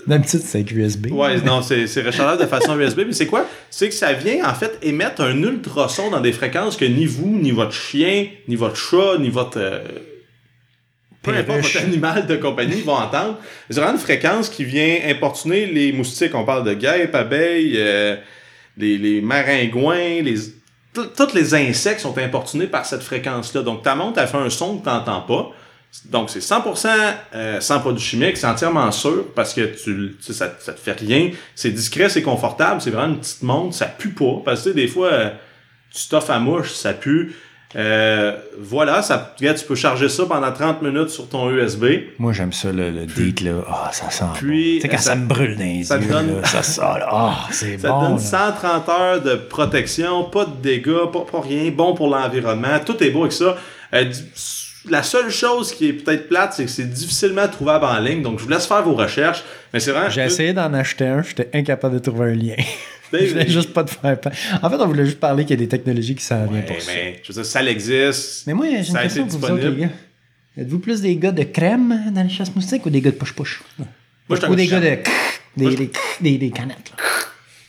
D'habitude, 0.08 0.40
c'est 0.40 0.60
avec 0.60 0.72
USB. 0.72 1.12
Ouais, 1.12 1.42
non, 1.42 1.62
c'est 1.62 1.86
c'est 1.86 2.02
rechargeable 2.02 2.42
de 2.42 2.48
façon 2.48 2.80
USB. 2.80 3.02
Mais 3.08 3.14
c'est 3.14 3.28
quoi? 3.28 3.46
C'est 3.70 3.90
que 3.90 3.94
ça 3.94 4.14
vient, 4.14 4.50
en 4.50 4.54
fait, 4.54 4.78
émettre 4.82 5.22
un 5.22 5.36
ultrason 5.44 6.10
dans 6.10 6.22
des 6.22 6.32
fréquences 6.32 6.78
que 6.78 6.86
ni 6.86 7.06
vous, 7.06 7.38
ni 7.38 7.52
votre 7.52 7.74
chien, 7.74 8.28
ni 8.48 8.56
votre 8.56 8.78
chat, 8.78 9.18
ni 9.20 9.30
votre... 9.30 9.60
euh, 9.60 9.80
peu 11.24 11.32
importe 11.36 11.60
votre 11.60 11.78
animal 11.78 12.26
de 12.26 12.38
compagnie 12.38 12.82
vont 12.82 12.94
entendre. 12.94 13.38
C'est 13.70 13.82
vraiment 13.82 13.96
une 13.96 14.00
fréquence 14.00 14.48
qui 14.48 14.64
vient 14.64 15.00
importuner 15.10 15.66
les 15.66 15.92
moustiques. 15.92 16.34
On 16.36 16.46
parle 16.46 16.64
de 16.64 16.74
guêpes, 16.74 17.14
abeilles, 17.14 17.74
euh, 17.76 18.16
les, 18.78 18.98
les 18.98 19.20
maringouins, 19.20 20.22
les... 20.22 20.36
Tous 20.94 21.34
les 21.36 21.54
insectes 21.54 22.00
sont 22.00 22.18
importunés 22.18 22.68
par 22.68 22.86
cette 22.86 23.04
fréquence-là. 23.04 23.62
Donc, 23.62 23.84
ta 23.84 23.94
montre, 23.94 24.20
elle 24.20 24.28
fait 24.28 24.38
un 24.38 24.50
son 24.50 24.78
que 24.78 24.84
tu 24.84 24.90
n'entends 24.90 25.22
pas. 25.22 25.52
Donc, 26.06 26.30
c'est 26.30 26.40
100% 26.40 26.88
euh, 27.36 27.60
sans 27.60 27.80
produits 27.80 28.04
chimiques, 28.04 28.38
c'est 28.38 28.48
entièrement 28.48 28.92
sûr 28.92 29.26
parce 29.36 29.54
que 29.54 29.62
tu, 29.62 30.16
tu 30.16 30.16
sais, 30.22 30.34
ça, 30.34 30.54
ça 30.60 30.74
te 30.74 30.80
fait 30.80 30.98
rien. 31.00 31.32
C'est 31.56 31.72
discret, 31.72 32.08
c'est 32.10 32.22
confortable, 32.22 32.80
c'est 32.82 32.92
vraiment 32.92 33.14
une 33.14 33.20
petite 33.20 33.44
montre, 33.44 33.76
ça 33.76 33.86
pue 33.88 34.10
pas. 34.14 34.42
Parce 34.46 34.60
que 34.62 34.70
tu 34.70 34.76
sais, 34.76 34.76
des 34.82 34.88
fois, 34.88 35.08
euh, 35.12 35.30
tu 35.94 36.00
stuffes 36.00 36.30
à 36.30 36.40
mouche, 36.40 36.72
ça 36.72 36.94
pue. 36.94 37.36
Euh, 37.76 38.34
voilà, 38.58 39.02
ça, 39.02 39.36
regarde, 39.38 39.58
tu 39.58 39.66
peux 39.66 39.76
charger 39.76 40.08
ça 40.08 40.26
pendant 40.26 40.52
30 40.54 40.82
minutes 40.82 41.10
sur 41.10 41.28
ton 41.28 41.50
USB. 41.52 41.86
Moi, 42.18 42.32
j'aime 42.32 42.54
ça, 42.54 42.72
le, 42.72 42.90
le 42.92 43.06
date, 43.06 43.42
là. 43.42 43.62
Ah, 43.68 43.90
ça 43.92 44.10
sent 44.10 44.24
Puis, 44.36 44.76
bon. 44.76 44.76
Tu 44.76 44.82
sais, 44.82 44.88
quand 44.88 44.98
ça- 44.98 45.04
ça, 45.12 45.16
me 45.18 45.28
brûle 45.28 45.58
dans 45.58 45.64
les 45.64 45.84
ça 45.84 45.98
yeux, 45.98 46.08
donne- 46.08 46.40
là, 46.42 46.48
ça 46.48 46.64
sent. 46.64 46.82
Ah, 46.82 47.40
c'est 47.52 47.78
Ça 47.80 47.90
bon. 47.90 48.00
te 48.00 48.06
donne 48.06 48.14
là. 48.16 48.20
130 48.20 48.90
heures 48.90 49.22
de 49.22 49.36
protection, 49.36 50.24
pas 50.24 50.46
de 50.46 50.56
dégâts, 50.62 51.12
pas, 51.12 51.26
pas 51.30 51.42
rien, 51.42 51.70
bon 51.72 51.94
pour 51.94 52.08
l'environnement, 52.08 52.80
tout 52.86 53.04
est 53.04 53.10
beau 53.10 53.22
avec 53.22 53.34
ça. 53.34 53.58
Euh, 53.94 54.06
la 54.90 55.04
seule 55.04 55.30
chose 55.30 55.74
qui 55.74 55.90
est 55.90 55.94
peut-être 55.94 56.28
plate, 56.28 56.54
c'est 56.54 56.66
que 56.66 56.72
c'est 56.72 56.90
difficilement 56.90 57.48
trouvable 57.48 57.86
en 57.86 58.00
ligne, 58.00 58.22
donc 58.22 58.40
je 58.40 58.44
vous 58.44 58.50
laisse 58.50 58.66
faire 58.66 58.84
vos 58.84 58.96
recherches, 58.96 59.44
mais 59.74 59.80
c'est 59.80 59.92
vraiment... 59.92 60.10
J'ai 60.10 60.24
essayé 60.24 60.54
d'en 60.54 60.74
acheter 60.74 61.06
un, 61.08 61.22
j'étais 61.24 61.50
incapable 61.54 61.96
de 61.96 62.00
trouver 62.00 62.32
un 62.32 62.36
lien. 62.36 62.56
Ben, 63.10 63.26
je 63.26 63.32
voulais 63.32 63.48
juste 63.48 63.72
pas 63.72 63.86
te 63.86 63.92
faire 63.92 64.20
peur. 64.20 64.34
En 64.62 64.70
fait, 64.70 64.76
on 64.76 64.86
voulait 64.86 65.06
juste 65.06 65.22
parler 65.22 65.46
qu'il 65.46 65.52
y 65.52 65.54
a 65.54 65.64
des 65.64 65.70
technologies 65.70 66.14
qui 66.14 66.26
s'en 66.26 66.46
viennent 66.46 66.56
Ouais, 66.56 66.62
pour 66.64 66.82
ça. 66.82 66.92
mais, 66.94 67.22
je 67.24 67.30
veux 67.30 67.36
dire, 67.36 67.46
ça 67.46 67.64
existe. 67.64 68.46
Mais 68.48 68.54
moi, 68.54 68.66
j'ai 68.70 68.78
une 68.80 68.84
Ça 68.84 69.04
question 69.04 69.26
pour 69.28 69.40
vous 69.40 69.46
autres, 69.46 69.66
les 69.66 69.82
gars. 69.84 69.90
Êtes-vous 70.58 70.80
plus 70.80 71.00
des 71.00 71.16
gars 71.16 71.32
de 71.32 71.44
crème 71.44 72.12
dans 72.12 72.22
les 72.24 72.28
chasses 72.30 72.54
moustiques 72.54 72.86
ou 72.86 72.90
des 72.90 73.00
gars 73.00 73.12
de? 73.12 73.18
Moi, 73.18 74.38
je 74.38 74.46
un 74.46 74.50
Ou 74.50 74.56
des 74.56 74.68
gars 74.68 74.82
de... 74.82 74.98
Des, 75.56 75.76
des, 75.76 75.92
des, 76.20 76.38
des 76.38 76.50
canettes, 76.52 76.92
là. 76.98 77.04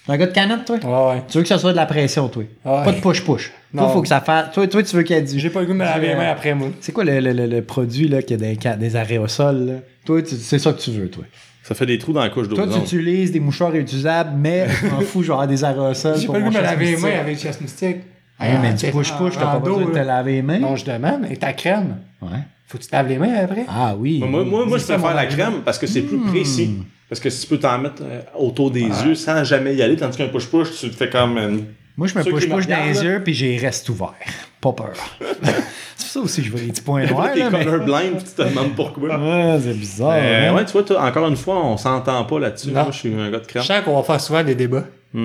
Un 0.08 0.16
gars 0.16 0.26
de 0.26 0.32
canettes, 0.32 0.64
toi? 0.64 0.76
Ouais, 0.82 1.14
ouais. 1.16 1.22
Tu 1.28 1.36
veux 1.36 1.42
que 1.42 1.48
ça 1.48 1.58
soit 1.58 1.72
de 1.72 1.76
la 1.76 1.86
pression, 1.86 2.28
toi? 2.28 2.42
Ouais. 2.64 2.84
Pas 2.84 2.92
de 2.92 3.00
push-push. 3.00 3.52
Toi, 3.76 3.88
faut 3.90 4.00
que 4.02 4.08
ça 4.08 4.20
fasse... 4.22 4.52
Toi, 4.52 4.66
toi, 4.66 4.82
tu 4.82 4.96
veux 4.96 5.12
ait 5.12 5.20
du... 5.22 5.38
J'ai 5.38 5.50
pas 5.50 5.60
le 5.60 5.66
goût 5.66 5.72
de 5.74 5.78
me 5.78 5.84
laver 5.84 6.08
les 6.08 6.14
mains 6.14 6.30
après, 6.30 6.54
moi. 6.54 6.68
C'est 6.80 6.92
quoi 6.92 7.04
le, 7.04 7.20
le, 7.20 7.32
le, 7.32 7.46
le 7.46 7.62
produit, 7.62 8.08
là, 8.08 8.22
qui 8.22 8.32
a 8.32 8.36
des, 8.38 8.56
des 8.78 8.96
aérosols, 8.96 9.66
là? 9.66 9.72
Toi, 10.06 10.22
tu- 10.22 10.36
c'est 10.36 10.58
ça 10.58 10.72
que 10.72 10.80
tu 10.80 10.90
veux, 10.92 11.10
toi. 11.10 11.24
Ça 11.62 11.74
fait 11.74 11.84
des 11.84 11.98
trous 11.98 12.14
dans 12.14 12.22
la 12.22 12.30
couche 12.30 12.48
Toi, 12.48 12.66
tu 12.66 12.78
utilises 12.78 13.30
des 13.32 13.40
mouchoirs 13.40 13.70
réutilisables, 13.72 14.30
mais 14.38 14.66
je 14.82 14.86
m'en 14.86 15.00
fous, 15.02 15.22
genre 15.22 15.46
des 15.46 15.62
aérosols. 15.62 16.16
J'ai 16.18 16.24
pour 16.24 16.32
pas 16.34 16.38
le 16.38 16.44
goût 16.46 16.50
de 16.52 16.56
me 16.56 16.62
laver 16.62 16.84
les 16.86 16.96
mains 16.96 17.20
avec 17.20 17.38
chasse 17.38 17.60
moustique. 17.60 17.98
Hey, 18.40 18.56
mais 18.62 18.74
t'es 18.74 18.90
push-push, 18.90 19.36
en- 19.36 19.40
t'as 19.40 19.46
pas 19.46 19.56
en 19.56 19.60
dos, 19.60 19.76
besoin 19.76 19.90
de 19.92 19.98
te 19.98 19.98
laver 20.06 20.32
les 20.32 20.42
mains? 20.42 20.58
Non, 20.60 20.76
je 20.76 20.84
demande, 20.86 21.26
mais 21.28 21.36
ta 21.36 21.52
crème, 21.52 21.96
Ouais. 22.22 22.28
faut 22.66 22.78
que 22.78 22.84
tu 22.84 22.88
te 22.88 22.94
laves 22.96 23.08
les 23.08 23.18
mains 23.18 23.34
après. 23.42 23.66
Ah 23.68 23.94
oui. 23.98 24.22
Moi, 24.26 24.44
moi, 24.44 24.64
moi, 24.64 24.78
je 24.78 24.84
préfère 24.84 25.14
la 25.14 25.26
crème 25.26 25.60
parce 25.64 25.76
que 25.78 25.86
c'est 25.86 26.00
plus 26.02 26.18
précis. 26.20 26.78
Parce 27.08 27.20
que 27.20 27.30
si 27.30 27.42
tu 27.42 27.46
peux 27.46 27.58
t'en 27.58 27.78
mettre 27.78 28.02
euh, 28.02 28.20
autour 28.36 28.70
des 28.70 28.82
yeux 28.82 29.14
sans 29.14 29.42
jamais 29.44 29.74
y 29.74 29.82
aller, 29.82 29.96
tandis 29.96 30.18
qu'un 30.18 30.28
push-push, 30.28 30.78
tu 30.78 30.90
te 30.90 30.96
fais 30.96 31.08
comme 31.08 31.38
une... 31.38 31.64
Moi, 31.96 32.06
je 32.06 32.18
me 32.18 32.22
push-push 32.22 32.66
dans 32.66 32.84
les 32.84 33.02
yeux, 33.02 33.22
puis 33.24 33.34
j'ai 33.34 33.52
les 33.52 33.58
reste 33.58 33.88
ouverts. 33.88 34.12
Pas 34.60 34.72
peur. 34.72 34.92
c'est 35.96 36.06
ça 36.06 36.20
aussi 36.20 36.44
je 36.44 36.50
vois 36.50 36.60
des 36.60 36.66
petits 36.68 36.82
points 36.82 37.06
noirs. 37.06 37.32
T'es 37.32 37.40
là, 37.40 37.50
mais... 37.50 37.64
colorblind 37.64 38.18
pis 38.18 38.24
tu 38.24 38.30
te 38.30 38.42
demandes 38.42 38.74
pourquoi. 38.76 39.18
Ouais, 39.18 39.58
c'est 39.60 39.74
bizarre. 39.74 40.12
Euh, 40.14 40.50
hein? 40.50 40.54
ouais, 40.54 40.64
tu 40.64 40.72
vois, 40.72 40.82
toi, 40.82 41.02
encore 41.02 41.26
une 41.28 41.36
fois, 41.36 41.64
on 41.64 41.76
s'entend 41.76 42.24
pas 42.24 42.38
là-dessus. 42.38 42.70
Moi, 42.70 42.88
je 42.92 42.98
suis 42.98 43.14
un 43.14 43.30
gars 43.30 43.38
de 43.38 43.44
Je 43.44 43.48
crème. 43.48 43.64
sens 43.64 43.84
qu'on 43.84 43.96
va 43.96 44.02
faire 44.02 44.20
souvent 44.20 44.44
des 44.44 44.54
débats. 44.54 44.84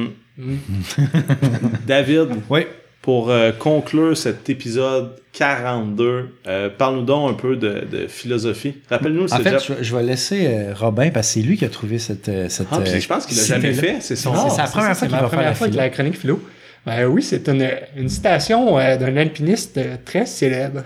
David, 1.86 2.30
Oui. 2.50 2.66
Pour 3.04 3.30
euh, 3.30 3.52
conclure 3.52 4.18
cet 4.18 4.50
épisode 4.50 5.12
42, 5.34 6.30
euh, 6.48 6.70
parle-nous 6.76 7.02
donc 7.04 7.30
un 7.32 7.34
peu 7.34 7.56
de, 7.58 7.84
de 7.92 8.08
philosophie. 8.08 8.76
Rappelle-nous, 8.90 9.26
En 9.26 9.28
c'est 9.28 9.44
fait, 9.44 9.52
déjà... 9.52 9.76
je, 9.80 9.84
je 9.84 9.96
vais 9.96 10.04
laisser 10.04 10.48
euh, 10.48 10.74
Robin, 10.74 11.10
parce 11.12 11.28
que 11.28 11.34
c'est 11.34 11.42
lui 11.42 11.58
qui 11.58 11.66
a 11.66 11.70
trouvé 11.70 12.00
cette. 12.00 12.30
euh, 12.30 12.48
cette 12.50 12.68
Ah, 12.72 12.80
euh, 12.80 13.00
je 13.00 13.08
pense 13.08 13.26
qu'il 13.26 13.38
l'a 13.38 13.44
jamais 13.44 13.74
fait, 13.74 13.98
c'est 14.00 14.16
son... 14.16 14.32
Non, 14.34 14.50
c'est 14.50 14.58
la 14.62 14.66
ça, 14.68 14.72
première 14.72 14.88
fois 14.88 14.96
c'est 14.96 15.06
qu'il 15.08 15.16
ma 15.16 15.22
va 15.22 15.28
faire 15.28 15.30
première 15.38 15.50
la 15.50 15.56
fois 15.56 15.68
de 15.68 15.76
la 15.78 15.90
chronique 15.90 16.18
philo. 16.18 16.42
Ben 16.86 17.06
oui, 17.08 17.22
c'est 17.22 17.48
une, 17.50 17.68
une 17.98 18.10
citation 18.10 18.80
euh, 18.80 18.96
d'un 18.98 19.16
alpiniste 19.18 19.78
euh, 19.78 19.96
très 20.06 20.26
célèbre, 20.26 20.84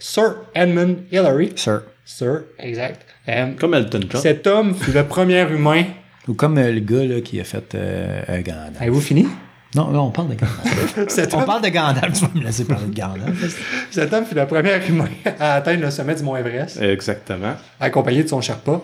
Sir 0.00 0.36
Edmund 0.54 0.98
Hillary. 1.10 1.52
Sir. 1.56 1.82
Sir, 2.04 2.42
exact. 2.58 3.00
Comme 3.58 3.74
Elton 3.74 4.00
John. 4.10 4.20
cet 4.20 4.46
homme 4.46 4.74
fut 4.74 4.92
le 4.92 5.04
premier 5.04 5.42
humain. 5.50 5.84
Ou 6.26 6.34
comme 6.34 6.56
euh, 6.58 6.70
le 6.72 6.80
gars 6.80 7.04
là, 7.04 7.20
qui 7.22 7.40
a 7.40 7.44
fait 7.44 7.74
Gandalf. 8.44 8.80
Avez-vous 8.80 9.00
fini? 9.00 9.26
Non, 9.74 9.88
non, 9.88 10.04
on 10.04 10.10
parle 10.10 10.28
de 10.28 10.34
Gandalf. 10.34 10.96
On 11.34 11.38
homme, 11.40 11.44
parle 11.46 11.62
de 11.62 11.68
Gandalf, 11.68 12.12
tu 12.18 12.24
vas 12.24 12.30
me 12.34 12.42
laisser 12.44 12.64
parler 12.64 12.86
de 12.86 12.94
Gandalf. 12.94 13.60
cet 13.90 14.12
homme 14.12 14.24
fut 14.24 14.34
le 14.34 14.46
premier 14.46 14.78
humain 14.88 15.08
à 15.38 15.54
atteindre 15.56 15.82
le 15.82 15.90
sommet 15.90 16.14
du 16.14 16.22
mont 16.22 16.36
Everest, 16.36 16.80
Exactement. 16.80 17.54
accompagné 17.78 18.22
de 18.22 18.28
son 18.28 18.40
Sherpa. 18.40 18.80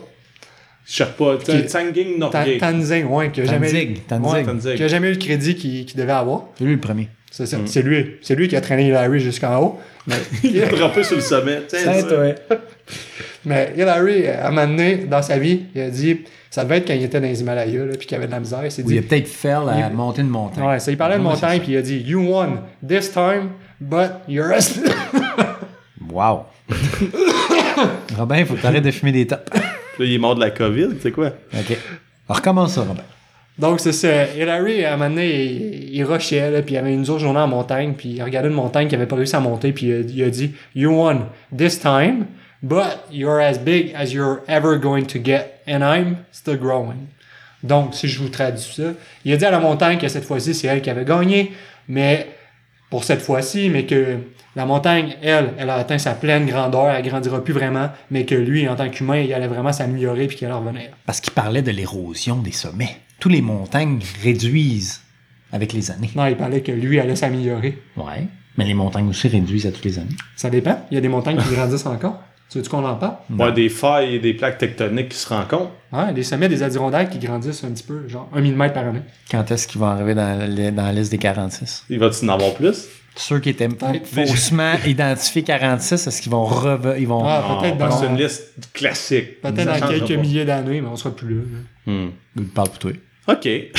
Sherpa, 0.87 1.39
Qui- 1.43 1.63
Tsanging 1.63 2.19
Norgay. 2.19 2.59
Tanzing, 2.59 3.07
ouais, 3.07 3.31
qui 3.31 3.41
a 3.41 3.45
jamais, 3.47 3.71
eu- 3.73 3.97
ouais, 4.21 4.77
jamais 4.89 5.11
le 5.11 5.17
crédit 5.17 5.55
qu'il 5.57 5.97
devait 5.97 6.13
avoir. 6.13 6.45
C'est 6.59 6.65
lui 6.65 6.75
le 6.75 6.81
premier. 6.81 7.09
C'est. 7.31 7.47
C'est 7.67 7.83
lui, 7.83 8.17
c'est 8.23 8.35
lui 8.37 8.47
qui 8.49 8.55
a 8.55 8.61
traîné 8.61 8.87
Hillary 8.89 9.19
jusqu'en 9.21 9.59
haut. 9.61 9.81
Mais, 10.07 10.17
Il 10.45 10.57
est 10.59 10.67
frappé 10.67 11.03
sur 11.05 11.17
le 11.17 11.23
sommet. 11.23 11.63
Mais 13.45 13.73
Hillary, 13.77 14.29
à 14.29 14.49
un 14.49 14.51
moment 14.51 14.67
donné, 14.67 14.97
dans 15.07 15.23
sa 15.23 15.39
vie, 15.39 15.65
il 15.75 15.81
a 15.81 15.91
dit, 15.91 16.21
ça 16.51 16.65
devait 16.65 16.79
être 16.79 16.87
quand 16.87 16.95
il 16.95 17.03
était 17.05 17.21
dans 17.21 17.27
les 17.27 17.41
Himalayas, 17.41 17.85
là, 17.85 17.93
puis 17.99 18.07
qu'il 18.07 18.17
avait 18.17 18.27
de 18.27 18.33
la 18.33 18.41
misère. 18.41 18.61
Il 18.65 18.71
s'est 18.71 18.83
Ou 18.83 18.91
il 18.91 18.99
a 18.99 19.01
dit, 19.01 19.07
peut-être 19.07 19.29
fait 19.29 19.49
la 19.65 19.89
Il- 19.91 19.95
montée 19.95 20.23
de 20.23 20.29
montagne. 20.29 20.65
ouais, 20.65 20.79
ça, 20.81 20.91
il 20.91 20.97
parlait 20.99 21.17
de 21.19 21.23
montagne, 21.23 21.61
puis 21.61 21.73
il 21.73 21.77
a 21.79 21.83
dit, 21.83 21.99
you 22.01 22.21
won 22.21 22.59
this 22.87 23.11
time, 23.13 23.51
but 23.81 24.11
you're 24.29 24.53
a... 24.53 24.59
Wow. 26.11 26.45
Robin, 28.17 28.37
il 28.37 28.47
faut 28.47 28.55
que 28.55 28.61
t'arrêtes 28.63 28.85
de 28.85 28.91
fumer 28.93 29.11
des 29.13 29.27
tops. 29.27 29.43
Là, 29.53 30.05
il 30.05 30.15
est 30.15 30.19
mort 30.19 30.35
de 30.37 30.41
la 30.41 30.51
COVID, 30.51 30.91
tu 30.97 31.01
sais 31.03 31.11
quoi? 31.11 31.29
OK. 31.53 31.77
Alors, 32.29 32.37
recommence 32.39 32.75
ça, 32.75 32.83
Robin. 32.83 33.03
Donc, 33.59 33.79
c'est 33.81 33.93
ça. 33.93 34.27
Hillary, 34.37 34.85
à 34.85 34.95
un 34.95 34.97
moment 34.97 35.11
donné, 35.11 35.45
il, 35.93 36.03
là, 36.05 36.63
puis 36.63 36.75
il 36.75 36.77
avait 36.77 36.93
une 36.93 37.03
autre 37.03 37.21
journée 37.21 37.39
en 37.39 37.47
montagne, 37.47 37.95
puis 37.97 38.11
il 38.11 38.23
regardait 38.23 38.49
une 38.49 38.55
montagne 38.55 38.89
qui 38.89 38.95
avait 38.97 39.07
pas 39.07 39.17
réussi 39.17 39.37
à 39.37 39.41
monter, 39.41 39.73
puis 39.73 39.87
il, 39.87 40.23
a- 40.25 40.31
dit 40.31 40.53
You 40.75 40.91
won 40.91 41.27
this 41.57 41.79
time, 41.79 42.27
but 42.63 42.99
you're 43.13 43.41
as 43.41 43.59
big 43.59 43.95
as 43.95 44.07
you're 44.13 44.41
ever 44.49 44.79
going 44.79 45.05
to 45.05 45.19
get, 45.23 45.61
and 45.69 45.81
I'm 45.83 46.17
still 46.33 46.57
growing. 46.57 47.07
Donc, 47.63 47.95
si 47.95 48.09
je 48.09 48.21
vous 48.21 48.29
traduis 48.29 48.73
ça, 48.75 48.83
il 49.25 49.33
a 49.33 49.37
dit 49.37 49.45
à 49.45 49.51
la 49.53 49.61
montagne 49.61 49.99
que 49.99 50.09
cette 50.09 50.25
fois-ci, 50.25 50.53
c'est 50.55 50.67
elle 50.67 50.83
qui 50.83 50.91
avait 50.91 51.05
gagné, 51.05 51.53
mais 51.89 52.27
pour 52.91 53.05
cette 53.05 53.23
fois-ci, 53.23 53.71
mais 53.71 53.87
que 53.87 54.19
la 54.57 54.67
montagne, 54.67 55.17
elle, 55.23 55.53
elle 55.59 55.71
a 55.71 55.77
atteint 55.77 55.99
sa 55.99 56.13
pleine 56.15 56.47
grandeur, 56.47 56.91
elle 56.91 57.07
grandira 57.07 57.43
plus 57.43 57.55
vraiment, 57.55 57.89
mais 58.11 58.25
que 58.25 58.35
lui, 58.35 58.69
en 58.69 58.75
tant 58.77 58.89
qu'humain, 58.89 59.19
il 59.19 59.33
allait 59.33 59.47
vraiment 59.47 59.73
s'améliorer 59.73 60.27
puis 60.27 60.37
qu'il 60.37 60.47
allait 60.47 60.57
revenir. 60.57 60.91
Parce 61.07 61.21
qu'il 61.21 61.33
parlait 61.33 61.63
de 61.63 61.71
l'érosion 61.71 62.37
des 62.37 62.53
sommets. 62.53 62.97
Tous 63.25 63.31
les 63.31 63.41
montagnes 63.41 64.01
réduisent 64.23 65.01
avec 65.51 65.73
les 65.73 65.91
années. 65.91 66.11
Non, 66.15 66.27
il 66.27 66.37
parlait 66.37 66.61
que 66.61 66.73
lui 66.73 67.01
allait 67.01 67.17
s'améliorer. 67.17 67.79
Ouais. 67.97 68.27
Mais 68.59 68.67
les 68.67 68.75
montagnes 68.75 69.09
aussi 69.09 69.29
réduisent 69.29 69.65
à 69.65 69.73
toutes 69.73 69.87
les 69.87 69.99
années. 69.99 70.15
Ça 70.37 70.51
dépend. 70.51 70.85
Il 70.91 70.95
y 70.97 70.99
a 70.99 71.01
des 71.01 71.09
montagnes 71.09 71.39
qui 71.39 71.55
grandissent 71.55 71.87
encore. 71.87 72.21
Tu 72.51 72.59
veux 72.61 72.69
qu'on 72.69 72.85
en 72.85 72.97
parle? 72.97 73.15
Ouais, 73.35 73.51
des 73.53 73.71
failles 73.71 74.17
et 74.17 74.19
des 74.19 74.35
plaques 74.35 74.59
tectoniques 74.59 75.09
qui 75.09 75.17
se 75.17 75.27
rencontrent. 75.31 75.71
Ouais, 75.91 76.13
des 76.13 76.23
sommets 76.23 76.51
des 76.51 76.63
Adirondacks 76.63 77.09
qui 77.09 77.19
grandissent 77.19 77.65
un 77.65 77.71
petit 77.71 77.83
peu, 77.85 78.07
genre 78.09 78.29
un 78.35 78.43
millimètre 78.43 78.75
par 78.75 78.87
année. 78.87 79.01
Quand 79.31 79.51
est-ce 79.51 79.67
qu'ils 79.69 79.81
vont 79.81 79.87
arriver 79.87 80.15
dans, 80.15 80.47
la- 80.47 80.71
dans 80.71 80.83
la 80.83 80.93
liste 80.93 81.11
des 81.11 81.17
46? 81.17 81.87
Il 81.89 82.01
va-tu 82.01 82.27
en 82.27 82.29
avoir 82.29 82.53
plus? 82.53 82.89
Ceux 83.17 83.39
qui 83.41 83.49
étaient 83.49 83.71
faussement 84.05 84.75
identifiés 84.87 85.45
46, 85.45 86.07
est-ce 86.09 86.21
qu'ils 86.21 86.31
vont 86.33 86.45
reve- 86.45 86.97
ils 86.99 87.07
vont 87.09 87.25
Ah, 87.27 87.59
peut-être 87.63 87.79
dans- 87.79 87.91
c'est 87.91 88.07
une 88.07 88.19
liste 88.19 88.69
classique. 88.75 89.41
Peut-être 89.41 89.81
dans 89.81 89.89
quelques 89.89 90.11
milliers 90.21 90.45
d'années, 90.45 90.83
mais 90.83 90.89
on 90.89 90.97
sera 90.97 91.17
plus 91.17 91.37
là. 91.37 91.43
Hmm. 91.87 92.11
Ils 92.37 92.45
parlent 92.49 92.69
pour 92.69 92.79
toi. 92.81 92.91
OK. 93.27 93.45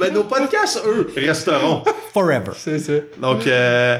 ben, 0.00 0.14
nos 0.14 0.24
podcasts, 0.24 0.82
eux, 0.86 1.10
resteront. 1.16 1.82
Forever. 2.14 2.52
C'est 2.56 2.78
ça. 2.78 2.92
Donc, 3.20 3.46
euh, 3.46 3.98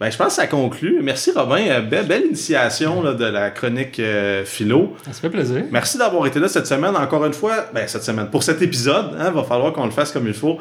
ben, 0.00 0.10
je 0.10 0.16
pense 0.16 0.28
que 0.28 0.32
ça 0.34 0.46
conclut. 0.48 1.00
Merci, 1.02 1.30
Robin. 1.30 1.64
Euh, 1.68 1.80
Belle, 1.80 2.06
belle 2.06 2.26
initiation 2.26 3.02
là, 3.02 3.14
de 3.14 3.24
la 3.24 3.50
chronique 3.50 4.00
euh, 4.00 4.44
philo. 4.44 4.96
Ça 5.04 5.12
se 5.12 5.20
fait 5.20 5.30
plaisir. 5.30 5.64
Merci 5.70 5.98
d'avoir 5.98 6.26
été 6.26 6.40
là 6.40 6.48
cette 6.48 6.66
semaine. 6.66 6.96
Encore 6.96 7.24
une 7.24 7.32
fois, 7.32 7.66
ben, 7.72 7.86
cette 7.86 8.02
semaine, 8.04 8.28
pour 8.28 8.42
cet 8.42 8.60
épisode, 8.60 9.16
il 9.16 9.32
va 9.32 9.44
falloir 9.44 9.72
qu'on 9.72 9.84
le 9.84 9.92
fasse 9.92 10.10
comme 10.10 10.26
il 10.26 10.34
faut. 10.34 10.58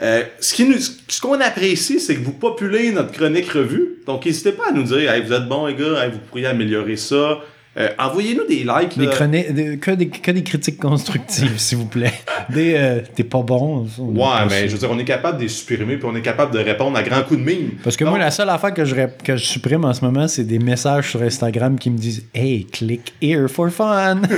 Euh, 0.00 0.22
ce 0.38 0.54
qui 0.54 0.64
nous, 0.64 0.78
ce 0.78 1.20
qu'on 1.20 1.40
apprécie, 1.40 1.98
c'est 1.98 2.14
que 2.14 2.20
vous 2.24 2.32
populez 2.32 2.92
notre 2.92 3.12
chronique 3.12 3.50
revue. 3.50 3.96
Donc, 4.06 4.26
n'hésitez 4.26 4.52
pas 4.52 4.68
à 4.68 4.72
nous 4.72 4.84
dire, 4.84 5.10
hey, 5.10 5.22
vous 5.22 5.32
êtes 5.32 5.48
bons, 5.48 5.66
les 5.66 5.74
gars, 5.74 6.04
Hey, 6.04 6.10
vous 6.10 6.18
pourriez 6.18 6.46
améliorer 6.46 6.96
ça. 6.96 7.38
Euh, 7.76 7.90
Envoyez-nous 7.98 8.46
des 8.48 8.64
likes. 8.64 8.98
Des 8.98 9.06
des- 9.52 9.78
que, 9.78 9.90
des, 9.92 10.08
que 10.08 10.30
des 10.32 10.42
critiques 10.42 10.80
constructives, 10.80 11.54
s'il 11.58 11.78
vous 11.78 11.86
plaît. 11.86 12.12
Des 12.50 12.74
euh, 12.76 13.00
t'es 13.14 13.22
pas 13.22 13.42
bon. 13.42 13.86
Ouais, 13.98 14.24
mais 14.50 14.66
je 14.68 14.72
veux 14.72 14.78
dire, 14.78 14.90
on 14.90 14.98
est 14.98 15.04
capable 15.04 15.36
de 15.38 15.42
les 15.42 15.48
supprimer 15.48 15.96
puis 15.96 16.08
on 16.10 16.16
est 16.16 16.22
capable 16.22 16.52
de 16.52 16.58
répondre 16.58 16.96
à 16.98 17.02
grands 17.04 17.22
coups 17.22 17.38
de 17.38 17.44
mine. 17.44 17.70
Parce 17.84 17.96
que 17.96 18.04
moi, 18.04 18.18
la 18.18 18.30
seule 18.32 18.48
affaire 18.50 18.74
que 18.74 18.84
je, 18.84 18.94
rép- 18.96 19.22
que 19.22 19.36
je 19.36 19.44
supprime 19.44 19.84
en 19.84 19.94
ce 19.94 20.04
moment, 20.04 20.26
c'est 20.26 20.44
des 20.44 20.58
messages 20.58 21.10
sur 21.10 21.22
Instagram 21.22 21.78
qui 21.78 21.90
me 21.90 21.98
disent 21.98 22.24
Hey, 22.34 22.64
click 22.64 23.12
here 23.22 23.48
for 23.48 23.68
fun. 23.70 24.22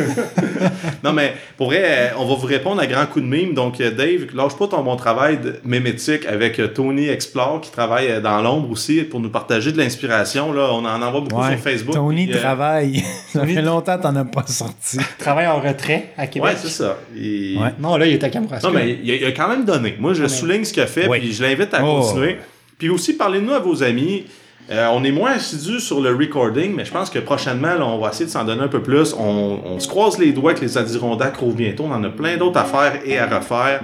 Non, 1.02 1.12
mais 1.14 1.32
pour 1.56 1.68
vrai, 1.68 1.82
euh, 1.84 2.08
on 2.18 2.26
va 2.26 2.34
vous 2.34 2.46
répondre 2.46 2.80
à 2.82 2.86
grands 2.86 3.06
coups 3.06 3.24
de 3.24 3.30
mime. 3.30 3.54
Donc, 3.54 3.80
euh, 3.80 3.90
Dave, 3.90 4.26
lâche 4.34 4.54
pas 4.58 4.66
ton 4.68 4.82
bon 4.82 4.96
travail 4.96 5.38
de 5.38 5.56
mémétique 5.64 6.26
avec 6.26 6.60
Tony 6.74 7.08
Explore 7.08 7.60
qui 7.62 7.70
travaille 7.70 8.20
dans 8.22 8.42
l'ombre 8.42 8.70
aussi 8.70 9.02
pour 9.02 9.20
nous 9.20 9.30
partager 9.30 9.72
de 9.72 9.78
l'inspiration. 9.78 10.52
Là, 10.52 10.68
on 10.72 10.84
en 10.84 11.00
envoie 11.02 11.20
beaucoup 11.22 11.40
Ouais. 11.42 11.52
sur 11.52 11.60
Facebook. 11.60 11.94
Tony 11.94 12.26
puis, 12.26 12.36
euh, 12.36 12.40
travaille. 12.40 13.02
Ça 13.32 13.46
fait 13.46 13.62
longtemps 13.62 13.96
que 13.96 14.02
t'en 14.02 14.16
as 14.16 14.24
pas 14.24 14.44
sorti. 14.46 14.98
Travaille 15.18 15.46
en 15.46 15.60
retrait 15.60 16.12
à 16.18 16.26
Québec. 16.26 16.50
Ouais, 16.50 16.56
c'est 16.60 16.68
ça. 16.68 16.98
Ouais. 17.14 17.56
Non, 17.78 17.96
là, 17.96 18.06
il 18.06 18.14
est 18.14 18.24
à 18.24 18.28
Kamouraska. 18.30 18.66
Non, 18.68 18.74
mais 18.74 18.98
il 19.02 19.10
a, 19.10 19.14
il 19.16 19.24
a 19.24 19.32
quand 19.32 19.48
même 19.48 19.64
donné. 19.64 19.96
Moi, 19.98 20.14
je 20.14 20.26
souligne 20.26 20.64
ce 20.64 20.72
qu'il 20.72 20.82
a 20.82 20.86
fait, 20.86 21.08
puis 21.08 21.32
je 21.32 21.42
l'invite 21.42 21.72
à 21.74 21.80
Oh. 21.84 22.00
continuer. 22.00 22.36
Puis 22.78 22.88
aussi, 22.88 23.14
parlez-nous 23.14 23.52
à 23.52 23.58
vos 23.58 23.82
amis. 23.82 24.24
Euh, 24.70 24.86
on 24.92 25.02
est 25.02 25.10
moins 25.10 25.32
assidus 25.32 25.80
sur 25.80 26.00
le 26.00 26.14
recording, 26.14 26.74
mais 26.76 26.84
je 26.84 26.92
pense 26.92 27.10
que 27.10 27.18
prochainement, 27.18 27.74
là, 27.74 27.84
on 27.84 27.98
va 27.98 28.10
essayer 28.10 28.26
de 28.26 28.30
s'en 28.30 28.44
donner 28.44 28.62
un 28.62 28.68
peu 28.68 28.80
plus. 28.82 29.14
On, 29.18 29.60
on 29.64 29.80
se 29.80 29.88
croise 29.88 30.16
les 30.18 30.32
doigts 30.32 30.54
que 30.54 30.60
les 30.60 30.78
Adirondacks 30.78 31.36
rouvrent 31.36 31.56
bientôt. 31.56 31.84
On 31.88 31.92
en 31.92 32.04
a 32.04 32.08
plein 32.08 32.36
d'autres 32.36 32.58
à 32.60 32.64
faire 32.64 33.00
et 33.04 33.18
à 33.18 33.26
refaire. 33.26 33.80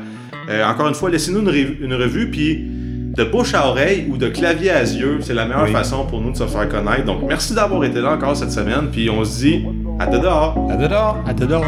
Euh, 0.49 0.65
encore 0.65 0.87
une 0.87 0.95
fois, 0.95 1.11
laissez-nous 1.11 1.41
une, 1.41 1.49
rev- 1.49 1.77
une 1.81 1.95
revue, 1.95 2.31
puis 2.31 2.65
de 3.17 3.25
bouche 3.25 3.55
à 3.55 3.67
oreille 3.69 4.07
ou 4.11 4.17
de 4.19 4.29
clavier 4.29 4.71
à 4.71 4.81
yeux, 4.83 5.19
c'est 5.23 5.33
la 5.35 5.47
meilleure 5.47 5.65
Oui. 5.65 5.73
façon 5.73 6.05
pour 6.05 6.21
nous 6.21 6.33
de 6.33 6.37
se 6.37 6.45
faire 6.45 6.69
connaître. 6.69 7.05
Donc, 7.05 7.21
merci 7.27 7.55
d'avoir 7.55 7.83
été 7.85 8.01
là 8.01 8.13
encore 8.13 8.37
cette 8.37 8.53
semaine, 8.53 8.89
puis 8.93 9.09
on 9.09 9.25
se 9.25 9.39
dit 9.39 9.65
à 9.99 10.07
dehors. 10.07 10.69
À 10.71 10.77
dehors. 10.77 11.17
À 11.27 11.33
dehors. 11.33 11.65